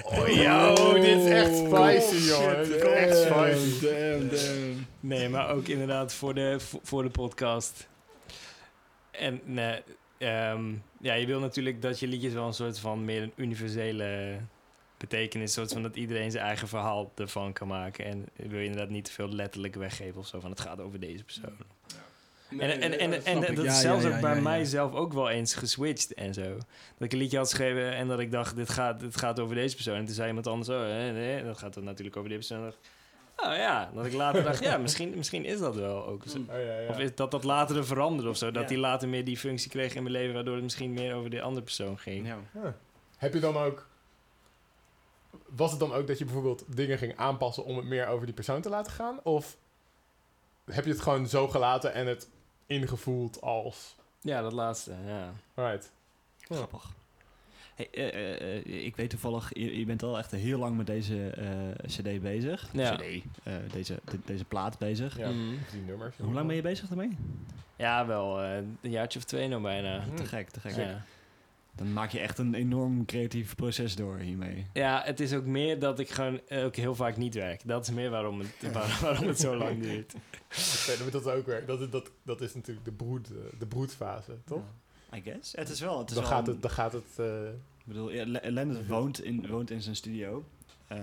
Oh, 0.20 0.28
yo, 0.28 0.94
dit 0.94 1.18
is 1.18 1.26
echt 1.32 1.56
spicy, 1.58 2.28
jongen. 2.30 2.58
Dit 2.58 2.76
is 2.76 2.82
echt 2.82 3.18
spicy. 3.18 3.86
Damn, 3.86 4.30
damn. 4.30 4.86
Nee, 5.00 5.30
maar 5.30 5.50
ook 5.50 5.68
inderdaad 5.68 6.14
voor 6.14 6.34
de, 6.34 6.60
voor, 6.60 6.80
voor 6.84 7.04
de 7.04 7.10
podcast. 7.10 7.88
En 9.12 9.42
nee, 9.46 9.82
ehm, 10.18 10.62
ja, 11.02 11.14
je 11.14 11.26
wil 11.26 11.40
natuurlijk 11.40 11.82
dat 11.82 12.00
je 12.00 12.08
liedjes 12.08 12.34
wel 12.34 12.48
een 12.48 12.54
soort 12.54 12.80
van 12.80 13.06
meer 13.06 13.22
een 13.24 13.34
universele 13.36 14.38
betekenis, 15.00 15.50
een 15.50 15.62
soort 15.62 15.74
van 15.74 15.82
dat 15.82 15.96
iedereen 15.96 16.32
zijn 16.32 16.46
eigen 16.46 16.68
verhaal 16.68 17.12
ervan 17.16 17.54
kan 17.54 17.68
maken. 17.68 18.06
En 18.06 18.26
wil 18.36 18.60
je 18.60 18.66
inderdaad 18.66 18.90
niet 18.90 19.06
te 19.06 19.12
veel 19.12 19.30
letterlijk 19.30 19.76
weggeven 19.76 20.20
of 20.20 20.28
zo 20.28 20.40
van 20.40 20.50
het 20.50 20.60
gaat 20.60 20.82
over 20.82 21.00
deze 21.00 21.24
persoon. 21.24 21.58
Nee, 22.50 22.72
en 22.72 22.82
en, 22.82 23.00
en, 23.00 23.12
ja, 23.12 23.22
en, 23.24 23.40
dat 23.40 23.50
is 23.50 23.64
Ja, 23.64 23.80
zelfs 23.80 24.04
ja, 24.04 24.08
ook 24.10 24.16
ja, 24.16 24.22
bij 24.22 24.30
ja, 24.30 24.36
ja. 24.36 24.42
mijzelf 24.42 24.94
ook 24.94 25.14
wel 25.14 25.30
eens 25.30 25.54
geswitcht 25.54 26.14
en 26.14 26.34
zo. 26.34 26.54
Dat 26.54 26.64
ik 26.98 27.12
een 27.12 27.18
liedje 27.18 27.38
had 27.38 27.50
geschreven 27.50 27.96
en 27.96 28.08
dat 28.08 28.20
ik 28.20 28.32
dacht, 28.32 28.56
dit 28.56 28.70
gaat, 28.70 29.00
dit 29.00 29.18
gaat 29.18 29.40
over 29.40 29.56
deze 29.56 29.76
persoon. 29.76 29.96
En 29.96 30.06
toen 30.06 30.16
zei 30.16 30.28
iemand 30.28 30.48
anders, 30.48 30.70
oh, 30.70 30.82
nee, 30.82 31.12
nee, 31.12 31.44
dat 31.44 31.58
gaat 31.58 31.74
dan 31.74 31.84
natuurlijk 31.84 32.18
over 32.18 32.30
deze 32.30 32.48
persoon. 32.48 32.66
En 32.66 32.72
dacht 32.72 32.78
ik, 32.84 33.46
oh 33.46 33.56
ja, 33.56 33.92
dat 33.94 34.06
ik 34.06 34.14
later 34.14 34.44
dacht, 34.44 34.64
ja, 34.64 34.78
misschien, 34.78 35.14
misschien 35.16 35.46
is 35.46 35.60
dat 35.60 35.76
wel 35.76 36.06
ook 36.06 36.24
zo. 36.28 36.38
Oh, 36.38 36.46
ja, 36.48 36.80
ja. 36.80 36.90
Of 36.90 37.00
is 37.00 37.16
dat 37.16 37.32
dat 37.32 37.44
later 37.44 37.86
veranderde 37.86 38.30
of 38.30 38.38
zo. 38.38 38.52
Dat 38.52 38.62
Ja. 38.62 38.68
die 38.70 38.78
later 38.78 39.08
meer 39.08 39.26
die 39.26 39.38
functie 39.38 39.70
kreeg 39.70 39.96
in 39.96 40.04
mijn 40.04 40.16
leven, 40.16 40.34
waardoor 40.34 40.54
het 40.54 40.64
misschien 40.64 40.94
meer 40.94 41.14
over 41.14 41.30
de 41.30 41.42
andere 41.42 41.66
persoon 41.66 41.98
ging. 42.00 42.28
Ja. 42.28 42.76
Heb 43.18 43.34
je 43.34 43.40
dan 43.40 43.58
ook... 43.58 43.88
Was 45.50 45.72
het 45.72 45.80
dan 45.80 45.94
ook 45.94 46.08
dat 46.08 46.18
je 46.18 46.26
bijvoorbeeld 46.26 46.64
dingen 46.68 46.98
ging 46.98 47.16
aanpassen 47.18 47.66
om 47.66 47.76
het 47.78 47.86
meer 47.86 48.08
over 48.08 48.26
die 48.26 48.36
persoon 48.36 48.62
te 48.62 48.70
laten 48.70 48.92
gaan? 48.92 49.20
Of 49.24 49.58
heb 50.66 50.86
je 50.86 50.92
het 50.92 51.02
gewoon 51.02 51.28
zo 51.28 51.48
gelaten 51.48 51.94
en 51.94 52.08
het 52.08 52.30
ingevoeld 52.66 53.42
als... 53.42 53.96
Ja, 54.22 54.42
dat 54.42 54.52
laatste, 54.54 54.94
ja. 55.06 55.34
Right. 55.54 55.92
Grappig. 56.40 56.92
Hey, 57.76 57.88
eh, 57.92 58.08
eh, 58.08 58.58
eh, 58.58 58.86
ik 58.86 58.96
weet 58.96 59.10
toevallig, 59.10 59.50
je, 59.54 59.80
je 59.80 59.86
bent 59.86 60.04
al 60.04 60.18
echt 60.18 60.32
heel 60.32 60.60
lang 60.60 60.78
met 60.78 60.88
deze 60.88 61.30
eh, 61.30 61.86
cd 61.88 62.22
bezig. 62.22 62.70
Ja. 62.74 62.96
CD, 62.96 63.02
eh, 63.44 63.54
deze, 63.72 64.00
de- 64.06 64.20
deze 64.26 64.46
plaat 64.46 64.78
bezig. 64.78 65.18
Ja, 65.18 65.30
Mhm. 65.30 65.56
die 65.72 65.82
nummers. 65.82 66.16
Hoe 66.18 66.34
lang 66.34 66.48
ben 66.48 66.56
je 66.56 66.62
bezig 66.62 66.88
daarmee? 66.88 67.18
Ja, 67.76 68.06
wel 68.06 68.42
eh, 68.42 68.56
een 68.56 68.92
jaartje 68.92 69.20
of 69.20 69.26
twee 69.26 69.48
nou 69.48 69.62
bijna. 69.62 70.04
Te 70.16 70.26
gek, 70.26 70.50
te 70.50 70.60
gek. 70.60 70.76
Ja. 70.76 71.02
Dan 71.80 71.94
maak 71.94 72.12
je 72.12 72.20
echt 72.20 72.38
een 72.38 72.54
enorm 72.54 73.06
creatief 73.06 73.56
proces 73.56 73.96
door 73.96 74.18
hiermee. 74.18 74.66
ja, 74.74 75.02
het 75.06 75.20
is 75.20 75.34
ook 75.34 75.46
meer 75.46 75.80
dat 75.80 76.00
ik 76.00 76.10
gewoon 76.10 76.40
ook 76.50 76.76
heel 76.76 76.96
vaak 76.96 77.18
niet 77.18 77.34
werk. 77.34 77.62
Dat 77.68 77.88
is 77.88 77.94
meer 77.94 78.10
waarom 78.10 78.40
het, 78.40 78.72
waar- 78.74 79.00
waarom 79.02 79.28
het 79.28 79.40
zo 79.40 79.56
lang 79.56 79.82
duurt. 79.82 80.14
Moet 81.04 81.12
dat 81.12 81.26
ook 81.30 81.46
weer. 81.46 81.66
Dat 81.66 81.82
is, 81.82 81.90
dat, 81.90 82.12
dat 82.24 82.42
is 82.42 82.54
natuurlijk 82.56 82.86
de, 82.86 82.92
broed, 82.92 83.30
eh, 83.32 83.36
de 83.60 83.66
broedfase, 83.66 84.32
toch? 84.46 84.64
I 85.16 85.22
guess. 85.22 85.52
Het 85.56 85.70
is 85.70 85.80
wel. 85.80 86.00
Het 86.00 86.10
is 86.10 86.16
Dan 86.16 86.24
wel 86.24 86.32
gaat 86.34 86.48
een- 86.48 86.54
het... 86.54 86.62
Dan 86.62 86.72
gaat 86.72 86.94
het 86.94 87.04
eh, 87.16 87.44
Ik 87.48 87.86
bedoel, 87.86 88.12
ja, 88.12 88.26
woont 88.88 89.24
in, 89.24 89.48
woont 89.48 89.72
in 89.72 89.82
zijn 89.82 89.96
studio. 89.96 90.44
Eh, 90.88 90.98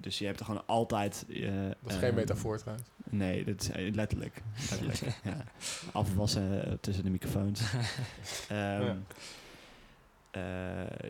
dus 0.00 0.18
je 0.18 0.26
hebt 0.26 0.38
er 0.40 0.44
gewoon 0.46 0.62
altijd... 0.66 1.24
eh, 1.28 1.34
dat 1.54 1.74
is 1.86 1.94
eh, 1.94 1.98
geen 1.98 2.14
metafoor 2.14 2.58
trouwens. 2.58 2.88
Nee, 3.10 3.44
dat 3.44 3.60
is 3.60 3.70
eh, 3.70 3.94
letterlijk. 3.94 4.42
letterlijk 4.70 5.18
ja. 5.24 5.44
Afwassen 5.92 6.64
eh, 6.66 6.72
tussen 6.80 7.04
de 7.04 7.10
microfoons. 7.10 7.60
Ehm, 8.48 8.58
Ja. 8.58 8.80
eh, 8.80 8.90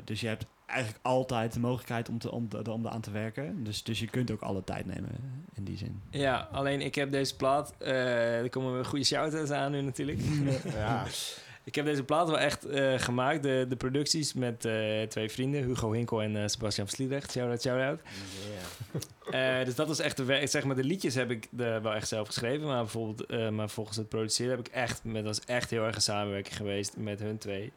dus 0.05 0.21
je 0.21 0.27
hebt 0.27 0.47
eigenlijk 0.67 1.05
altijd 1.05 1.53
de 1.53 1.61
mogelijkheid 1.61 2.09
om, 2.09 2.19
te, 2.19 2.31
om, 2.31 2.49
om 2.71 2.87
eraan 2.87 3.01
te 3.01 3.11
werken. 3.11 3.65
Dus, 3.65 3.83
dus 3.83 3.99
je 4.01 4.07
kunt 4.07 4.31
ook 4.31 4.41
alle 4.41 4.65
tijd 4.65 4.87
nemen 4.87 5.11
in 5.55 5.65
die 5.65 5.77
zin. 5.77 6.01
Ja, 6.11 6.49
alleen 6.53 6.81
ik 6.81 6.95
heb 6.95 7.11
deze 7.11 7.37
plaat... 7.37 7.75
eh 7.79 8.39
er 8.39 8.49
komen 8.49 8.85
goede 8.85 9.05
shout-outs 9.05 9.51
aan 9.51 9.73
nu 9.73 9.81
natuurlijk. 9.81 10.19
Ja. 10.77 11.05
Ik 11.65 11.75
heb 11.75 11.85
deze 11.85 12.03
plaat 12.05 12.29
wel 12.29 12.39
echt 12.39 12.65
eh, 12.65 12.99
gemaakt. 12.99 13.43
De, 13.43 13.67
de 13.69 13.77
producties 13.77 14.33
met 14.33 14.65
eh, 14.65 15.03
twee 15.03 15.31
vrienden, 15.31 15.65
Hugo 15.65 15.93
Hinkel 15.93 16.23
en 16.23 16.37
eh, 16.37 16.49
Sebastian 16.49 16.89
Vliedrecht. 16.89 17.31
Shout-out, 17.33 17.63
shout-out. 17.63 18.01
Eh, 19.31 19.65
dus 19.65 19.75
dat 19.75 19.89
was 19.89 19.99
echt 19.99 20.17
de 20.17 20.25
werk. 20.25 20.49
Zeg 20.49 20.65
maar, 20.65 20.77
de 20.77 20.85
liedjes 20.85 21.15
heb 21.15 21.31
ik 21.31 21.49
de, 21.51 21.81
wel 21.83 21.95
echt 21.95 22.09
zelf 22.09 22.27
geschreven. 22.27 22.67
Maar 22.67 22.83
bijvoorbeeld, 22.83 23.27
eh, 23.27 23.49
maar 23.49 23.69
volgens 23.71 23.97
het 23.97 24.09
produceren 24.09 24.57
heb 24.57 24.67
ik 24.67 24.73
echt... 24.73 25.05
Met, 25.05 25.25
dat 25.25 25.37
was 25.37 25.47
echt 25.47 25.71
heel 25.71 25.85
erg 25.85 25.95
een 25.95 26.03
samenwerking 26.03 26.57
geweest 26.57 26.97
met 26.97 27.21
hun 27.21 27.39
twee. 27.39 27.73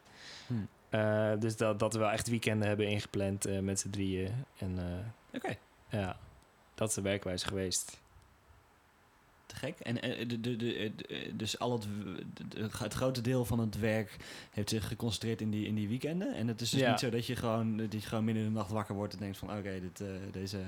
Hm. 0.46 0.54
Eh, 0.90 1.32
dus 1.38 1.56
dat, 1.56 1.78
dat 1.78 1.92
we 1.92 1.98
wel 1.98 2.10
echt 2.10 2.28
weekenden 2.28 2.68
hebben 2.68 2.88
ingepland 2.88 3.44
eh, 3.46 3.58
met 3.58 3.80
z'n 3.80 3.90
drieën. 3.90 4.32
En 4.58 4.78
eh, 4.78 5.36
Oké. 5.36 5.56
ja, 5.88 6.16
dat 6.74 6.88
is 6.88 6.94
de 6.94 7.00
werkwijze 7.02 7.46
geweest. 7.46 8.00
Te 9.46 9.54
gek. 9.56 9.78
En 9.80 9.94
de, 10.28 10.40
de, 10.40 10.56
de, 10.56 10.92
dus 11.36 11.58
al 11.58 11.72
het, 11.72 11.86
het 12.78 12.92
grote 12.94 13.20
deel 13.20 13.44
van 13.44 13.58
het 13.58 13.78
werk 13.78 14.16
heeft 14.50 14.68
zich 14.68 14.88
geconcentreerd 14.88 15.40
in 15.40 15.50
die, 15.50 15.66
in 15.66 15.74
die 15.74 15.88
weekenden. 15.88 16.34
En 16.34 16.48
het 16.48 16.60
is 16.60 16.70
dus 16.70 16.80
Ja. 16.80 16.90
niet 16.90 17.00
zo 17.00 17.10
dat 17.10 17.26
je 17.26 17.36
gewoon, 17.36 17.76
dat 17.76 17.92
je 17.92 18.00
gewoon 18.00 18.24
midden 18.24 18.42
in 18.44 18.48
de 18.52 18.54
nacht 18.58 18.70
wakker 18.70 18.94
wordt 18.94 19.12
en 19.12 19.18
denkt 19.18 19.38
van 19.38 19.50
oké, 19.56 19.80
dit, 19.80 20.02
deze, 20.32 20.58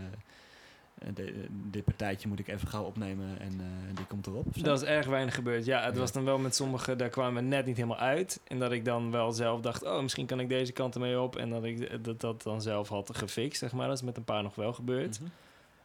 de- 1.15 1.47
dit 1.71 1.85
partijtje 1.85 2.29
moet 2.29 2.39
ik 2.39 2.49
even 2.49 2.69
gauw 2.69 2.85
opnemen 2.85 3.41
en 3.41 3.53
eh, 3.61 3.97
die 3.97 4.07
komt 4.07 4.27
erop. 4.27 4.47
Dat 4.65 4.83
is 4.83 4.89
erg 4.89 5.07
weinig 5.07 5.35
gebeurd. 5.35 5.65
Ja, 5.65 5.83
het 5.85 5.95
Ja. 5.95 6.01
was 6.01 6.13
dan 6.13 6.25
wel 6.25 6.39
met 6.39 6.55
sommige, 6.55 6.97
daar 6.97 7.09
kwamen 7.09 7.43
we 7.43 7.49
net 7.49 7.67
niet 7.67 7.77
helemaal 7.77 7.99
uit. 7.99 8.41
En 8.47 8.59
dat 8.59 8.73
ik 8.73 8.85
dan 8.85 9.11
wel 9.11 9.33
zelf 9.33 9.61
dacht, 9.61 9.83
oh, 9.85 10.03
misschien 10.03 10.27
kan 10.27 10.41
ik 10.41 10.49
deze 10.49 10.73
kant 10.73 10.95
ermee 10.95 11.21
op. 11.21 11.37
En 11.37 11.51
dat 11.51 11.65
ik 11.65 12.05
dat, 12.05 12.21
dat 12.21 12.43
dan 12.43 12.63
zelf 12.63 12.89
had 12.89 13.17
gefixt, 13.17 13.59
zeg 13.59 13.73
maar. 13.73 13.87
Dat 13.89 13.97
is 13.97 14.03
met 14.03 14.17
een 14.17 14.25
paar 14.25 14.43
nog 14.43 14.55
wel 14.55 14.73
gebeurd. 14.73 15.21
Mhm. 15.21 15.29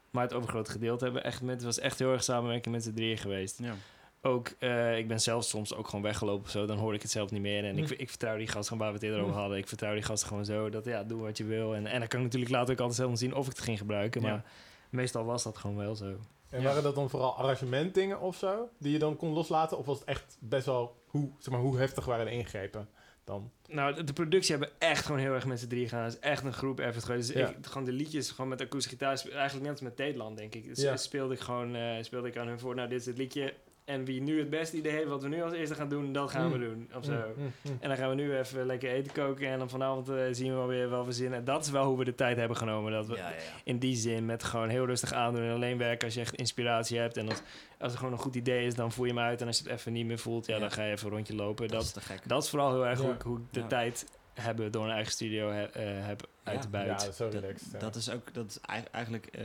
Maar 0.09 0.23
het 0.23 0.33
overgrote 0.33 0.71
gedeelte 0.71 1.03
hebben 1.03 1.21
we 1.21 1.27
echt 1.27 1.41
met, 1.41 1.55
het 1.55 1.63
was 1.63 1.79
echt 1.79 1.99
heel 1.99 2.11
erg 2.11 2.23
samenwerking 2.23 2.75
met 2.75 2.83
z'n 2.83 2.93
drieën 2.93 3.17
geweest. 3.17 3.59
Ja. 3.61 3.73
Ook, 4.21 4.51
eh, 4.59 4.97
ik 4.97 5.07
ben 5.07 5.21
zelf 5.21 5.43
soms 5.43 5.73
ook 5.75 5.85
gewoon 5.87 6.01
weggelopen 6.01 6.43
of 6.45 6.49
zo, 6.51 6.65
dan 6.65 6.77
hoor 6.77 6.93
ik 6.93 7.01
het 7.01 7.11
zelf 7.11 7.31
niet 7.31 7.41
meer. 7.41 7.65
En 7.65 7.77
ik, 7.77 7.87
Hm. 7.87 7.93
ik 7.97 8.09
vertrouw 8.09 8.37
die 8.37 8.47
gasten 8.47 8.63
gewoon 8.65 8.79
waar 8.79 8.87
we 8.89 8.93
het 8.93 9.03
eerder 9.03 9.19
over 9.21 9.33
Hm. 9.33 9.39
hadden. 9.39 9.57
Ik 9.57 9.67
vertrouw 9.67 9.93
die 9.93 10.01
gasten 10.03 10.27
gewoon 10.27 10.45
zo, 10.45 10.69
dat 10.69 10.85
ja, 10.85 11.03
doe 11.03 11.21
wat 11.21 11.37
je 11.37 11.43
wil. 11.43 11.75
En, 11.75 11.85
en 11.87 11.99
dan 11.99 12.07
kan 12.07 12.19
ik 12.19 12.25
natuurlijk 12.25 12.51
later 12.51 12.71
ook 12.73 12.79
altijd 12.79 12.97
zelf 12.97 13.17
zien 13.17 13.35
of 13.35 13.45
ik 13.45 13.51
het 13.55 13.61
ging 13.61 13.77
gebruiken. 13.77 14.21
Ja. 14.21 14.43
Meestal 14.89 15.25
was 15.25 15.43
dat 15.43 15.57
gewoon 15.57 15.77
wel 15.77 15.95
zo. 15.95 16.05
En 16.49 16.61
Ja. 16.61 16.67
waren 16.67 16.83
dat 16.83 16.95
dan 16.95 17.09
vooral 17.09 17.35
arrangementdingen 17.37 18.19
of 18.19 18.35
zo? 18.35 18.69
Die 18.77 18.91
je 18.91 18.99
dan 18.99 19.15
kon 19.17 19.33
loslaten? 19.33 19.77
Of 19.77 19.85
was 19.85 19.99
het 19.99 20.07
echt 20.07 20.37
best 20.39 20.65
wel... 20.65 20.95
Hoe, 21.07 21.29
zeg 21.37 21.53
maar, 21.53 21.61
hoe 21.63 21.77
heftig 21.77 22.05
waren 22.05 22.25
de 22.25 22.31
ingrepen 22.31 22.89
dan? 23.23 23.51
Nou, 23.67 23.93
de, 23.95 24.03
de 24.03 24.13
productie 24.13 24.51
hebben 24.55 24.71
echt 24.79 25.05
gewoon 25.05 25.21
heel 25.21 25.33
erg 25.33 25.45
met 25.45 25.59
z'n 25.59 25.67
drie 25.67 25.87
gedaan. 25.87 26.03
Het 26.03 26.13
is 26.13 26.19
echt 26.19 26.43
een 26.43 26.53
groep 26.53 26.79
effort 26.79 27.05
geweest. 27.05 27.27
Dus 27.27 27.37
Ja. 27.37 27.47
ik, 27.47 27.55
gewoon 27.65 27.85
de 27.85 27.91
liedjes 27.91 28.29
gewoon 28.31 28.49
met 28.49 28.61
akoestische 28.61 28.97
gitaar, 28.97 29.31
eigenlijk 29.33 29.61
net 29.61 29.71
als 29.71 29.81
met 29.81 29.95
Teetland, 29.95 30.37
denk 30.37 30.55
ik. 30.55 30.65
Dus 30.67 30.81
Ja. 30.81 30.97
speelde 30.97 31.33
ik 31.33 31.39
gewoon 31.39 31.75
eh, 31.75 32.03
speelde 32.03 32.27
ik 32.27 32.37
aan 32.37 32.47
hun 32.47 32.59
voor, 32.59 32.75
nou, 32.75 32.89
dit 32.89 32.99
is 32.99 33.05
het 33.05 33.17
liedje. 33.17 33.53
En 33.87 34.05
wie 34.05 34.21
nu 34.21 34.39
het 34.39 34.49
beste 34.49 34.77
idee 34.77 34.91
heeft, 34.91 35.07
wat 35.07 35.21
we 35.21 35.27
nu 35.27 35.41
als 35.43 35.53
eerste 35.53 35.75
gaan 35.75 35.89
doen, 35.89 36.13
dat 36.13 36.31
gaan 36.31 36.51
we 36.51 36.57
Mm. 36.57 36.63
doen. 36.63 36.89
Of 36.95 37.05
zo. 37.05 37.11
Mm, 37.11 37.19
mm, 37.37 37.51
mm. 37.63 37.77
En 37.79 37.87
dan 37.87 37.97
gaan 37.97 38.09
we 38.09 38.15
nu 38.15 38.37
even 38.37 38.65
lekker 38.65 38.89
eten 38.91 39.11
koken 39.13 39.47
en 39.47 39.59
dan 39.59 39.69
vanavond 39.69 40.09
eh, 40.09 40.15
zien 40.31 40.49
we 40.49 40.55
wel 40.57 40.67
weer 40.67 40.89
wel 40.89 41.03
verzinnen. 41.03 41.39
En 41.39 41.43
dat 41.45 41.63
is 41.65 41.71
wel 41.71 41.85
hoe 41.85 41.97
we 41.97 42.03
de 42.05 42.15
tijd 42.15 42.37
hebben 42.37 42.57
genomen. 42.57 42.91
Dat 42.91 43.07
we 43.07 43.15
Ja, 43.15 43.29
ja, 43.29 43.35
ja. 43.35 43.41
in 43.63 43.79
die 43.79 43.95
zin 43.95 44.25
met 44.25 44.43
gewoon 44.43 44.69
heel 44.69 44.85
rustig 44.85 45.13
aandoen 45.13 45.41
en 45.43 45.53
alleen 45.53 45.77
werken 45.77 46.05
als 46.05 46.13
je 46.13 46.19
echt 46.21 46.35
inspiratie 46.35 46.97
hebt. 46.99 47.17
En 47.17 47.29
als, 47.29 47.41
als 47.79 47.91
er 47.91 47.97
gewoon 47.97 48.13
een 48.13 48.19
goed 48.19 48.35
idee 48.35 48.65
is, 48.65 48.75
dan 48.75 48.91
voer 48.91 49.07
je 49.07 49.13
hem 49.13 49.21
uit. 49.21 49.41
En 49.41 49.47
als 49.47 49.57
je 49.57 49.63
het 49.63 49.71
even 49.73 49.93
niet 49.93 50.05
meer 50.05 50.19
voelt, 50.19 50.45
ja, 50.45 50.53
Ja. 50.53 50.59
dan 50.59 50.71
ga 50.71 50.83
je 50.83 50.91
even 50.91 51.07
een 51.07 51.13
rondje 51.13 51.35
lopen. 51.35 51.67
Dat 51.67 51.75
Dat, 51.77 51.85
is 51.85 51.91
te 51.91 52.01
gek. 52.01 52.27
dat 52.27 52.43
is 52.43 52.49
vooral 52.49 52.71
heel 52.71 52.87
erg 52.87 52.99
hoe, 52.99 53.15
hoe 53.23 53.37
ik 53.37 53.43
de 53.51 53.59
Ja. 53.59 53.67
tijd 53.67 54.05
hebben 54.33 54.71
door 54.71 54.83
een 54.85 54.91
eigen 54.91 55.11
studio 55.11 55.49
he, 55.51 55.63
eh, 55.63 55.83
heb 56.05 56.27
uit 56.43 56.55
Ja. 56.55 56.61
te 56.69 56.77
Ja, 56.77 56.83
buiten. 56.85 57.13
zo 57.13 57.29
Dat, 57.29 57.41
relaxed. 57.41 57.71
ja. 57.71 57.79
dat 57.79 57.95
is 57.95 58.11
ook 58.11 58.33
dat 58.33 58.49
is 58.49 58.59
ei- 58.61 58.83
eigenlijk 58.91 59.25
eh, 59.25 59.41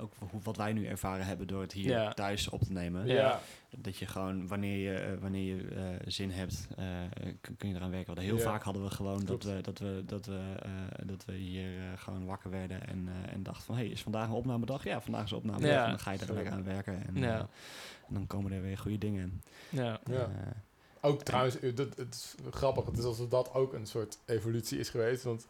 ook 0.00 0.12
hoe- 0.30 0.40
wat 0.42 0.56
wij 0.56 0.72
nu 0.72 0.86
ervaren 0.86 1.26
hebben 1.26 1.46
door 1.46 1.60
het 1.62 1.72
hier 1.72 1.88
Ja. 1.90 2.12
thuis 2.12 2.48
op 2.48 2.62
te 2.62 2.72
nemen. 2.72 3.06
ja. 3.06 3.40
Dat 3.76 3.96
je 3.96 4.06
gewoon 4.06 4.46
wanneer 4.48 4.76
je, 4.92 4.98
eh, 4.98 5.18
wanneer 5.20 5.56
je 5.56 5.68
eh, 5.68 5.82
zin 6.06 6.30
hebt, 6.30 6.66
eh, 6.76 6.84
kun, 7.58 7.68
je 7.68 7.74
eraan 7.74 7.90
werken. 7.90 8.14
Want 8.14 8.26
heel 8.26 8.36
Ja. 8.36 8.42
vaak 8.42 8.62
hadden 8.62 8.82
we 8.82 8.90
gewoon 8.90 9.24
dat 9.24 9.42
we, 9.42 9.60
dat, 9.60 9.78
we, 9.78 10.02
dat, 10.06 10.26
we, 10.26 10.40
eh, 10.62 10.70
dat 11.06 11.24
we 11.24 11.32
hier 11.32 11.78
eh, 11.78 11.84
gewoon 11.96 12.24
wakker 12.24 12.50
werden 12.50 12.86
en, 12.88 13.08
eh, 13.08 13.32
en 13.32 13.42
dachten 13.42 13.64
van 13.64 13.76
hé, 13.76 13.82
is 13.82 14.02
vandaag 14.02 14.26
een 14.28 14.34
opnamedag? 14.34 14.84
Ja, 14.84 15.00
vandaag 15.00 15.24
is 15.24 15.30
een 15.30 15.36
opnamedag. 15.36 15.70
Ja. 15.70 15.82
En 15.84 15.90
dan 15.90 15.98
ga 15.98 16.10
je 16.10 16.18
er 16.18 16.34
lekker 16.34 16.52
aan 16.52 16.64
werken. 16.64 17.06
En, 17.06 17.16
Ja. 17.16 17.38
en 18.08 18.14
dan 18.14 18.26
komen 18.26 18.52
er 18.52 18.62
weer 18.62 18.78
goede 18.78 18.98
dingen. 18.98 19.42
Ja. 19.68 20.00
Ja. 20.10 20.30
Ook 21.00 21.22
trouwens, 21.22 21.56
dat, 21.74 21.96
het 21.96 22.14
is 22.14 22.34
grappig. 22.50 22.86
Het 22.86 22.98
is 22.98 23.04
alsof 23.04 23.28
dat 23.28 23.54
ook 23.54 23.72
een 23.72 23.86
soort 23.86 24.18
evolutie 24.26 24.78
is 24.78 24.88
geweest. 24.88 25.22
Want 25.22 25.46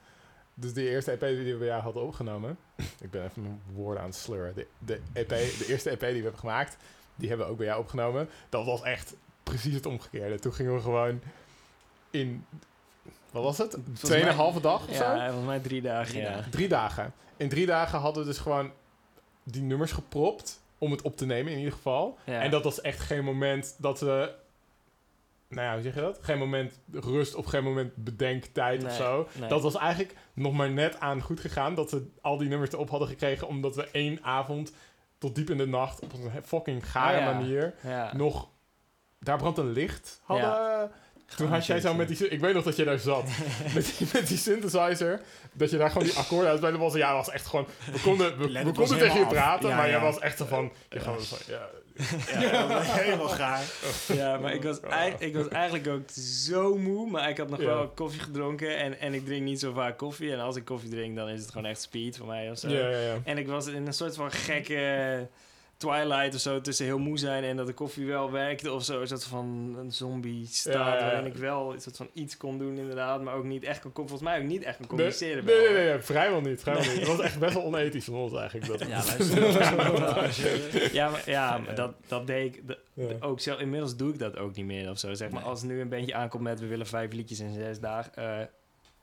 dus 0.55 0.73
die 0.73 0.89
eerste 0.89 1.11
EP 1.11 1.21
die 1.21 1.53
we 1.53 1.59
bij 1.59 1.67
jou 1.67 1.83
hadden 1.83 2.03
opgenomen. 2.03 2.59
ik 3.05 3.11
ben 3.11 3.25
even 3.25 3.43
mijn 3.43 3.61
woorden 3.73 4.03
aan 4.03 4.09
het 4.09 4.19
sleuren. 4.19 4.55
De, 4.55 4.67
de, 4.79 5.01
EP, 5.13 5.29
de 5.29 5.65
eerste 5.69 5.91
EP 5.91 6.01
die 6.01 6.09
we 6.09 6.21
hebben 6.21 6.39
gemaakt, 6.39 6.77
die 7.15 7.29
hebben 7.29 7.47
we 7.47 7.53
ook 7.53 7.59
bij 7.59 7.67
jou 7.67 7.81
opgenomen. 7.81 8.29
Dat 8.49 8.65
was 8.65 8.83
echt 8.83 9.15
precies 9.43 9.75
het 9.75 9.87
omgekeerde. 9.87 10.39
Toen 10.39 10.53
gingen 10.53 10.75
we 10.75 10.81
gewoon 10.81 11.21
in. 12.11 12.45
Wat 13.31 13.43
was 13.43 13.59
het? 13.59 13.77
Tweeënhalve 13.93 14.61
dag 14.61 14.89
of 14.89 14.97
zo? 14.97 15.03
Ja, 15.03 15.25
volgens 15.25 15.47
mij 15.47 15.61
drie 15.61 15.83
dagen. 15.83 16.11
Drie 16.11 16.23
ja. 16.23 16.33
dagen. 16.33 16.51
Drie 16.51 16.69
dagen. 16.69 17.13
In 17.37 17.49
drie 17.49 17.67
dagen 17.67 17.99
hadden 17.99 18.23
we 18.23 18.29
dus 18.29 18.39
gewoon 18.39 18.73
die 19.43 19.63
nummers 19.63 19.93
gepropt. 19.93 20.61
Om 20.79 20.91
het 20.91 21.03
op 21.03 21.17
te 21.17 21.27
nemen 21.27 21.53
in 21.53 21.59
ieder 21.59 21.73
geval. 21.73 22.19
Ja. 22.25 22.41
En 22.41 22.51
dat 22.51 22.65
was 22.65 22.81
echt 22.81 23.01
geen 23.01 23.25
moment 23.25 23.75
dat 23.79 24.01
we... 24.01 24.35
Nou 25.51 25.67
ja, 25.67 25.73
hoe 25.73 25.83
zeg 25.83 25.95
je 25.95 26.01
dat? 26.01 26.19
Geen 26.23 26.39
moment 26.39 26.81
rust 26.93 27.35
of 27.35 27.47
geen 27.47 27.65
moment 27.65 27.97
bedenktijd 27.97 28.83
of 28.83 28.89
Nee, 28.89 28.97
zo. 28.97 29.29
nee. 29.39 29.49
Dat 29.49 29.63
was 29.63 29.77
eigenlijk 29.77 30.15
nog 30.35 30.53
maar 30.53 30.71
net 30.71 31.01
aan 31.01 31.23
goed 31.23 31.41
gegaan. 31.41 31.75
Dat 31.75 31.91
we 31.91 32.11
al 32.21 32.39
die 32.39 32.49
nummers 32.49 32.73
erop 32.73 32.91
hadden 32.91 33.09
gekregen. 33.09 33.49
Omdat 33.49 33.77
we 33.77 33.89
één 33.93 34.19
avond 34.25 34.73
tot 35.19 35.35
diep 35.35 35.51
in 35.51 35.57
de 35.59 35.67
nacht 35.67 36.01
op 36.01 36.13
een 36.13 36.31
fucking 36.45 36.91
gare 36.91 37.17
Ah, 37.19 37.23
ja. 37.25 37.33
manier 37.33 37.75
Ja. 37.83 38.17
nog... 38.17 38.49
Daar 39.19 39.39
brandt 39.39 39.59
een 39.59 39.73
licht. 39.73 40.21
Hadden... 40.25 40.91
Toen 41.37 41.49
had 41.49 41.67
jij 41.67 41.81
zo 41.81 41.95
met 41.95 42.09
die... 42.09 42.29
Ik 42.29 42.41
weet 42.41 42.55
nog 42.55 42.65
dat 42.65 42.77
je 42.77 42.85
daar 42.85 42.99
zat. 42.99 43.25
met, 43.75 43.95
die, 43.99 44.09
met 44.13 44.29
die 44.29 44.37
synthesizer. 44.39 45.21
Dat 45.53 45.71
je 45.71 45.77
daar 45.77 45.91
gewoon 45.91 46.07
die 46.07 46.17
akkoorden 46.17 46.51
uit... 46.51 46.61
Dat 46.61 46.77
was, 46.77 46.95
ja, 46.95 47.15
was 47.15 47.31
echt 47.31 47.47
gewoon... 47.47 47.67
We 47.93 48.01
konden, 48.01 48.39
we, 48.39 48.73
konden 48.73 48.99
tegen 48.99 49.19
je 49.19 49.27
praten. 49.27 49.69
Ja, 49.69 49.77
maar 49.77 49.85
ja. 49.85 49.91
jij 49.91 50.01
was 50.01 50.19
echt 50.19 50.39
zo 50.39 50.45
van... 50.45 50.73
Je 50.89 51.01
gewoon 51.01 51.21
van 51.21 51.39
ja, 52.31 52.41
Ja, 52.41 52.81
helemaal 53.03 53.29
gaar. 53.29 53.63
Ja, 54.13 54.39
maar 54.39 54.55
ik 54.55 54.63
was, 54.63 54.81
ei- 54.81 55.15
ik 55.19 55.35
was 55.35 55.49
eigenlijk 55.49 55.89
ook 55.89 56.11
zo 56.45 56.77
moe. 56.77 57.11
Maar 57.11 57.29
ik 57.29 57.39
had 57.39 57.49
nog 57.51 57.61
Ja. 57.61 57.67
wel 57.67 57.89
koffie 57.89 58.21
gedronken. 58.21 58.77
En, 58.79 59.01
en 59.01 59.15
ik 59.15 59.25
drink 59.25 59.43
niet 59.43 59.61
zo 59.61 59.73
vaak 59.73 59.99
koffie. 59.99 60.33
En 60.33 60.41
als 60.41 60.57
ik 60.57 60.65
koffie 60.65 60.91
drink, 60.91 61.17
dan 61.17 61.29
is 61.29 61.41
het 61.41 61.51
gewoon 61.51 61.67
echt 61.67 61.81
speed 61.81 62.17
voor 62.17 62.27
mij 62.27 62.51
of 62.51 62.59
zo. 62.59 62.69
ja, 62.69 62.89
ja, 62.89 62.99
ja. 62.99 63.17
En 63.25 63.39
ik 63.39 63.47
was 63.47 63.67
in 63.67 63.87
een 63.87 63.93
soort 63.95 64.15
van 64.15 64.31
gekke 64.33 65.29
twilight 65.81 66.35
of 66.35 66.41
zo. 66.41 66.61
Tussen 66.61 66.85
heel 66.87 66.99
moe 66.99 67.19
zijn 67.19 67.45
en 67.45 67.57
dat 67.57 67.67
de 67.67 67.73
koffie 67.73 68.07
wel 68.07 68.31
werkte 68.31 68.73
of 68.73 68.85
zo. 68.85 69.01
Een 69.01 69.07
soort 69.07 69.25
van 69.25 69.77
een 69.79 69.93
zombie 69.93 70.47
staat. 70.47 70.73
Ja, 70.75 70.89
ja, 70.89 70.95
ja. 70.95 71.01
Waarin 71.05 71.27
ik 71.27 71.35
wel 71.37 71.73
een 71.75 71.81
soort 71.81 71.97
van 71.97 72.09
iets 72.13 72.37
kon 72.37 72.59
doen 72.59 72.77
inderdaad. 72.79 73.23
Maar 73.23 73.35
ook 73.35 73.45
niet 73.45 73.65
echt 73.65 73.81
kon... 73.83 73.93
Volgens 73.95 74.21
mij 74.23 74.39
ook 74.39 74.45
niet 74.47 74.63
echt 74.63 74.77
kon 74.77 74.87
Nee, 74.87 75.11
communiceren. 75.13 75.45
nee, 75.45 75.57
nee, 75.57 75.73
nee, 75.73 75.89
nee, 75.93 76.01
vrijwel 76.01 76.41
niet. 76.41 76.61
Vrijwel 76.61 76.85
niet. 76.85 76.99
Het 76.99 77.07
was 77.09 77.21
echt 77.21 77.39
best 77.39 77.55
wel 77.55 77.63
onethisch 77.65 78.05
van 78.05 78.15
ons 78.15 78.33
eigenlijk. 78.35 78.67
Dat, 78.67 78.89
Ja, 78.89 79.03
luister. 79.07 80.95
Ja, 80.95 81.11
maar, 81.11 81.23
ja, 81.27 81.59
maar 81.59 81.75
dat, 81.75 81.93
dat 82.07 82.27
deed 82.27 82.55
ik... 82.55 82.67
dat- 82.69 82.79
Ja. 82.95 83.07
ook 83.21 83.41
zelf, 83.41 83.61
inmiddels 83.61 83.97
doe 83.97 84.13
ik 84.13 84.19
dat 84.19 84.37
ook 84.39 84.57
niet 84.57 84.65
meer 84.67 84.91
of 84.91 84.99
zo. 84.99 85.15
Zeg 85.15 85.31
maar, 85.31 85.41
Nee. 85.41 85.51
als 85.51 85.63
nu 85.63 85.81
een 85.81 85.89
bandje 85.89 86.15
aankomt 86.15 86.43
met 86.43 86.61
we 86.61 86.67
willen 86.67 86.87
vijf 86.87 87.13
liedjes 87.13 87.41
in 87.41 87.55
zes 87.55 87.81
dagen, 87.81 88.15
eh, 88.15 88.47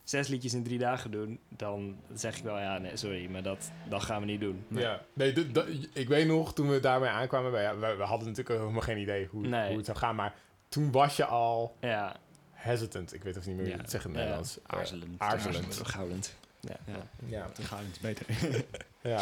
zes 0.10 0.28
liedjes 0.28 0.54
in 0.54 0.64
drie 0.64 0.78
dagen 0.80 1.12
doen, 1.12 1.40
dan 1.50 1.96
zeg 2.14 2.38
ik 2.38 2.44
wel 2.44 2.60
ja, 2.60 2.78
nee, 2.78 2.98
sorry, 2.98 3.30
maar 3.30 3.44
dat, 3.44 3.72
dat 3.90 4.02
gaan 4.04 4.20
we 4.20 4.26
niet 4.26 4.40
doen. 4.40 4.66
Ja, 4.68 5.02
nee, 5.14 5.34
d- 5.34 5.54
d- 5.54 5.88
ik 5.94 6.08
weet 6.08 6.28
nog, 6.28 6.54
toen 6.54 6.70
we 6.70 6.80
daarmee 6.80 7.10
aankwamen, 7.10 7.52
we, 7.52 7.96
we 7.98 8.04
hadden 8.04 8.28
natuurlijk 8.28 8.60
helemaal 8.60 8.82
geen 8.82 8.98
idee 8.98 9.26
hoe, 9.26 9.48
Nee. 9.48 9.68
hoe 9.68 9.78
het 9.78 9.86
zou 9.86 9.98
gaan, 9.98 10.16
maar 10.16 10.34
toen 10.70 10.92
was 10.92 11.16
je 11.18 11.26
al 11.26 11.76
Ja, 11.80 12.16
hesitant. 12.52 13.14
Ik 13.14 13.24
weet 13.24 13.38
of 13.38 13.46
niet 13.46 13.56
meer 13.56 13.64
hoe 13.64 13.72
je 13.72 13.76
Ja. 13.78 13.82
het 13.82 13.92
zeggen 13.92 14.10
in 14.14 14.16
Ja. 14.20 14.22
het 14.26 14.30
Nederlands. 14.36 14.60
Aarzelend. 14.68 15.20
aarzelend. 15.20 15.72
terughoudend. 15.72 16.36
Ja. 16.60 16.76
Ja, 16.86 17.08
Ja, 17.26 17.50
terughoudend 17.54 17.96
is 17.96 18.02
beter. 18.02 18.26
ja. 19.12 19.22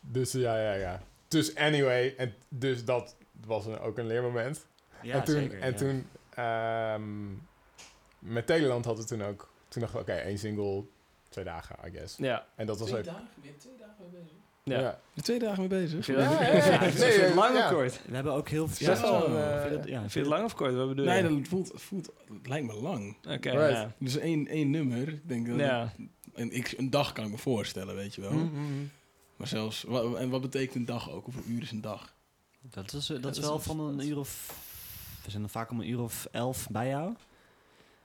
Dus 0.00 0.32
ja, 0.32 0.58
ja, 0.58 0.72
ja. 0.72 1.02
Dus 1.28 1.54
anyway, 1.54 2.14
en 2.16 2.34
dus 2.48 2.84
dat 2.84 3.16
was 3.46 3.66
een, 3.66 3.78
ook 3.78 3.98
een 3.98 4.06
leermoment. 4.06 4.66
Ja, 5.02 5.14
en 5.14 5.24
toen, 5.24 5.34
zeker, 5.34 5.60
en 5.60 5.70
ja. 5.70 5.76
toen 5.76 6.06
ehm, 6.34 7.32
met 8.18 8.46
Teleland 8.46 8.84
hadden 8.84 9.04
we 9.04 9.10
toen 9.10 9.22
ook, 9.22 9.52
toen 9.74 9.82
dachten 9.82 10.04
we, 10.06 10.12
oké, 10.12 10.20
één 10.22 10.38
single, 10.38 10.84
twee 11.28 11.44
dagen, 11.44 11.76
I 11.86 11.90
guess. 11.90 12.16
Ja, 12.16 12.46
En 12.54 12.66
dat 12.66 12.78
was 12.78 12.88
Twee 12.88 13.00
ook... 13.00 13.06
dagen? 13.06 13.28
Twee 13.58 13.76
dagen 13.78 13.96
mee 14.00 14.10
bezig? 14.22 14.36
ja. 14.64 14.78
ja. 14.80 15.00
Je 15.12 15.22
twee 15.22 15.38
dagen 15.38 15.58
mee 15.58 15.68
bezig? 15.68 16.06
Ja, 16.06 16.14
Nee, 16.98 17.20
het 17.20 17.34
lang 17.34 17.56
ja. 17.56 17.64
of 17.68 17.72
kort? 17.74 18.00
We 18.06 18.14
hebben 18.14 18.32
ook 18.32 18.48
heel 18.48 18.68
veel... 18.68 18.86
Ja, 18.86 19.64
eh, 19.64 19.70
Vind 20.00 20.12
je 20.12 20.18
het 20.18 20.28
lang 20.28 20.44
of 20.44 20.54
kort? 20.54 20.74
Wat 20.74 20.88
bedoel 20.88 21.04
Nee, 21.04 21.22
dat 21.22 21.48
voelt, 21.48 21.70
voelt, 21.74 22.10
lijkt 22.42 22.66
me 22.66 22.74
lang. 22.74 23.16
Oké, 23.28 23.50
Right. 23.50 23.70
ja. 23.70 23.92
Dus 23.98 24.16
één, 24.16 24.46
één 24.46 24.70
nummer, 24.70 25.08
ik 25.08 25.28
denk 25.28 25.46
dat 25.46 25.58
Ja. 25.58 25.92
een, 26.32 26.50
ik, 26.52 26.74
een 26.76 26.90
dag 26.90 27.12
kan 27.12 27.24
ik 27.24 27.30
me 27.30 27.38
voorstellen, 27.38 27.94
weet 27.94 28.14
je 28.14 28.20
wel. 28.20 28.32
Mhm, 28.32 28.44
mhm. 28.44 28.82
Maar 29.36 29.46
zelfs, 29.48 29.82
wa- 29.82 30.14
en 30.14 30.30
wat 30.30 30.40
betekent 30.40 30.74
een 30.74 30.84
dag 30.84 31.10
ook? 31.10 31.24
Hoeveel 31.24 31.42
uur 31.46 31.62
is 31.62 31.70
een 31.70 31.80
dag? 31.80 32.14
Dat 32.60 32.92
is, 32.92 33.08
eh, 33.08 33.14
dat 33.14 33.22
dat 33.22 33.36
is 33.36 33.42
wel 33.42 33.58
van 33.58 33.80
een 33.80 34.06
uur 34.08 34.18
of... 34.18 34.62
We 35.24 35.30
zijn 35.30 35.42
dan 35.42 35.50
vaak 35.50 35.70
om 35.70 35.80
een 35.80 35.88
uur 35.88 36.00
of 36.00 36.28
elf 36.32 36.68
bij 36.70 36.88
jou. 36.88 37.14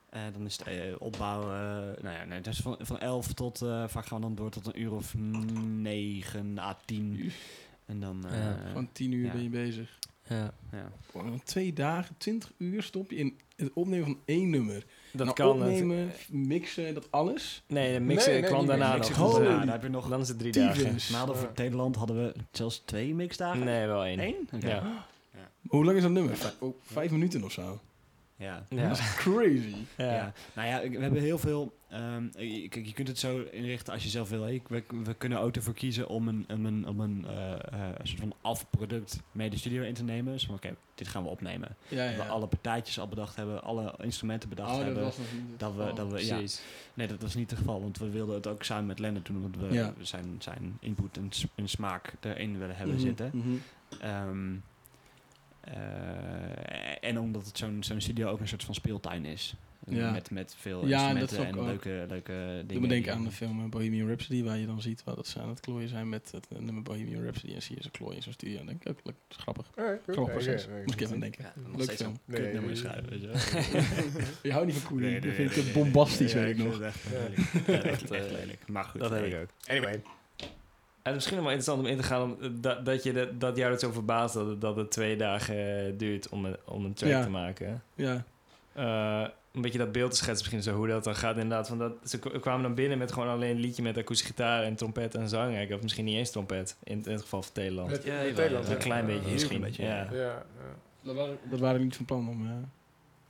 Eh, 0.10 0.22
dan 0.34 0.46
is 0.46 0.58
het 0.58 0.68
eh, 0.68 0.76
opbouw, 1.00 1.42
eh, 1.42 2.02
nou 2.04 2.16
ja, 2.16 2.24
nee, 2.26 2.42
dus 2.42 2.60
van, 2.60 2.76
van 2.80 3.00
11 3.00 3.34
tot, 3.34 3.62
eh, 3.62 3.84
vaak 3.88 4.06
gaan 4.06 4.18
we 4.20 4.26
dan 4.26 4.36
door 4.36 4.50
tot 4.50 4.66
een 4.66 4.82
uur 4.82 4.92
of 4.92 5.14
9 5.18 6.58
à 6.60 6.78
10. 6.86 7.32
En 7.86 8.00
dan, 8.00 8.26
eh, 8.28 8.38
Ja, 8.38 8.58
Gewoon 8.68 8.90
tien 8.92 9.12
uur 9.12 9.26
ja. 9.26 9.32
ben 9.32 9.44
je 9.44 9.50
bezig. 9.50 9.98
Ja. 10.30 10.54
ja. 10.72 10.92
Gewoon 11.12 11.42
twee 11.44 11.74
dagen, 11.74 12.16
twintig 12.18 12.52
uur 12.58 12.84
stop 12.84 13.12
je 13.12 13.18
in 13.18 13.38
het 13.56 13.72
opnemen 13.74 14.06
van 14.06 14.18
één 14.26 14.50
nummer. 14.50 14.86
Dat 15.14 15.26
Nou, 15.26 15.34
kan. 15.38 15.50
opnemen, 15.50 16.12
mixen, 16.30 16.94
dat 16.94 17.12
alles. 17.12 17.64
Nee, 17.68 17.94
de 17.94 18.00
mixen 18.00 18.32
Nee, 18.32 18.42
nee, 18.42 18.50
kwam 18.50 18.66
daarna 18.66 18.94
mixen. 18.94 19.20
nog. 19.20 19.32
Holy. 19.32 19.44
Ja, 19.50 19.58
daar 19.60 19.72
heb 19.72 19.82
je 19.84 19.90
nog... 19.90 20.10
dan 20.10 20.22
is 20.22 20.28
het 20.28 20.40
drie 20.40 20.52
dagen. 20.52 20.96
We 20.96 21.16
hadden 21.16 21.36
voor 21.36 21.52
Nederland 21.56 21.96
hadden 21.96 22.16
we 22.26 22.34
zelfs 22.52 22.82
twee 22.86 23.16
mixdagen. 23.16 23.64
Nee, 23.66 23.88
wel 23.88 24.04
één. 24.06 24.20
Eén? 24.20 24.48
Ja. 24.60 25.06
Hoe 25.68 25.86
lang 25.86 25.98
is 25.98 26.04
dat 26.04 26.12
nummer? 26.12 26.38
Vijf, 26.38 26.56
oh, 26.60 26.76
vijf 26.82 27.12
minuten 27.12 27.44
of 27.44 27.52
zo. 27.52 27.80
Ja. 28.40 28.64
Ja. 28.70 28.88
Dat 28.88 28.98
is 28.98 29.16
crazy. 29.24 29.76
Ja. 29.98 30.14
Ja. 30.14 30.34
Nou 30.54 30.68
ja, 30.68 30.90
we 30.98 31.02
hebben 31.02 31.22
heel 31.22 31.38
veel. 31.38 31.78
ehm, 31.90 32.24
je- 32.38 32.68
kijk, 32.70 32.86
je 32.86 32.94
kunt 32.94 33.08
het 33.08 33.20
zo 33.20 33.42
inrichten 33.52 33.94
als 33.94 34.04
je 34.04 34.10
zelf 34.10 34.30
wil. 34.30 34.48
Ik- 34.48 34.68
We, 34.68 34.84
we 35.04 35.14
kunnen 35.14 35.40
ook 35.40 35.56
ervoor 35.56 35.74
kiezen 35.74 36.08
om 36.08 36.28
een, 36.28 36.46
om 36.54 36.66
een, 36.66 36.88
om 36.88 37.00
een, 37.00 37.26
eh, 37.28 37.52
eh, 37.54 37.60
een 37.98 38.08
soort 38.08 38.20
van 38.20 38.34
afproduct 38.42 39.20
mee 39.32 39.50
de 39.50 39.58
studio 39.58 39.84
in 39.84 39.94
te 39.94 40.04
nemen. 40.04 40.34
Dus 40.34 40.46
van 40.46 40.56
oké, 40.56 40.76
dit 40.96 41.08
gaan 41.08 41.24
we 41.24 41.30
opnemen. 41.30 41.76
Ja, 41.88 42.08
Dat 42.08 42.16
we 42.16 42.32
alle 42.32 42.48
partijtjes 42.48 43.00
al 43.00 43.08
bedacht 43.08 43.36
hebben, 43.36 43.64
alle 43.64 43.94
instrumenten 44.02 44.50
bedacht 44.50 44.70
Oh, 44.72 44.76
dat 44.76 44.86
hebben. 44.86 45.04
was 45.04 45.18
nog 45.18 45.28
niet 45.34 45.50
het 45.50 45.60
dat 45.60 45.76
we, 45.76 45.94
dat 45.94 46.12
we, 46.12 46.26
ja. 46.26 46.42
Nee, 46.94 47.08
dat 47.08 47.22
was 47.22 47.36
niet 47.36 47.50
het 47.50 47.60
geval, 47.60 47.82
want 47.82 47.98
we 47.98 48.10
wilden 48.10 48.36
het 48.36 48.48
ook 48.48 48.64
samen 48.64 48.86
met 48.86 49.00
Lennart 49.00 49.26
doen, 49.26 49.42
want 49.42 49.58
we 49.58 49.94
zijn, 50.02 50.36
zijn 50.40 50.78
input 50.80 51.18
en 51.56 51.68
smaak 51.70 52.14
erin 52.20 52.60
willen 52.60 52.76
hebben 52.76 52.96
Mhm, 52.96 53.06
zitten. 53.06 53.32
mhm. 53.34 53.50
Ehm, 54.02 54.56
eh, 55.62 56.89
en 57.10 57.20
omdat 57.20 57.46
het 57.46 57.58
zo'n 57.58 57.84
zo'n 57.84 58.02
studio 58.02 58.30
ook 58.30 58.40
een 58.40 58.48
soort 58.48 58.64
van 58.64 58.74
speeltuin 58.76 59.26
is. 59.26 59.54
Ja. 59.88 60.12
Met, 60.12 60.32
met 60.32 60.56
veel 60.58 60.88
Ja, 60.88 61.08
en 61.08 61.14
dat 61.14 61.22
instrumenten 61.22 61.60
en 61.62 61.74
ook- 61.74 61.84
leuke, 61.84 62.06
leuke 62.10 62.32
dingen. 62.34 62.68
Doe 62.68 62.80
me 62.80 62.88
denken 62.88 63.14
aan 63.14 63.24
de 63.24 63.32
film 63.32 63.64
eh, 63.64 63.70
Bohemian 63.70 64.08
Rhapsody, 64.08 64.44
waar 64.44 64.58
je 64.58 64.66
dan 64.66 64.82
ziet 64.82 65.04
wat 65.04 65.16
dat 65.16 65.28
ze 65.28 65.40
aan 65.40 65.50
het 65.50 65.60
klooien 65.60 65.90
zijn 65.90 66.10
met 66.10 66.32
het 66.32 66.48
eh, 66.52 66.60
nummer 66.60 66.84
Bohemian 66.84 67.22
Rhapsody. 67.24 67.54
En 67.54 67.62
zie 67.62 67.76
je 67.76 67.82
ze 67.84 67.90
klooien 67.92 68.16
in 68.16 68.22
zo'n 68.24 68.34
studio. 68.34 68.58
Dan 68.58 68.66
denk 68.66 68.82
ik 68.82 68.90
ook, 68.90 69.00
leuk, 69.04 69.16
is 69.30 69.36
grappig. 69.38 69.70
Grappig 69.76 70.16
Ja, 70.16 70.24
proces. 70.24 70.68
Moest 70.68 71.00
ik 71.00 71.02
even 71.02 71.20
denken. 71.20 71.44
Ja, 71.44 71.54
Leuk 71.76 71.82
steeds 71.82 72.02
film. 72.02 72.12
een 72.14 72.20
Nee, 72.26 72.42
weet 72.42 72.52
je 74.44 74.52
houdt 74.52 74.66
niet 74.68 74.76
van 74.76 74.90
Koen. 74.92 75.02
Nee, 75.02 75.14
dat 75.14 75.24
nee, 75.24 75.34
vind 75.34 75.50
ik 75.50 75.56
nee, 75.56 75.66
te 75.66 75.72
nee. 75.74 75.84
bombastisch, 75.84 76.34
weet 76.34 76.58
ik 76.60 76.64
nog. 76.66 76.82
echt 76.82 77.04
Ja. 77.10 77.18
lelijk. 78.10 78.62
Eh. 78.62 78.68
Maar 78.68 78.84
goed. 78.84 79.00
Dat 79.02 79.12
heb 79.12 79.26
ik 79.26 79.36
ook. 79.42 79.50
Anyway. 79.68 80.02
En 81.10 81.16
misschien 81.16 81.36
nog 81.36 81.46
wel 81.46 81.54
interessant 81.56 81.88
om 81.88 81.92
in 81.92 81.98
te 82.02 82.04
gaan 82.08 82.22
om, 82.24 82.38
eh, 82.42 82.50
dat, 82.54 82.86
dat, 82.86 83.04
je 83.04 83.14
dat, 83.14 83.40
dat 83.40 83.58
jou 83.58 83.72
het 83.72 83.80
zo 83.80 83.92
verbaast 83.92 84.34
dat 84.34 84.48
het, 84.48 84.62
dat 84.62 84.76
het 84.76 84.92
twee 84.92 85.16
dagen 85.18 85.56
eh, 85.86 85.94
duurt 85.98 86.30
om 86.30 86.46
een, 86.46 86.56
om 86.66 86.86
een 86.86 86.94
track 86.94 87.12
Ja. 87.12 87.24
te 87.24 87.30
maken. 87.30 87.84
Ja. 87.96 88.24
Eh, 88.74 89.28
een 89.52 89.62
beetje 89.62 89.78
dat 89.78 89.92
beeld 89.92 90.12
te 90.12 90.18
schetsen 90.18 90.38
misschien 90.38 90.64
zo 90.74 90.78
hoe 90.78 90.88
dat 90.88 91.04
dan 91.04 91.16
gaat 91.16 91.34
inderdaad. 91.38 91.68
Van 91.68 91.78
dat, 91.78 91.92
ze 92.06 92.20
kwamen 92.20 92.62
dan 92.64 92.74
binnen 92.74 92.98
met 92.98 93.12
gewoon 93.12 93.28
alleen 93.30 93.50
een 93.56 93.60
liedje 93.62 93.82
met 93.84 93.98
akoestische 93.98 94.34
gitaar 94.34 94.64
en 94.64 94.76
trompet 94.76 95.16
en 95.16 95.30
zang. 95.30 95.44
eigenlijk. 95.48 95.74
Of 95.76 95.82
misschien 95.82 96.06
niet 96.06 96.16
eens 96.18 96.32
trompet, 96.32 96.78
in, 96.84 97.02
in 97.06 97.12
het 97.12 97.22
geval 97.22 97.42
van 97.42 97.52
Nederland. 97.54 97.90
Met, 97.90 98.04
Ja, 98.04 98.22
ja. 98.22 98.50
Een 98.70 98.78
klein 98.78 99.06
beetje 99.06 99.32
misschien. 99.32 99.62
beetje, 99.62 99.84
ja. 99.84 100.08
Ja, 100.12 100.18
ja. 100.20 100.46
Dat 101.02 101.16
waren, 101.16 101.38
dat 101.50 101.60
waren 101.60 101.78
we 101.78 101.84
niet 101.84 101.96
van 101.96 102.06
plan 102.06 102.28
om... 102.30 102.68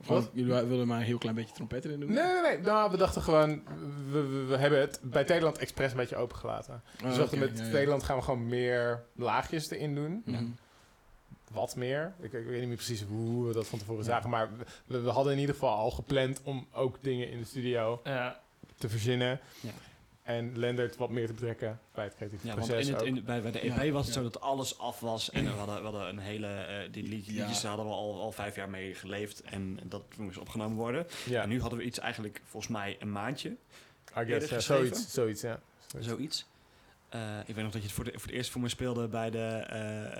of 0.00 0.06
Wat? 0.06 0.30
Jullie 0.32 0.52
wilden 0.52 0.86
maar 0.86 0.98
een 0.98 1.04
heel 1.04 1.18
klein 1.18 1.34
beetje 1.34 1.54
trompet 1.54 1.84
erin 1.84 2.00
doen? 2.00 2.12
Nee, 2.12 2.24
nee, 2.24 2.42
nee. 2.42 2.58
Nou, 2.58 2.90
we 2.90 2.96
dachten 2.96 3.22
gewoon... 3.22 3.62
We, 4.10 4.20
we, 4.26 4.44
we 4.44 4.56
hebben 4.56 4.80
het 4.80 5.00
bij 5.02 5.22
Nederland 5.22 5.58
expres 5.58 5.90
een 5.90 5.96
beetje 5.96 6.16
opengelaten. 6.16 6.74
Oh, 6.74 7.02
Dus 7.02 7.12
we 7.12 7.18
dachten 7.18 7.38
oké, 7.42 7.50
met 7.50 7.58
ja. 7.58 7.64
Nederland 7.66 8.02
gaan 8.02 8.16
we 8.16 8.22
gewoon 8.22 8.46
meer 8.46 9.02
laagjes 9.14 9.70
erin 9.70 9.94
doen. 9.94 10.24
Wat 11.52 11.76
meer. 11.76 12.12
Ik, 12.18 12.32
ik 12.32 12.46
weet 12.46 12.58
niet 12.58 12.68
meer 12.68 12.76
precies 12.76 13.02
hoe 13.02 13.46
we 13.46 13.52
dat 13.52 13.66
van 13.66 13.78
tevoren 13.78 14.04
Ja. 14.04 14.08
zagen. 14.10 14.30
Maar 14.30 14.48
we, 14.86 15.00
we 15.00 15.10
hadden 15.10 15.32
in 15.32 15.38
ieder 15.38 15.54
geval 15.54 15.76
al 15.76 15.90
gepland 15.90 16.40
om 16.44 16.66
ook 16.72 16.96
dingen 17.00 17.30
in 17.30 17.38
de 17.38 17.44
studio 17.44 18.00
Ja. 18.04 18.40
te 18.78 18.88
verzinnen. 18.88 19.40
En 20.36 20.58
Lendert 20.58 20.96
wat 20.96 21.10
meer 21.10 21.26
te 21.26 21.32
betrekken 21.32 21.80
bij 21.94 22.04
het 22.04 22.14
creatieve 22.14 22.46
Ja, 22.46 22.54
want 22.54 22.68
in 22.68 22.94
het, 22.94 23.02
in, 23.02 23.24
bij, 23.24 23.42
bij 23.42 23.50
de 23.50 23.60
EP 23.60 23.82
Ja, 23.82 23.90
was 23.90 24.06
het 24.06 24.14
ja. 24.14 24.20
zo 24.20 24.28
dat 24.30 24.40
alles 24.40 24.78
af 24.78 25.00
was. 25.00 25.30
En 25.30 25.44
we 25.44 25.50
hadden, 25.50 25.76
we 25.76 25.82
hadden 25.82 26.08
een 26.08 26.18
hele... 26.18 26.46
eh, 26.46 26.92
die 26.92 27.02
liedjes 27.02 27.62
hadden 27.62 27.86
we 27.86 27.92
al, 27.92 28.20
al 28.20 28.32
vijf 28.32 28.56
jaar 28.56 28.70
mee 28.70 28.94
geleefd. 28.94 29.42
En 29.42 29.78
dat 29.84 30.02
moest 30.16 30.38
opgenomen 30.38 30.76
worden. 30.76 31.06
ja, 31.26 31.42
En 31.42 31.48
nu 31.48 31.60
hadden 31.60 31.78
we 31.78 31.84
iets 31.84 31.98
eigenlijk, 31.98 32.40
volgens 32.44 32.72
mij, 32.72 32.96
een 33.00 33.12
maandje. 33.12 33.48
I 33.48 33.56
eerder 34.14 34.48
guess, 34.48 34.66
zoiets, 34.66 35.12
zoiets, 35.12 35.40
ja. 35.40 35.60
Zoiets. 35.98 36.46
Eh, 37.10 37.20
ik 37.46 37.54
weet 37.54 37.64
nog 37.64 37.72
dat 37.72 37.82
je 37.82 37.86
het 37.86 37.96
voor, 37.96 38.04
de, 38.04 38.10
voor 38.14 38.22
het 38.22 38.30
eerst 38.30 38.50
voor 38.50 38.60
me 38.60 38.68
speelde 38.68 39.08
bij, 39.08 39.30
de, 39.30 39.38
eh, 39.68 40.04
eh, 40.04 40.12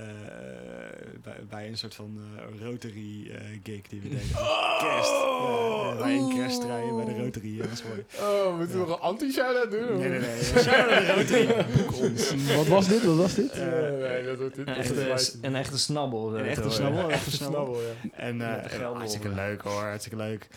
bij, 1.22 1.34
bij 1.48 1.68
een 1.68 1.76
soort 1.78 1.94
van 1.94 2.20
eh, 2.36 2.60
Rotary 2.66 3.30
eh, 3.30 3.40
gig 3.62 3.82
die 3.88 4.00
we 4.00 4.08
deden. 4.08 4.28
Kerst. 4.82 5.10
Ja, 5.10 5.96
bij 5.98 6.16
een 6.16 6.34
kerstdraaien 6.34 6.96
bij 6.96 7.04
de 7.04 7.22
Rotary. 7.22 7.56
Dat 7.56 7.70
is 7.70 7.82
mooi. 7.82 8.04
Oh, 8.20 8.56
moeten 8.56 8.80
we 8.80 8.86
nog 8.86 8.96
een 8.96 9.02
anti-shout-out 9.02 9.70
doen? 9.70 9.98
Nee, 9.98 10.08
nee, 10.08 10.20
nee. 10.20 10.38
De 10.52 11.12
Rotary. 11.16 11.66
Boek 11.76 11.96
ons. 11.96 12.34
Wat 12.56 12.66
was 12.66 12.88
dit? 12.88 13.04
Wat 13.04 13.16
was 13.16 13.34
dit? 13.34 13.50
Eh, 13.50 13.66
nee, 13.98 14.24
dat 14.24 14.38
wordt 14.38 14.54
dit. 14.54 14.66
Een 14.68 14.74
echte, 14.74 15.16
een 15.42 15.54
echte 15.54 15.78
snabbel. 15.78 16.38
Een 16.38 16.44
echte 16.44 16.60
te 16.62 16.70
snabbel. 16.70 17.04
een 17.04 17.10
een 17.26 17.30
snabbel, 17.30 17.80
ja. 17.80 18.10
En 18.12 18.40
eh, 18.40 18.92
hartstikke 18.92 19.28
leuk 19.28 19.62
hoor, 19.62 19.82
hartstikke 19.82 20.18
leuk. 20.18 20.48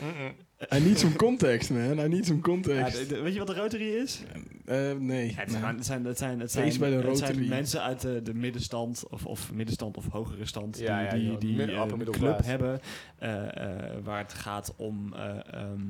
I 0.76 0.80
need 0.80 0.99
some 0.99 1.14
context, 1.16 1.70
man. 1.70 1.99
I 1.99 2.07
need 2.07 2.26
some 2.26 2.38
Ja, 2.38 2.43
context. 2.43 2.97
de- 2.97 3.05
de- 3.16 3.22
weet 3.22 3.34
je 3.34 3.39
wat 3.39 3.47
de 3.47 3.53
Rotary 3.55 3.84
is? 3.95 4.22
Eh, 4.66 4.91
nee. 4.99 5.30
Ja, 5.30 5.36
het, 5.39 5.51
nee. 5.51 5.59
zijn, 5.61 5.76
het, 5.76 5.86
zijn, 5.86 6.05
het, 6.05 6.18
zijn, 6.18 6.39
het, 6.39 6.51
Feest 6.51 6.76
zijn, 6.76 6.80
bij 6.91 7.01
de 7.01 7.07
het 7.07 7.18
zijn 7.18 7.30
Rotary. 7.32 7.49
mensen 7.49 7.82
uit 7.82 8.01
de, 8.01 8.22
de 8.22 8.34
middenstand 8.34 9.03
of, 9.09 9.26
of 9.26 9.51
middenstand 9.53 9.97
of 9.97 10.05
hogere 10.09 10.45
stand 10.45 10.78
Ja, 10.78 11.09
die, 11.14 11.24
ja, 11.24 11.30
die, 11.30 11.38
die 11.55 11.72
eh, 11.72 11.82
een 11.88 11.97
middle 11.97 12.18
club 12.18 12.43
hebben 12.45 12.80
eh, 13.18 13.57
eh, 13.57 13.93
waar 14.03 14.18
het 14.20 14.34
gaat 14.34 14.74
om 14.78 15.14
eh, 15.14 15.53
ehm, 15.53 15.82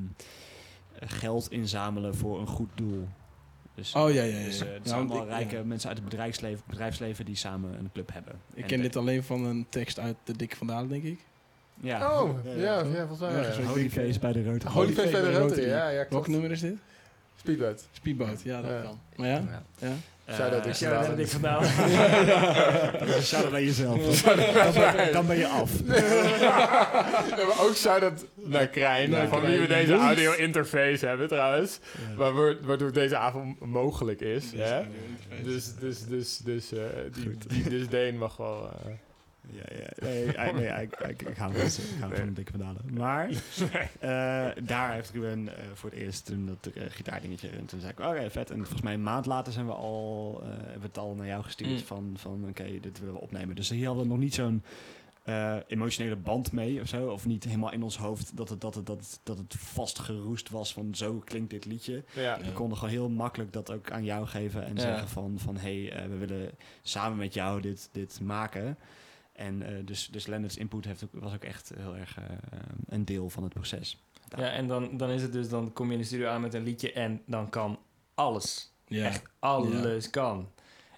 geld 1.00 1.50
inzamelen 1.50 2.14
voor 2.14 2.40
een 2.40 2.46
goed 2.46 2.68
doel. 2.74 3.08
Dus, 3.74 3.94
Oh 3.94 4.12
ja, 4.12 4.22
ja, 4.22 4.38
ja. 4.38 4.44
dus, 4.44 4.58
ja. 4.58 4.64
eh, 4.66 4.72
het 4.72 4.80
Ja, 4.82 4.88
zijn 4.88 5.00
allemaal 5.00 5.22
ik- 5.22 5.28
rijke 5.28 5.56
ja. 5.56 5.64
mensen 5.64 5.88
uit 5.88 5.98
het 5.98 6.08
bedrijfsleven, 6.08 6.62
bedrijfsleven 6.66 7.24
die 7.24 7.36
samen 7.36 7.78
een 7.78 7.90
club 7.92 8.12
hebben. 8.12 8.34
Ik 8.54 8.62
En 8.62 8.68
ken 8.68 8.76
de- 8.76 8.82
dit 8.82 8.96
alleen 8.96 9.22
van 9.22 9.44
een 9.44 9.66
tekst 9.68 9.98
uit 9.98 10.16
de 10.24 10.36
Dikke 10.36 10.56
Vandalen, 10.56 10.88
denk 10.88 11.02
ik. 11.04 11.18
Ja. 11.80 12.20
Oh, 12.22 12.38
ja, 12.56 12.78
ja, 12.78 12.84
volgens 13.06 13.20
mij. 13.20 13.32
Ja, 13.32 13.40
Ja, 13.42 13.52
zo- 13.52 13.62
Holy 13.62 13.90
eh, 13.96 14.18
bij 14.20 14.32
de 14.32 14.44
Rotary. 14.44 14.72
Holy 14.74 14.92
Face 14.92 15.10
bij 15.10 15.20
de 15.20 15.38
Rotary, 15.38 15.66
ja, 15.68 15.88
ja, 15.88 15.94
Welk 15.96 16.08
klopt. 16.08 16.28
nummer 16.28 16.50
is 16.50 16.60
dit? 16.60 16.74
Speedboat. 17.36 17.84
Speedboat, 17.92 18.42
ja, 18.42 18.60
dat 18.60 18.70
Ja. 18.70 18.80
kan. 18.82 19.00
Maar 19.16 19.28
ja? 19.28 19.42
Ja? 19.78 19.92
Shout-out 20.32 20.66
Eh, 20.66 21.16
dat 21.16 21.28
vandaan. 21.30 21.62
dat 22.98 23.08
is 23.08 23.14
een 23.16 23.22
shout-out 23.22 23.52
naar 23.52 23.62
jezelf. 23.62 24.22
dan, 24.22 24.36
ben, 24.96 25.12
dan 25.12 25.26
ben 25.26 25.36
je 25.36 25.46
af. 25.46 25.70
We 25.80 27.54
ook 27.60 27.74
shout-out 27.76 28.24
naar 28.34 28.66
Krijn, 28.66 29.28
van 29.28 29.40
wie 29.40 29.58
we 29.60 29.66
deze 29.66 29.92
Yes. 29.92 30.00
audio 30.00 30.32
interface 30.32 31.06
hebben 31.06 31.28
trouwens. 31.28 31.78
Waardoor, 32.16 32.56
waardoor 32.62 32.92
deze 32.92 33.16
avond 33.16 33.60
mogelijk 33.60 34.20
is. 34.20 34.44
Dus, 35.42 35.74
dus, 35.74 36.04
dus, 36.06 36.38
dus 36.38 36.72
uh, 36.72 36.80
die, 37.12 37.36
die 37.48 37.68
disdain 37.68 38.18
mag 38.18 38.36
wel... 38.36 38.70
Uh, 39.50 39.56
Ja, 39.56 39.76
ja. 39.76 39.88
Nee, 40.08 40.24
ik- 40.24 40.52
nee 40.54 40.82
ik, 40.82 40.96
ik, 41.00 41.22
ik 41.22 41.36
hou 41.36 41.52
Nee. 41.52 41.68
van 42.00 42.12
een 42.12 42.34
dikke 42.34 42.50
vandalen. 42.50 42.82
Maar 42.94 43.28
eh, 44.00 44.48
daar 44.62 44.92
heeft 44.92 45.10
Ruben 45.10 45.56
eh, 45.58 45.64
voor 45.74 45.90
het 45.90 45.98
eerst 45.98 46.26
toen 46.26 46.46
dat 46.46 46.70
uh, 46.74 46.82
gitaardingetje. 46.88 47.48
En 47.48 47.66
toen 47.66 47.80
zei 47.80 47.92
ik, 47.92 48.00
oké, 48.00 48.30
vet. 48.30 48.50
En 48.50 48.56
volgens 48.56 48.82
mij 48.82 48.94
een 48.94 49.02
maand 49.02 49.26
later 49.26 49.52
zijn 49.52 49.66
we 49.66 49.72
al, 49.72 50.40
uh, 50.42 50.48
hebben 50.48 50.80
we 50.80 50.86
het 50.86 50.98
al 50.98 51.14
naar 51.14 51.26
jou 51.26 51.42
gestuurd 51.42 51.70
Mm. 51.70 51.78
van, 51.78 52.12
van 52.16 52.44
oké, 52.48 52.80
dit 52.80 52.98
willen 52.98 53.14
we 53.14 53.20
opnemen. 53.20 53.56
Dus 53.56 53.68
hier 53.68 53.86
hadden 53.86 54.02
we 54.04 54.10
nog 54.10 54.18
niet 54.18 54.34
zo'n 54.34 54.62
uh, 55.28 55.56
emotionele 55.66 56.16
band 56.16 56.52
mee 56.52 56.80
of 56.80 56.88
zo. 56.88 57.08
Of 57.10 57.26
niet 57.26 57.44
helemaal 57.44 57.72
in 57.72 57.82
ons 57.82 57.96
hoofd 57.98 58.36
dat 58.36 58.48
het, 58.48 58.60
dat 58.60 58.74
het, 58.74 58.86
dat 58.86 58.96
het, 58.98 59.20
dat 59.22 59.38
het 59.38 59.54
vastgeroest 59.58 60.50
was 60.50 60.72
van 60.72 60.94
zo 60.94 61.22
klinkt 61.24 61.50
dit 61.50 61.64
liedje. 61.64 62.04
ja. 62.14 62.38
We 62.40 62.52
konden 62.52 62.78
gewoon 62.78 62.92
heel 62.94 63.08
makkelijk 63.08 63.52
dat 63.52 63.72
ook 63.72 63.90
aan 63.90 64.04
jou 64.04 64.26
geven 64.26 64.64
en 64.64 64.74
Ja. 64.74 64.80
zeggen 64.80 65.08
van, 65.08 65.34
van 65.38 65.56
hé, 65.56 65.84
hey, 65.86 66.02
uh, 66.04 66.08
we 66.10 66.16
willen 66.16 66.50
samen 66.82 67.18
met 67.18 67.34
jou 67.34 67.60
dit, 67.60 67.88
dit 67.92 68.20
maken. 68.22 68.76
En 69.34 69.62
uh, 69.62 69.86
dus, 69.86 70.06
dus 70.06 70.26
Leonard's 70.26 70.56
input 70.56 70.84
heeft 70.84 71.04
ook, 71.04 71.22
was 71.22 71.34
ook 71.34 71.44
echt 71.44 71.72
heel 71.76 71.96
erg 71.96 72.18
uh, 72.18 72.24
een 72.88 73.04
deel 73.04 73.30
van 73.30 73.42
het 73.42 73.52
proces. 73.52 74.02
Ja, 74.36 74.50
en 74.50 74.66
dan, 74.66 74.96
dan 74.96 75.10
is 75.10 75.22
het 75.22 75.32
dus, 75.32 75.48
dan 75.48 75.72
kom 75.72 75.86
je 75.86 75.92
in 75.92 75.98
de 75.98 76.04
studio 76.04 76.28
aan 76.28 76.40
met 76.40 76.54
een 76.54 76.62
liedje 76.62 76.92
en 76.92 77.22
dan 77.26 77.48
kan 77.48 77.78
alles. 78.14 78.72
Ja. 78.86 79.04
Echt 79.04 79.22
alles 79.38 80.10
kan. 80.10 80.48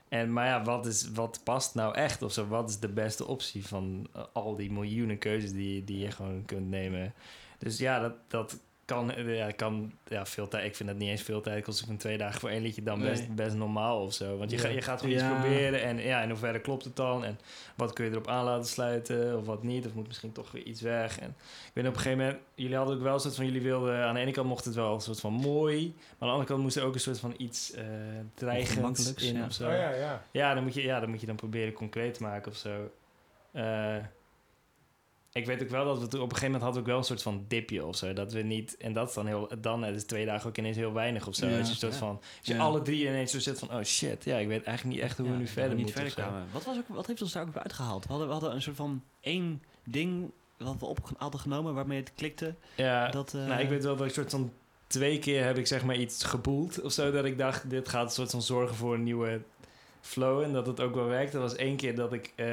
En, 0.09 0.32
maar 0.32 0.47
ja, 0.47 0.64
wat, 0.64 0.87
is, 0.87 1.11
wat 1.11 1.41
past 1.45 1.74
nou 1.74 1.95
echt 1.95 2.22
of 2.22 2.32
zo? 2.32 2.47
Wat 2.47 2.68
is 2.68 2.78
de 2.78 2.89
beste 2.89 3.26
optie 3.26 3.66
van 3.66 4.09
uh, 4.16 4.22
al 4.32 4.57
die 4.57 4.72
miljoenen 4.72 5.18
keuzes 5.18 5.53
die, 5.53 5.84
die 5.84 5.99
je 5.99 6.11
gewoon 6.11 6.45
kunt 6.45 6.68
nemen? 6.68 7.14
Dus 7.59 7.78
ja, 7.78 8.01
dat, 8.01 8.14
dat 8.28 8.59
kan, 8.87 9.12
ja, 9.26 9.51
kan 9.51 9.93
ja, 10.07 10.26
veel 10.26 10.49
tijd. 10.49 10.64
Ik 10.66 10.76
vind 10.76 10.89
dat 10.89 10.99
niet 10.99 11.09
eens 11.09 11.22
veel 11.22 11.41
tijd. 11.41 11.64
Kost 11.64 11.84
van 11.87 11.97
twee 11.97 12.18
dagen 12.18 12.41
voor 12.41 12.49
één 12.51 12.62
liedje 12.62 12.82
dan 12.82 13.01
best, 13.01 13.26
Nee. 13.26 13.37
best 13.37 13.57
normaal 13.57 14.03
of 14.03 14.12
zo. 14.14 14.37
Want 14.37 14.51
je, 14.51 14.57
Ja. 14.57 14.62
ga, 14.62 14.68
je 14.68 14.82
gaat 14.82 15.01
gewoon 15.01 15.14
Ja. 15.14 15.30
iets 15.30 15.41
proberen. 15.41 15.82
En 15.82 15.99
ja, 15.99 16.20
in 16.22 16.28
hoeverre 16.30 16.61
klopt 16.61 16.84
het 16.84 16.97
dan? 16.97 17.24
En 17.24 17.39
wat 17.76 17.93
kun 17.93 18.05
je 18.05 18.11
erop 18.11 18.28
aan 18.28 18.45
laten 18.45 18.66
sluiten? 18.68 19.39
Of 19.39 19.47
wat 19.47 19.62
niet? 19.62 19.87
Of 19.87 19.95
moet 19.95 20.07
misschien 20.07 20.32
toch 20.32 20.51
weer 20.53 20.62
iets 20.62 20.80
weg? 20.80 21.18
En 21.18 21.28
ik 21.66 21.70
weet 21.72 21.87
op 21.87 21.95
een 21.95 22.01
gegeven 22.01 22.18
moment, 22.18 22.39
jullie 22.55 22.76
hadden 22.76 22.97
ook 22.97 23.03
wel 23.03 23.14
een 23.14 23.20
soort 23.20 23.34
van, 23.34 23.45
jullie 23.45 23.62
wilden, 23.62 24.05
aan 24.05 24.14
de 24.14 24.20
ene 24.20 24.30
kant 24.32 24.49
mocht 24.49 24.64
het 24.64 24.74
wel 24.74 24.95
een 24.95 25.01
soort 25.01 25.20
van 25.20 25.32
mooi, 25.32 25.87
maar 25.97 26.05
aan 26.18 26.26
de 26.28 26.32
andere 26.32 26.47
kant 26.49 26.62
moest 26.62 26.76
er 26.76 26.84
ook 26.84 26.95
een 26.95 27.01
soort 27.01 27.20
van 27.20 27.34
iets 27.37 27.74
uh, 27.74 27.82
dreigends 28.34 28.70
Ongemakkelijks, 28.76 29.22
in 29.22 29.37
ja. 29.37 29.45
of 29.45 29.53
zo. 29.53 29.66
Oh 29.68 29.74
ja, 29.74 29.91
ja. 29.95 30.22
Ja, 30.30 30.55
dan 30.55 30.62
moet 30.62 30.74
je, 30.74 30.82
ja, 30.82 31.01
dan 31.01 31.11
moet 31.11 31.20
je 31.20 31.26
dan 31.26 31.37
proberen 31.37 31.72
concreet 31.72 32.14
te 32.14 32.22
maken 32.22 32.51
of 32.51 32.57
zo. 32.57 32.91
Uh, 33.53 33.97
ik 35.37 35.47
weet 35.47 35.62
ook 35.62 35.68
wel 35.68 35.84
dat 35.84 35.99
we 36.01 36.07
toen 36.09 36.20
op 36.20 36.30
een 36.30 36.37
gegeven 36.37 36.45
moment 36.53 36.62
hadden 36.62 36.72
we 36.72 36.80
ook 36.80 36.87
wel 36.87 36.99
een 36.99 37.05
soort 37.05 37.22
van 37.22 37.45
dipje 37.49 37.84
of 37.84 37.97
zo. 37.97 38.12
Dat 38.12 38.32
we 38.32 38.43
niet, 38.43 38.76
en 38.76 38.93
dat 38.93 39.09
is 39.09 39.14
dan 39.14 39.26
heel, 39.26 39.49
dan 39.61 39.82
het 39.82 39.97
is 39.97 40.05
twee 40.05 40.26
dagen 40.26 40.49
ook 40.49 40.57
ineens 40.59 40.76
heel 40.76 40.93
weinig 40.93 41.26
of 41.26 41.34
zo. 41.34 41.47
Ja. 41.47 41.59
Als 41.59 41.68
je 41.68 41.74
soort 41.74 41.93
Ja. 41.93 41.99
van, 41.99 42.16
als 42.39 42.47
je 42.47 42.55
Ja. 42.55 42.61
alle 42.61 42.82
drie 42.82 43.07
ineens 43.07 43.30
zo 43.30 43.39
zit 43.39 43.59
van, 43.59 43.72
oh 43.72 43.82
shit, 43.82 44.24
ja, 44.24 44.37
ik 44.37 44.49
weet 44.49 44.62
eigenlijk 44.64 44.97
niet 44.97 45.05
echt 45.05 45.18
hoe 45.18 45.30
we 45.30 45.37
nu 45.37 45.47
verder 45.47 45.74
niet 45.76 45.84
moeten. 45.84 46.11
verder. 46.11 46.32
Wat, 46.53 46.64
was 46.64 46.76
ook, 46.76 46.84
wat 46.89 47.07
heeft 47.07 47.22
ons 47.22 47.32
daar 47.32 47.43
ook 47.47 47.53
weer 47.53 47.62
uitgehaald? 47.62 48.03
We 48.03 48.09
hadden, 48.09 48.26
we 48.26 48.32
hadden 48.32 48.53
een 48.55 48.62
soort 48.62 48.76
van 48.76 49.03
één 49.20 49.62
ding 49.84 50.30
wat 50.57 50.76
we 50.80 50.87
op 50.87 50.99
hadden 51.16 51.41
genomen 51.41 51.74
waarmee 51.74 51.99
het 52.01 52.12
klikte. 52.14 52.55
Ja, 52.76 53.09
dat, 53.09 53.34
eh, 53.34 53.47
nou, 53.47 53.61
ik 53.61 53.68
weet 53.68 53.84
wel 53.84 53.97
dat 53.97 54.07
ik 54.07 54.12
soort 54.12 54.30
van 54.30 54.53
twee 54.87 55.18
keer 55.18 55.45
heb 55.45 55.57
ik 55.59 55.66
zeg 55.66 55.84
maar 55.84 55.97
iets 55.97 56.24
geboeld 56.24 56.80
of 56.80 56.93
zo. 56.93 57.11
Dat 57.11 57.24
ik 57.24 57.39
dacht, 57.39 57.70
dit 57.70 57.89
gaat 57.89 58.05
een 58.05 58.11
soort 58.11 58.30
van 58.30 58.43
zorgen 58.43 58.76
voor 58.76 58.95
een 58.95 59.03
nieuwe 59.03 59.41
flow. 60.07 60.42
En 60.42 60.52
dat 60.52 60.66
het 60.66 60.80
ook 60.80 60.94
wel 60.94 61.07
werkt. 61.07 61.32
Dat 61.32 61.40
was 61.42 61.57
één 61.57 61.76
keer 61.76 61.94
dat 61.94 62.12
ik, 62.12 62.32
eh, 62.34 62.46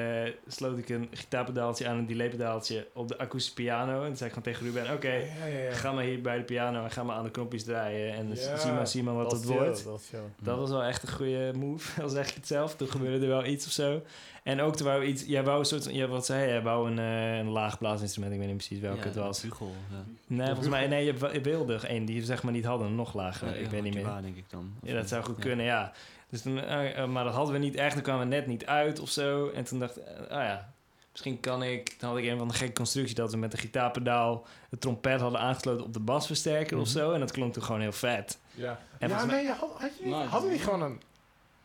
sloot 0.48 0.78
ik 0.78 0.90
een 0.90 1.08
gitaarpedaaltje 1.12 1.88
aan 1.88 1.98
een 1.98 2.06
delaypedaaltje 2.08 2.88
op 2.94 3.08
de 3.08 3.18
akoestische 3.18 3.54
piano. 3.56 4.00
En 4.02 4.08
toen 4.08 4.18
zei 4.18 4.30
ik 4.30 4.36
gewoon 4.36 4.54
tegen 4.54 4.66
Ruben, 4.66 4.94
oké, 4.96 5.12
Ja, 5.14 5.46
ja, 5.46 5.58
ja. 5.58 5.72
ga 5.74 5.92
maar 5.92 6.04
hier 6.04 6.22
bij 6.22 6.38
de 6.38 6.44
piano 6.44 6.84
en 6.84 6.92
ga 6.92 7.04
maar 7.04 7.16
aan 7.16 7.24
de 7.24 7.32
knopjes 7.32 7.64
draaien. 7.64 8.14
En 8.14 8.28
Ja, 8.30 8.58
zie, 8.58 8.72
maar, 8.72 8.88
zie 8.88 9.04
maar 9.04 9.14
wat 9.14 9.30
Dat 9.30 9.40
het 9.40 9.50
wordt. 9.50 9.84
Dat. 9.84 10.12
Dat 10.42 10.58
was 10.58 10.70
wel 10.70 10.84
echt 10.84 11.04
een 11.04 11.14
goede 11.14 11.52
move, 11.56 12.02
al 12.04 12.10
zeg 12.10 12.30
ik 12.30 12.36
het 12.36 12.48
zelf. 12.48 12.76
Toen 12.76 12.88
gebeurde 12.88 13.26
er 13.26 13.32
wel 13.32 13.46
iets 13.46 13.66
of 13.66 13.72
zo. 13.72 14.02
En 14.44 14.62
ook 14.62 14.76
toen 14.76 14.88
wou 14.88 15.00
we 15.00 15.06
iets... 15.06 15.24
Jij 15.26 15.44
wou 15.44 15.60
een 15.60 15.66
soort... 15.66 15.86
Ja, 15.92 16.08
wat 16.08 16.26
zei 16.26 16.54
je? 16.54 16.62
Wou 16.62 16.92
een, 16.92 17.00
eh 17.00 17.38
een 17.38 17.50
laag 17.50 17.78
blaasinstrument. 17.78 18.34
Ik 18.34 18.40
weet 18.40 18.48
niet 18.48 18.58
precies 18.58 18.80
welke 18.80 18.98
ja, 18.98 19.04
het 19.04 19.16
was. 19.16 19.42
Bugel, 19.42 19.72
ja. 19.92 20.04
Nee, 20.28 20.46
volgens 20.48 20.68
mij... 20.68 20.88
Nee, 20.88 21.06
je, 21.06 21.14
je 21.34 21.42
wilde 21.42 21.74
er 21.74 21.86
één 21.86 22.06
die 22.06 22.20
we 22.20 22.26
zeg 22.26 22.44
maar 22.44 22.52
niet 22.54 22.66
hadden. 22.66 22.96
Nog 22.96 23.14
lager. 23.14 23.48
Ja, 23.48 23.54
ik 23.54 23.70
weet 23.70 23.84
niet 23.84 23.94
meer. 23.94 24.04
tuba, 24.04 24.22
denk 24.22 24.36
ik 24.38 24.50
dan. 24.50 24.74
Ja, 24.82 24.94
dat 24.94 25.08
zou 25.08 25.24
goed 25.24 25.36
ja. 25.36 25.42
kunnen, 25.42 25.66
ja. 25.66 25.92
Dus 26.30 26.42
toen, 26.42 26.60
eh, 26.64 26.98
eh, 27.00 27.08
maar 27.10 27.24
dat 27.24 27.34
hadden 27.34 27.54
we 27.54 27.60
niet 27.60 27.76
echt. 27.76 27.94
Dan 27.94 28.04
kwamen 28.04 28.30
we 28.30 28.36
net 28.36 28.48
niet 28.48 28.66
uit 28.66 29.00
of 29.00 29.10
zo. 29.10 29.50
En 29.50 29.64
toen 29.64 29.80
dacht 29.80 29.98
ik, 29.98 30.04
ah 30.30 30.44
ja, 30.44 30.74
misschien 31.12 31.40
kan 31.40 31.64
ik... 31.64 32.00
Dan 32.00 32.10
had 32.10 32.18
ik 32.20 32.26
een 32.26 32.38
van 32.38 32.48
de 32.48 32.54
gekke 32.54 32.74
constructie 32.74 33.16
dat 33.16 33.32
we 33.32 33.38
met 33.38 33.54
een 33.54 33.60
gitaarpedaal... 33.60 34.46
de 34.70 34.78
trompet 34.78 35.20
hadden 35.22 35.40
aangesloten 35.40 35.86
op 35.86 35.94
de 35.94 36.00
basversterker 36.00 36.78
of 36.78 36.84
Mhm. 36.88 36.98
zo. 36.98 37.12
En 37.12 37.20
dat 37.20 37.32
klonk 37.32 37.54
toen 37.54 37.64
gewoon 37.64 37.82
heel 37.82 37.92
vet. 37.92 38.40
Ja, 38.54 38.80
En 39.00 39.08
ja 39.10 39.16
volgens 39.18 39.32
mij- 39.32 39.44
nee, 39.44 39.52
had, 39.52 39.70
had 39.78 39.98
je 39.98 40.06
niet, 40.06 40.14
Nice. 40.14 40.28
hadden 40.28 40.50
we 40.50 40.56
niet 40.56 40.64
gewoon 40.64 40.82
een 40.82 41.02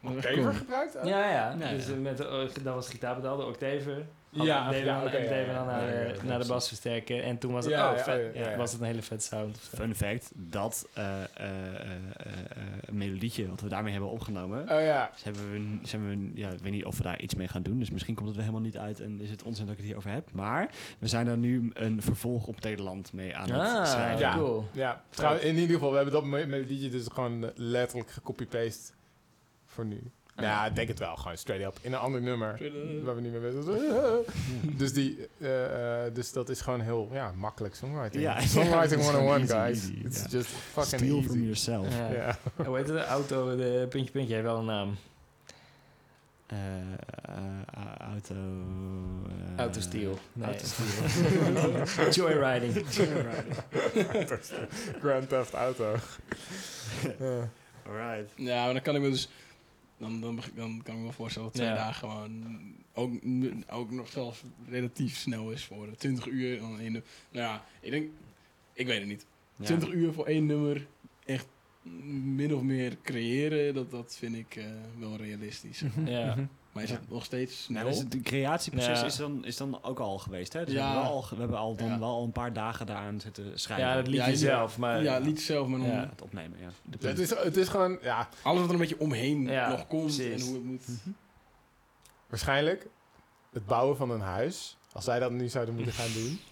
octaver 0.03 0.55
gebruikt? 0.55 0.97
Ja, 1.05 1.31
ja. 1.31 1.71
Dus 1.71 1.87
ja. 1.87 1.93
eh, 1.93 1.99
met 2.01 2.17
de, 2.17 2.25
oh, 2.29 2.65
dat 2.65 2.75
was 2.75 2.89
gitaarpedaal, 2.89 3.37
de 3.37 3.45
octaver. 3.45 4.07
Ja, 4.31 4.71
deden 4.71 4.85
ja, 4.87 5.01
dan, 5.05 5.13
ja, 5.13 5.65
naar, 5.65 5.81
de, 5.81 5.97
ja, 5.97 6.05
naar 6.05 6.15
de 6.17 6.29
precies. 6.29 6.47
basversterker. 6.47 7.23
En 7.23 7.39
toen 7.39 7.53
was 7.53 7.65
het, 7.65 7.75
Ja, 7.75 7.91
oh, 7.91 7.97
ja, 7.97 8.03
vet. 8.03 8.35
ja, 8.35 8.41
Ja, 8.45 8.51
ja. 8.51 8.57
was 8.57 8.73
het 8.73 8.81
een 8.81 8.87
hele 8.87 9.03
vet 9.03 9.23
sound. 9.23 9.59
Fun 9.59 9.95
fact, 9.95 10.31
dat 10.35 10.89
eh, 10.95 11.23
eh, 11.23 11.25
eh, 11.25 11.93
eh, 12.17 12.33
een 12.81 12.97
melodietje 12.97 13.49
wat 13.49 13.61
we 13.61 13.69
daarmee 13.69 13.93
hebben 13.93 14.11
opgenomen... 14.11 14.61
Oh 14.63 14.81
ja. 14.81 15.11
Dus 15.13 15.23
hebben 15.25 15.51
we, 15.53 15.87
zijn 15.87 16.09
we, 16.09 16.41
ja, 16.41 16.51
ik 16.51 16.59
weet 16.59 16.73
niet 16.73 16.85
of 16.85 16.97
we 16.97 17.03
daar 17.03 17.21
iets 17.21 17.35
mee 17.35 17.49
gaan 17.49 17.63
doen. 17.63 17.79
Dus 17.79 17.91
misschien 17.91 18.15
komt 18.15 18.27
het 18.29 18.37
er 18.37 18.43
helemaal 18.43 18.65
niet 18.65 18.79
uit 18.79 19.01
en 19.01 19.21
is 19.21 19.31
het 19.31 19.43
onzin 19.43 19.65
dat 19.65 19.73
ik 19.73 19.79
het 19.81 19.87
hier 19.89 19.97
over 19.97 20.11
heb. 20.11 20.29
Maar 20.33 20.69
we 20.99 21.07
zijn 21.09 21.27
er 21.27 21.37
nu 21.39 21.71
een 21.75 22.03
vervolg 22.03 22.47
op 22.47 22.61
Nederland 22.61 23.13
mee 23.13 23.37
aan 23.37 23.51
het 23.51 23.61
Ah, 23.61 23.87
schrijven. 23.87 24.19
Ja. 24.19 24.35
cool. 24.37 24.69
Ja, 24.73 25.03
trouwens, 25.11 25.45
in 25.45 25.55
ieder 25.55 25.75
geval, 25.75 25.91
we 25.91 25.97
hebben 25.97 26.15
dat 26.15 26.25
me- 26.25 26.47
melodietje 26.47 26.89
dus 26.91 27.07
gewoon 27.13 27.45
eh, 27.45 27.51
letterlijk 27.55 28.11
gecopy-paste 28.11 28.93
voor 29.79 29.87
nu. 29.87 30.01
Ja, 30.37 30.67
ik 30.67 30.75
denk 30.75 30.89
het 30.89 30.99
wel, 30.99 31.17
gewoon 31.17 31.37
straight 31.37 31.67
up. 31.67 31.79
In 31.81 31.93
een 31.93 31.99
ander 31.99 32.21
nummer, 32.21 32.49
waar 33.05 33.15
we 33.15 33.21
niet 33.21 33.33
meer 33.33 33.63
zijn. 33.63 33.77
dus, 34.79 34.93
die, 34.93 35.29
eh, 35.39 36.07
eh, 36.07 36.15
dus 36.15 36.33
dat 36.33 36.49
is 36.49 36.61
gewoon 36.61 36.81
heel 36.81 37.09
ja, 37.13 37.33
makkelijk 37.37 37.75
songwriting. 37.75 38.23
Ja, 38.23 38.41
songwriting 38.41 38.75
ja, 38.75 38.81
het 38.81 38.91
is 39.01 39.07
101, 39.07 39.41
easy, 39.41 39.53
guys. 39.53 39.79
easy, 39.83 40.01
It's 40.05 40.33
just 40.33 40.47
fucking 40.49 41.01
Steal 41.01 41.17
easy. 41.17 41.29
from 41.29 41.41
yourself. 41.43 41.97
Ja. 41.97 42.13
Ja. 42.13 42.39
Hoe 42.67 42.77
heet 42.77 42.87
het? 42.89 42.97
De 42.97 43.05
auto, 43.05 43.57
de 43.57 43.87
puntje, 43.91 44.13
puntje, 44.13 44.33
heeft 44.35 44.47
wel 44.47 44.59
een 44.59 44.65
naam. 44.65 44.97
Eh, 46.47 46.59
eh, 46.59 47.97
auto... 47.99 48.35
eh, 48.35 49.59
Autosteel. 49.59 50.19
Nee. 50.33 50.47
Autosteel. 50.47 52.11
Joyriding. 52.11 52.85
Grand 55.01 55.29
Theft 55.29 55.53
Auto. 55.55 55.95
Ja. 57.19 57.49
Alright. 57.87 58.33
Ja, 58.35 58.65
maar 58.65 58.73
dan 58.73 58.83
kan 58.83 58.95
ik 58.95 59.01
me 59.03 59.11
dus... 59.11 59.29
Dan, 59.99 60.21
dan, 60.21 60.41
kan 60.55 60.75
ik 60.77 60.95
me 60.95 61.03
wel 61.03 61.13
voorstellen 61.13 61.49
dat 61.49 61.57
twee 61.57 61.69
Ja. 61.69 61.75
dagen 61.75 61.95
gewoon... 61.95 62.59
Ook, 62.95 63.13
ook 63.69 63.91
nog 63.91 64.09
zelfs 64.09 64.43
relatief 64.69 65.17
snel 65.17 65.51
is 65.51 65.65
voor 65.65 65.97
20 65.97 66.27
uur. 66.27 66.57
en 66.57 66.61
Dan 66.61 66.81
één, 66.81 66.93
nou 66.93 67.03
ja, 67.31 67.65
ik 67.81 67.91
denk... 67.91 68.11
Ik 68.73 68.87
weet 68.87 68.99
het 68.99 69.09
niet. 69.09 69.27
20 69.63 69.93
uur 69.93 70.13
voor 70.13 70.27
één 70.27 70.47
nummer. 70.47 70.87
Echt 71.25 71.47
min 72.03 72.55
of 72.55 72.63
meer 72.63 72.97
creëren. 73.03 73.75
Dat, 73.75 73.91
dat 73.91 74.17
vind 74.17 74.35
ik 74.35 74.57
eh, 74.57 74.65
wel 74.99 75.17
realistisch. 75.17 75.83
Ja. 76.05 76.49
Maar 76.79 76.87
is 76.87 76.93
Ja. 76.93 77.01
het 77.01 77.11
nog 77.11 77.25
steeds 77.25 77.63
snel? 77.63 77.83
Nou, 77.83 77.95
dus 77.95 77.99
het 78.03 78.23
creatieproces 78.23 79.01
Ja. 79.01 79.05
is, 79.07 79.17
dan, 79.17 79.45
is 79.45 79.57
dan 79.57 79.83
ook 79.85 79.99
al 79.99 80.19
geweest. 80.19 80.53
Hè? 80.53 80.65
Dus 80.65 80.75
Ja. 80.75 80.81
we, 80.89 80.93
hebben 80.95 81.11
al, 81.13 81.27
we 81.31 81.37
hebben 81.37 81.59
al 81.59 81.75
dan 81.77 81.87
Ja. 81.89 81.99
wel 81.99 82.09
al 82.09 82.25
een 82.25 82.33
paar 82.33 82.53
dagen 82.53 82.87
daaraan 82.87 83.21
zitten 83.21 83.59
schrijven. 83.61 83.87
ja, 83.87 83.95
dat 83.95 84.07
liedje 84.07 84.37
zelf. 84.37 84.79
Maar 84.79 85.03
ja, 85.03 85.19
lied 85.19 85.41
zelf, 85.41 85.69
maar 85.69 85.79
dan. 85.79 85.89
Het 85.89 86.23
opnemen, 86.23 86.59
ja. 86.61 86.69
De 86.83 87.09
Het, 87.09 87.19
is, 87.19 87.31
het 87.31 87.57
is 87.57 87.69
gewoon, 87.69 87.99
ja, 88.03 88.29
alles 88.43 88.59
wat 88.61 88.69
er 88.69 88.75
een 88.75 88.81
beetje 88.81 88.99
omheen 89.01 89.43
Ja, 89.43 89.69
nog 89.71 89.87
komt 89.87 90.03
precies. 90.17 90.41
en 90.43 90.47
hoe 90.47 90.55
het 90.55 90.65
moet. 90.65 90.85
waarschijnlijk 92.29 92.87
het 93.53 93.67
bouwen 93.67 93.97
van 93.97 94.11
een 94.11 94.21
huis. 94.21 94.77
Als 94.93 95.05
zij 95.05 95.19
dat 95.19 95.31
nu 95.33 95.49
zouden 95.49 95.75
moeten 95.75 95.93
gaan 95.93 96.13
doen. 96.13 96.41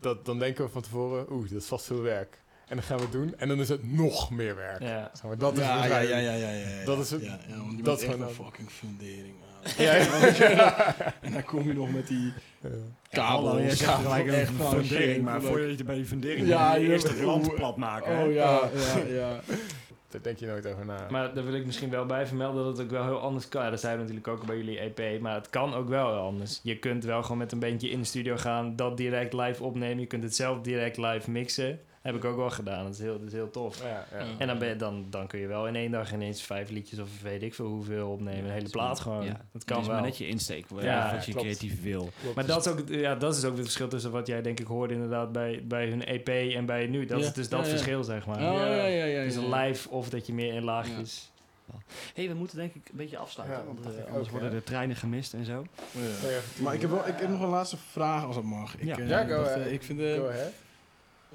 Dat, 0.00 0.24
dan 0.24 0.38
denken 0.38 0.64
we 0.64 0.70
van 0.70 0.82
tevoren, 0.82 1.32
oeh, 1.32 1.50
dat 1.50 1.60
is 1.62 1.66
vast 1.66 1.86
veel 1.86 2.00
werk. 2.00 2.42
En 2.66 2.76
dan 2.76 2.82
gaan 2.84 2.96
we 2.96 3.02
het 3.02 3.12
doen 3.12 3.34
en 3.36 3.48
dan 3.48 3.58
is 3.60 3.68
het 3.68 3.92
nog 3.92 4.30
meer 4.30 4.56
werk. 4.56 4.80
ja. 4.82 5.10
Zeg 5.12 5.22
maar, 5.22 5.38
dat 5.38 5.52
is 5.58 5.64
ja, 5.64 5.84
ja, 5.86 5.98
ja, 6.00 6.18
ja, 6.18 6.50
ja. 6.50 6.84
Dat 6.84 6.98
is 6.98 7.10
het- 7.10 7.22
Ja, 7.24 7.38
ja, 7.48 7.56
want 7.56 7.76
je 7.76 7.82
dat 7.82 8.00
is 8.02 8.08
echt 8.08 8.18
een 8.20 8.28
fucking 8.28 8.70
fundering. 8.70 9.34
Ja, 9.78 9.94
ja. 10.50 10.94
En 11.20 11.32
dan 11.32 11.44
kom 11.44 11.66
je 11.66 11.74
nog 11.74 11.92
met 11.92 12.06
die 12.06 12.32
Ja. 13.10 13.68
zegt 13.68 13.78
Ja, 13.80 13.94
gelijk 13.96 14.26
echt 14.26 14.48
een 14.48 14.66
fundering, 14.82 15.24
maar 15.24 15.42
voordat 15.42 15.78
je 15.78 15.84
bij 15.84 15.94
die 15.94 16.04
fundering 16.04 16.46
Ja, 16.46 16.74
je 16.76 16.88
eerst 16.88 17.08
het 17.08 17.20
land 17.20 17.54
plat 17.54 17.76
maken. 17.76 18.18
Oh 18.26 18.32
ja, 18.32 18.60
ja, 19.08 19.14
ja. 19.14 19.40
Daar 20.10 20.22
denk 20.22 20.38
je 20.38 20.46
nooit 20.46 20.66
over 20.66 20.84
na. 20.86 21.06
Maar 21.10 21.34
daar 21.34 21.44
wil 21.44 21.54
ik 21.54 21.66
misschien 21.66 21.90
wel 21.90 22.06
bij 22.06 22.26
vermelden 22.26 22.64
dat 22.64 22.76
het 22.76 22.86
ook 22.86 22.92
wel 22.92 23.04
heel 23.04 23.20
anders 23.20 23.48
kan. 23.48 23.62
Ja, 23.64 23.70
dat 23.70 23.80
zijn 23.80 23.94
we 23.96 24.00
natuurlijk 24.00 24.28
ook 24.28 24.46
bij 24.46 24.56
jullie 24.56 24.78
EP. 24.78 25.20
Maar 25.20 25.34
het 25.34 25.50
kan 25.50 25.74
ook 25.74 25.88
wel 25.88 26.12
anders. 26.18 26.60
Je 26.62 26.78
kunt 26.78 27.04
wel 27.04 27.22
gewoon 27.22 27.38
met 27.38 27.52
een 27.52 27.58
bandje 27.58 27.90
in 27.90 27.98
de 28.00 28.04
studio 28.06 28.36
gaan, 28.36 28.76
dat 28.76 28.96
direct 28.96 29.32
live 29.32 29.62
opnemen. 29.64 30.00
Je 30.00 30.06
kunt 30.06 30.22
het 30.22 30.34
zelf 30.36 30.60
direct 30.60 30.96
live 30.96 31.30
mixen. 31.30 31.80
Heb 32.06 32.14
ik 32.14 32.24
ook 32.24 32.36
wel 32.36 32.50
gedaan. 32.50 32.84
Dat 32.84 32.92
is 32.92 32.98
heel, 32.98 33.18
dat 33.18 33.26
is 33.26 33.32
heel 33.32 33.50
tof. 33.50 33.82
ja, 33.82 34.06
ja. 34.12 34.18
Ja. 34.18 34.24
En 34.38 34.46
dan, 34.46 34.58
ben 34.58 34.68
je, 34.68 34.76
dan, 34.76 35.06
dan 35.10 35.26
kun 35.26 35.38
je 35.38 35.46
wel 35.46 35.66
in 35.66 35.76
één 35.76 35.90
dag 35.90 36.12
ineens 36.12 36.42
vijf 36.42 36.70
liedjes 36.70 36.98
of 36.98 37.22
weet 37.22 37.42
ik 37.42 37.54
veel 37.54 37.66
hoeveel 37.66 38.08
opnemen. 38.10 38.44
een 38.44 38.50
hele 38.50 38.68
plaat 38.68 39.00
gewoon. 39.00 39.24
Ja. 39.24 39.30
Dat 39.32 39.40
Het 39.52 39.64
kan 39.64 39.80
is 39.80 39.86
maar 39.86 39.96
wel. 39.96 40.04
net 40.04 40.18
je 40.18 40.26
insteek, 40.28 40.68
wat 40.68 40.82
Ja, 40.82 41.14
wat 41.14 41.24
je 41.24 41.32
klopt. 41.32 41.46
creatief 41.46 41.82
wil. 41.82 42.10
Klopt. 42.20 42.34
Maar 42.36 42.46
dat 42.46 42.66
is, 42.66 42.72
ook, 42.72 42.88
ja, 42.88 43.14
dat 43.14 43.36
is 43.36 43.44
ook 43.44 43.52
het 43.54 43.62
verschil 43.64 43.88
tussen 43.88 44.10
wat 44.10 44.26
jij 44.26 44.42
denk 44.42 44.60
ik 44.60 44.66
hoorde 44.66 44.94
inderdaad 44.94 45.32
bij, 45.32 45.62
bij 45.64 45.88
hun 45.88 46.04
EP 46.04 46.28
en 46.28 46.66
bij 46.66 46.86
nu. 46.86 47.06
Dat 47.06 47.20
Ja. 47.20 47.26
is 47.26 47.32
dus 47.32 47.48
dat 47.48 47.60
Ja, 47.60 47.64
ja. 47.66 47.70
verschil, 47.72 48.04
zeg 48.04 48.26
maar. 48.26 48.36
Oh, 48.36 48.42
ja, 48.58 48.86
ja, 48.86 49.04
ja. 49.04 49.20
Het 49.20 49.36
live 49.36 49.88
of 49.90 50.08
dat 50.08 50.26
je 50.26 50.32
meer 50.32 50.54
in 50.54 50.62
laagjes... 50.64 51.30
hey, 52.14 52.28
we 52.28 52.34
moeten 52.34 52.56
denk 52.56 52.74
ik 52.74 52.88
een 52.90 52.96
beetje 52.96 53.16
afsluiten, 53.18 53.58
Ja, 53.58 53.64
want 53.64 53.78
eh, 53.80 53.86
anders 54.08 54.24
ook, 54.26 54.30
worden 54.30 54.50
ja. 54.50 54.54
de 54.56 54.62
treinen 54.64 54.96
gemist 54.96 55.34
en 55.34 55.44
zo. 55.44 55.66
Ja. 55.90 56.28
Ja, 56.28 56.38
Maar 56.62 56.74
ik 56.74 56.80
heb, 56.80 56.90
wel, 56.90 57.06
ik 57.08 57.14
heb 57.18 57.28
nog 57.28 57.40
een 57.40 57.48
laatste 57.48 57.76
vraag 57.90 58.24
als 58.24 58.34
dat 58.34 58.44
mag. 58.44 58.76
Ik, 58.76 58.84
Ja. 58.84 58.98
eh, 58.98 59.08
Ja, 59.08 59.24
go 59.24 59.28
dacht, 59.42 59.54
eh, 59.56 59.72
ik 59.72 59.82
vind 59.82 60.00
Go 60.00 60.28
ahead. 60.28 60.52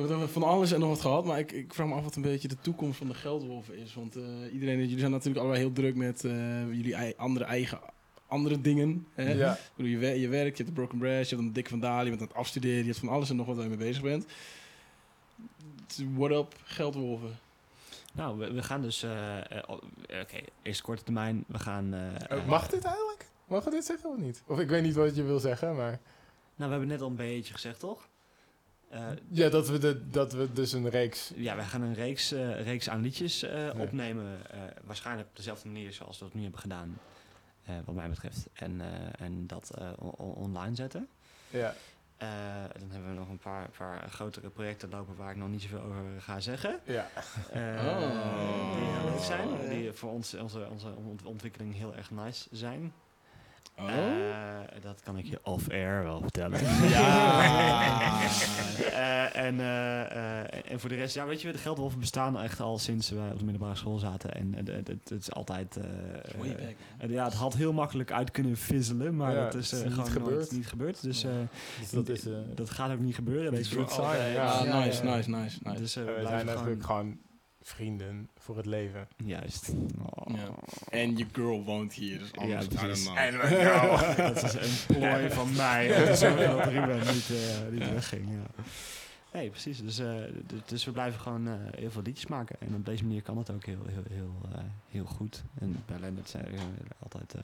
We 0.02 0.08
hebben 0.10 0.30
van 0.30 0.44
alles 0.44 0.72
en 0.72 0.80
nog 0.80 0.90
wat 0.90 1.02
gehad, 1.02 1.26
maar 1.26 1.40
ik, 1.40 1.52
ik 1.52 1.74
vraag 1.74 1.88
me 1.88 1.94
af 1.94 2.04
wat 2.04 2.16
een 2.16 2.22
beetje 2.22 2.48
de 2.48 2.58
toekomst 2.62 2.98
van 2.98 3.08
de 3.08 3.14
geldwolven 3.14 3.78
is. 3.78 3.94
Want 3.94 4.16
eh, 4.16 4.24
iedereen, 4.54 4.80
jullie 4.80 5.00
zijn 5.00 5.12
natuurlijk 5.12 5.40
allebei 5.40 5.60
heel 5.64 5.74
druk 5.74 5.96
met 5.96 6.26
eh, 6.26 6.32
jullie 6.74 6.96
ei- 6.96 7.14
andere 7.18 7.46
eigen 7.46 7.80
andere 8.28 8.62
dingen. 8.62 9.08
Hè? 9.14 9.32
Ja. 9.34 9.54
Ik 9.54 9.60
bedoel, 9.76 9.92
je, 9.92 9.98
wer- 9.98 10.16
je 10.16 10.28
werkt, 10.28 10.58
je 10.58 10.64
hebt 10.64 10.76
de 10.76 10.82
Broken 10.82 10.98
Brass, 10.98 11.30
je 11.30 11.36
hebt 11.36 11.48
een 11.48 11.54
Dick 11.54 11.70
van 11.70 11.80
Dali, 11.80 12.04
je 12.04 12.10
bent 12.10 12.22
aan 12.22 12.28
het 12.28 12.36
afstuderen, 12.36 12.78
je 12.78 12.86
hebt 12.86 12.98
van 13.00 13.08
alles 13.10 13.30
en 13.30 13.36
nog 13.36 13.46
wat 13.46 13.56
waar 13.56 13.64
je 13.64 13.70
mee 13.70 13.88
bezig 13.88 14.02
bent. 14.04 14.26
What 16.16 16.32
up, 16.32 16.56
geldwolven? 16.64 17.40
Nou, 18.14 18.38
we, 18.38 18.52
we 18.54 18.64
gaan 18.64 18.82
dus... 18.82 19.04
eh, 19.04 19.38
Oké, 20.22 20.38
eerst 20.62 20.82
korte 20.82 21.04
termijn. 21.04 21.44
We 21.48 21.60
gaan... 21.60 21.94
eh, 21.94 22.38
Oh, 22.38 22.48
mag 22.48 22.68
dit 22.70 22.84
eigenlijk? 22.84 23.26
Mag 23.48 23.64
we 23.64 23.70
dit 23.70 23.86
zeggen 23.86 24.10
of 24.10 24.18
niet? 24.18 24.44
Of 24.48 24.60
ik 24.60 24.70
weet 24.70 24.84
niet 24.84 24.96
wat 24.96 25.16
je 25.16 25.24
wil 25.24 25.40
zeggen, 25.40 25.76
maar... 25.76 26.00
Nou, 26.56 26.72
we 26.72 26.78
hebben 26.78 26.88
net 26.88 27.02
al 27.02 27.08
een 27.08 27.16
beetje 27.16 27.54
gezegd, 27.54 27.80
toch? 27.80 28.08
Eh, 28.92 29.08
Ja, 29.30 29.50
dat 29.50 29.70
we, 29.70 29.78
de, 29.78 30.10
dat 30.10 30.34
we 30.34 30.54
dus 30.54 30.72
een 30.72 30.90
reeks... 30.90 31.32
ja, 31.36 31.56
wij 31.56 31.66
gaan 31.66 31.82
een 31.82 31.94
reeks, 31.94 32.32
eh, 32.32 32.62
reeks 32.64 32.90
aan 32.90 33.02
liedjes 33.02 33.44
eh, 33.44 33.66
Ja. 33.66 33.74
opnemen. 33.78 34.52
eh, 34.52 34.60
waarschijnlijk 34.84 35.28
op 35.30 35.36
dezelfde 35.36 35.68
manier 35.68 35.94
zoals 35.94 36.20
we 36.20 36.26
dat 36.26 36.34
nu 36.34 36.42
hebben 36.42 36.60
gedaan. 36.60 37.00
eh, 37.66 37.76
wat 37.86 37.96
mij 37.96 38.10
betreft. 38.10 38.48
En, 38.54 38.82
eh, 38.82 39.26
en 39.26 39.48
dat 39.48 39.72
eh, 39.78 39.90
on- 40.00 40.12
on- 40.18 40.34
online 40.34 40.76
zetten. 40.76 41.08
Ja. 41.50 41.74
Eh, 42.18 42.28
dan 42.80 42.92
hebben 42.92 43.10
we 43.10 43.16
nog 43.20 43.30
een 43.30 43.38
paar, 43.38 43.70
paar 43.78 44.10
grotere 44.10 44.50
projecten 44.50 44.90
lopen 44.90 45.16
waar 45.16 45.32
ik 45.32 45.38
nog 45.38 45.50
niet 45.50 45.62
zoveel 45.62 45.82
over 45.82 46.04
ga 46.20 46.40
zeggen. 46.40 46.80
Ja. 46.86 47.08
Eh, 47.52 47.88
Oh. 47.88 48.76
Die 48.76 48.86
heel 48.86 49.10
leuk 49.10 49.24
zijn. 49.24 49.70
Die 49.70 49.92
voor 49.92 50.12
ons, 50.12 50.34
onze, 50.34 50.68
onze 50.72 50.96
ont- 50.96 51.24
ontwikkeling 51.26 51.76
heel 51.76 51.96
erg 51.96 52.12
nice 52.12 52.48
zijn. 52.52 52.94
Oh? 53.82 53.90
Eh, 53.90 54.82
dat 54.82 55.02
kan 55.04 55.18
ik 55.18 55.26
je 55.26 55.40
off-air 55.44 56.04
wel 56.04 56.22
vertellen. 56.22 56.60
Ja. 56.90 58.20
Eh, 58.92 59.36
en, 59.36 59.60
eh, 59.60 60.72
en 60.72 60.80
voor 60.80 60.90
de 60.90 60.96
rest, 60.96 61.16
ja, 61.16 61.26
weet 61.26 61.42
je, 61.42 61.52
de 61.52 61.58
geldwolven 61.58 62.00
bestaan 62.00 62.40
echt 62.40 62.60
al 62.60 62.78
sinds 62.78 63.10
wij 63.10 63.32
op 63.32 63.38
de 63.40 63.44
middelbare 63.46 63.76
school 63.76 63.98
zaten. 63.98 64.34
En 64.34 64.56
het, 64.86 65.12
is 65.12 65.32
altijd. 65.32 65.78
ja, 67.08 67.24
het 67.24 67.34
had 67.34 67.54
heel 67.56 67.74
makkelijk 67.74 68.12
uit 68.12 68.32
kunnen 68.32 68.58
fizzelen, 68.58 69.16
maar 69.16 69.34
Ja, 69.36 69.44
dat 69.44 69.54
is, 69.56 69.72
het 69.72 69.80
is 69.80 69.86
niet 69.86 69.94
gewoon 69.94 70.10
gebeurd. 70.12 70.36
nooit 70.36 70.52
niet 70.52 70.68
gebeurd. 70.68 71.02
Dus 71.02 71.24
eh, 71.24 71.32
Dus 71.80 71.90
dat 71.90 72.10
is... 72.10 72.26
eh, 72.26 72.34
dat 72.56 72.70
gaat 72.70 72.92
ook 72.92 73.00
niet 73.00 73.16
gebeuren. 73.16 73.52
Deze 73.52 73.86
sign, 73.88 74.02
ja. 74.02 74.64
Ja, 74.64 74.64
nice, 74.80 75.04
nice, 75.04 75.30
nice, 75.30 75.60
nice. 75.64 75.80
Dus 75.82 75.94
we 75.96 76.02
we 76.04 76.12
zijn 76.12 76.20
blijven 76.26 76.46
natuurlijk 76.46 76.84
gewoon... 76.86 77.18
vrienden 77.62 78.30
voor 78.38 78.58
het 78.58 78.66
leven. 78.66 79.08
Juist. 79.26 79.70
Oh. 80.00 80.36
Ja. 80.36 80.50
En 80.90 81.18
je 81.18 81.26
girl 81.32 81.64
woont 81.64 81.94
hier, 81.94 82.20
dus 82.20 82.34
anders 82.34 82.66
Ja, 82.66 82.84
precies. 82.84 83.06
don't 83.06 83.18
know. 83.18 84.18
dat 84.34 84.44
is 84.44 84.54
een 84.54 84.96
plooi 84.96 85.30
van 85.30 85.56
mij 85.56 85.88
dat 86.06 86.22
Ruben 86.68 87.00
niet, 87.00 87.30
eh, 87.30 87.72
niet 87.72 87.92
wegging. 87.92 88.30
Ja. 88.30 88.64
Nee, 89.34 89.50
precies. 89.50 89.82
Dus, 89.82 90.00
eh, 90.00 90.16
dus 90.66 90.86
we 90.86 90.92
blijven 90.92 91.20
gewoon 91.20 91.48
eh, 91.48 91.54
heel 91.72 91.92
veel 91.92 92.02
liedjes 92.02 92.28
maken. 92.28 92.56
En 92.60 92.76
op 92.76 92.86
deze 92.86 93.04
manier 93.04 93.22
kan 93.22 93.38
het 93.38 93.52
ook 93.52 93.66
heel, 93.66 93.86
heel, 93.88 94.04
heel, 94.10 94.36
eh, 94.56 94.64
heel 94.90 95.06
goed. 95.06 95.44
En 95.60 95.84
bij 95.86 96.00
Lennart 96.00 96.30
zijn 96.30 96.46
we 96.46 96.58
altijd... 97.00 97.36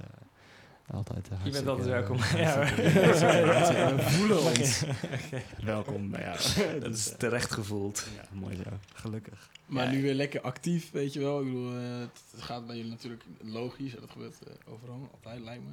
altijd 0.91 1.29
eh, 1.29 1.45
Je 1.45 1.51
bent 1.51 1.67
altijd 1.67 1.88
welkom. 1.88 2.17
eh, 2.19 2.31
Ja. 2.39 2.59
we 3.95 4.01
voelen 4.01 4.39
ons 4.43 4.83
welkom. 5.73 6.15
Ja. 6.15 6.35
Dat 6.79 6.95
is 6.95 7.13
terecht 7.17 7.51
gevoeld. 7.51 8.07
ja, 8.15 8.27
mooi 8.39 8.55
zo. 8.55 8.69
Gelukkig. 8.93 9.49
Maar 9.65 9.85
Ja. 9.85 9.91
nu 9.91 10.01
weer 10.01 10.13
lekker 10.13 10.41
actief, 10.41 10.91
weet 10.91 11.13
je 11.13 11.19
wel. 11.19 11.39
Ik 11.39 11.45
bedoel, 11.45 11.75
eh, 11.77 11.99
het 12.31 12.41
gaat 12.41 12.67
bij 12.67 12.75
jullie 12.75 12.91
natuurlijk 12.91 13.23
logisch. 13.41 13.93
Dat 13.99 14.09
gebeurt 14.09 14.35
eh, 14.47 14.73
overal, 14.73 15.09
altijd 15.13 15.41
lijkt 15.43 15.63
me. 15.63 15.69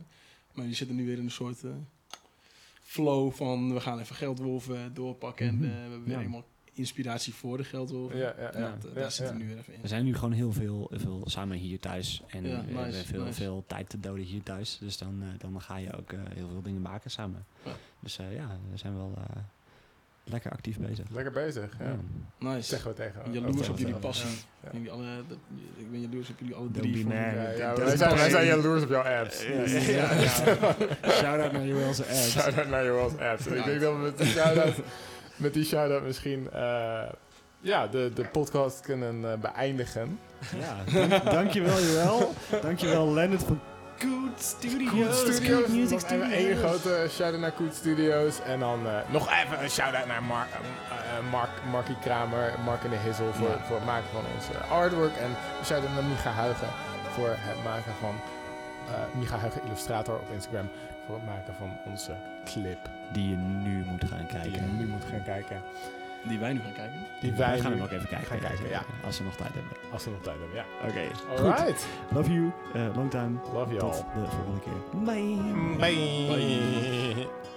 Maar 0.53 0.63
jullie 0.63 0.75
zitten 0.75 0.97
nu 0.97 1.07
weer 1.07 1.19
in 1.19 1.25
een 1.25 1.31
soort 1.31 1.65
eh, 1.65 1.71
flow 2.83 3.33
van... 3.33 3.75
we 3.75 3.81
gaan 3.81 3.99
even 4.01 4.17
geldwolven 4.17 4.95
doorpakken. 4.95 5.47
En 5.49 5.55
Mhm. 5.55 5.65
eh, 5.65 5.71
we 5.71 5.77
hebben 5.81 6.03
weer 6.05 6.13
Ja. 6.13 6.19
helemaal 6.19 6.45
inspiratie 6.75 7.35
voor 7.35 7.57
de 7.57 7.65
geldwolven. 7.65 8.19
Ja, 8.19 8.35
ja, 8.39 8.53
En 8.53 8.61
ja. 8.63 8.71
dat, 8.81 8.85
eh, 8.91 8.95
Ja, 8.95 9.01
daar 9.01 9.11
zitten 9.11 9.35
ja. 9.35 9.41
we 9.41 9.47
nu 9.47 9.49
weer 9.49 9.59
even 9.59 9.75
in. 9.75 9.81
We 9.83 9.89
zijn 9.89 10.05
nu 10.05 10.15
gewoon 10.15 10.33
heel 10.33 10.53
veel, 10.53 10.91
veel 10.95 11.23
samen 11.27 11.57
hier 11.57 11.81
thuis. 11.81 12.23
En 12.27 12.47
Ja, 12.49 12.57
we 12.65 12.73
nice, 12.73 12.79
hebben 12.81 13.05
veel, 13.05 13.25
nice. 13.25 13.33
veel 13.41 13.65
tijd 13.67 13.89
te 13.89 14.01
doden 14.01 14.25
hier 14.25 14.43
thuis. 14.43 14.79
Dus 14.81 14.99
dan, 14.99 15.19
eh, 15.23 15.29
dan 15.39 15.61
ga 15.61 15.77
je 15.77 15.97
ook 15.97 16.13
eh, 16.13 16.19
heel 16.35 16.49
veel 16.53 16.63
dingen 16.63 16.83
maken 16.83 17.11
samen. 17.11 17.45
Ja. 17.65 17.73
Dus 18.01 18.19
eh, 18.19 18.35
ja, 18.35 18.47
we 18.71 18.79
zijn 18.79 18.97
wel 18.97 19.13
eh, 19.17 19.37
lekker 20.25 20.51
actief 20.51 20.79
bezig. 20.79 21.05
Lekker 21.11 21.33
bezig, 21.33 21.77
ja. 21.79 21.85
Ja. 21.85 21.97
Nice. 22.55 22.69
Zeggen 22.69 22.91
we 22.91 22.97
tegen 22.97 23.33
Jaloers 23.33 23.69
op 23.69 23.79
jullie 23.79 23.95
passie. 23.95 24.29
Ja. 24.63 24.69
Jullie 24.73 24.91
alle, 24.91 25.07
dat, 25.29 25.39
ik 25.77 25.91
ben 25.91 26.01
jaloers 26.01 26.31
op 26.31 26.39
jullie 26.39 26.55
alle 26.55 26.71
Don't 26.71 26.77
drie. 26.93 26.93
be 26.93 27.01
van- 27.01 27.09
mad. 27.09 27.35
Ja, 27.35 27.51
ja, 27.51 27.69
Dat 27.75 27.79
wij, 27.85 27.93
is 27.93 27.99
zijn, 27.99 28.11
wij 28.11 28.19
pas- 28.23 28.31
zijn 28.31 28.47
jaloers 28.47 28.83
op 28.83 28.89
jouw 28.89 29.03
apps. 29.21 29.47
Ja, 29.47 29.53
ja, 29.53 30.13
ja, 30.15 30.77
Shout-out 31.11 31.53
naar 31.53 31.67
Joel's 31.67 32.01
apps. 32.01 32.31
Shout-out 32.31 32.69
naar 32.69 32.85
Joel's 32.85 33.13
apps. 33.19 33.47
En 33.47 33.57
ik 33.59 33.65
denk 33.65 33.81
dat 33.81 33.93
we 33.95 33.99
met 34.01 34.27
shout-out, 34.27 34.75
met 35.37 35.55
die 35.55 35.65
shout-out 35.65 36.03
misschien 36.03 36.49
eh, 36.53 37.03
ja, 37.61 37.87
de, 37.87 38.11
de 38.15 38.25
podcast 38.25 38.81
kunnen 38.81 39.31
eh, 39.33 39.39
beëindigen. 39.39 40.19
Ja, 40.59 41.09
dank, 41.09 41.25
dankjewel 41.25 41.81
Joel. 41.83 42.33
Dankjewel 42.63 43.13
Leonard 43.13 43.43
van 43.43 43.61
Good 43.99 44.43
Studios. 44.43 44.91
Cool 44.91 45.13
Studios. 45.13 45.49
Good 45.49 45.69
Music 45.69 45.91
nog 46.01 46.11
even 46.11 46.27
Studios. 46.27 46.33
één 46.33 46.57
grote 46.57 47.07
shout-out 47.11 47.41
naar 47.41 47.55
Coot 47.55 47.75
Studios. 47.75 48.41
En 48.47 48.59
dan 48.61 48.87
eh, 48.87 48.93
nog 49.11 49.29
even 49.45 49.63
een 49.63 49.71
shout-out 49.71 50.07
naar 50.07 50.23
Mark, 50.23 50.49
eh, 50.51 50.59
eh, 50.59 51.31
Mark, 51.31 51.51
Markie 51.71 51.99
Kramer, 51.99 52.53
Mark 52.65 52.85
en 52.85 52.91
de 52.91 52.97
Hissel 52.97 53.33
voor, 53.33 53.49
Ja. 53.49 53.65
voor 53.67 53.77
het 53.77 53.85
maken 53.85 54.09
van 54.13 54.23
ons 54.35 54.45
eh, 54.51 54.71
artwork. 54.71 55.17
En 55.17 55.29
een 55.59 55.65
shout-out 55.65 55.95
naar 55.95 56.05
Micha 56.05 56.31
Huigen 56.31 56.69
voor 57.15 57.29
het 57.39 57.65
maken 57.65 57.93
van... 58.01 58.15
eh 58.89 59.19
Micha 59.19 59.37
Huigen 59.39 59.61
Illustrator 59.67 60.15
op 60.15 60.29
Instagram 60.33 60.69
voor 61.07 61.15
het 61.15 61.25
maken 61.25 61.55
van 61.59 61.71
onze 61.91 62.13
clip. 62.45 62.91
Die 63.13 63.29
je 63.31 63.37
nu 63.37 63.85
moet 63.85 64.05
gaan 64.05 64.19
Die 64.19 64.27
je 64.27 64.51
kijken. 64.51 64.77
nu 64.77 64.87
moet 64.87 65.05
gaan 65.05 65.23
kijken. 65.23 65.63
Die 66.23 66.39
wij 66.39 66.53
nu 66.53 66.61
gaan 66.61 66.73
kijken. 66.73 66.99
Die 67.21 67.31
We 67.31 67.37
wij 67.37 67.59
gaan 67.61 67.71
nu 67.71 67.77
hem 67.77 67.85
ook 67.87 67.93
even 67.93 68.09
kijken. 68.09 68.27
gaan 68.27 68.39
kijken, 68.39 68.69
ja. 68.69 68.83
Als 69.05 69.19
we 69.19 69.25
nog 69.25 69.35
tijd 69.37 69.53
hebben. 69.55 69.73
Als 69.93 70.05
we 70.05 70.11
nog 70.11 70.21
tijd 70.23 70.37
hebben, 70.39 70.57
ja. 70.57 70.65
Oké, 70.89 71.15
goed. 71.15 71.39
Alright. 71.39 71.87
Love 72.11 72.33
you. 72.33 72.51
eh, 72.75 72.97
long 72.97 73.11
time. 73.11 73.39
Love 73.53 73.75
you 73.75 73.79
Tot 73.79 74.05
all. 74.15 74.23
de 74.23 74.29
volgende 74.31 74.61
keer. 74.61 75.01
Bye. 75.05 75.77
Bye. 75.77 76.27
Bye. 77.15 77.53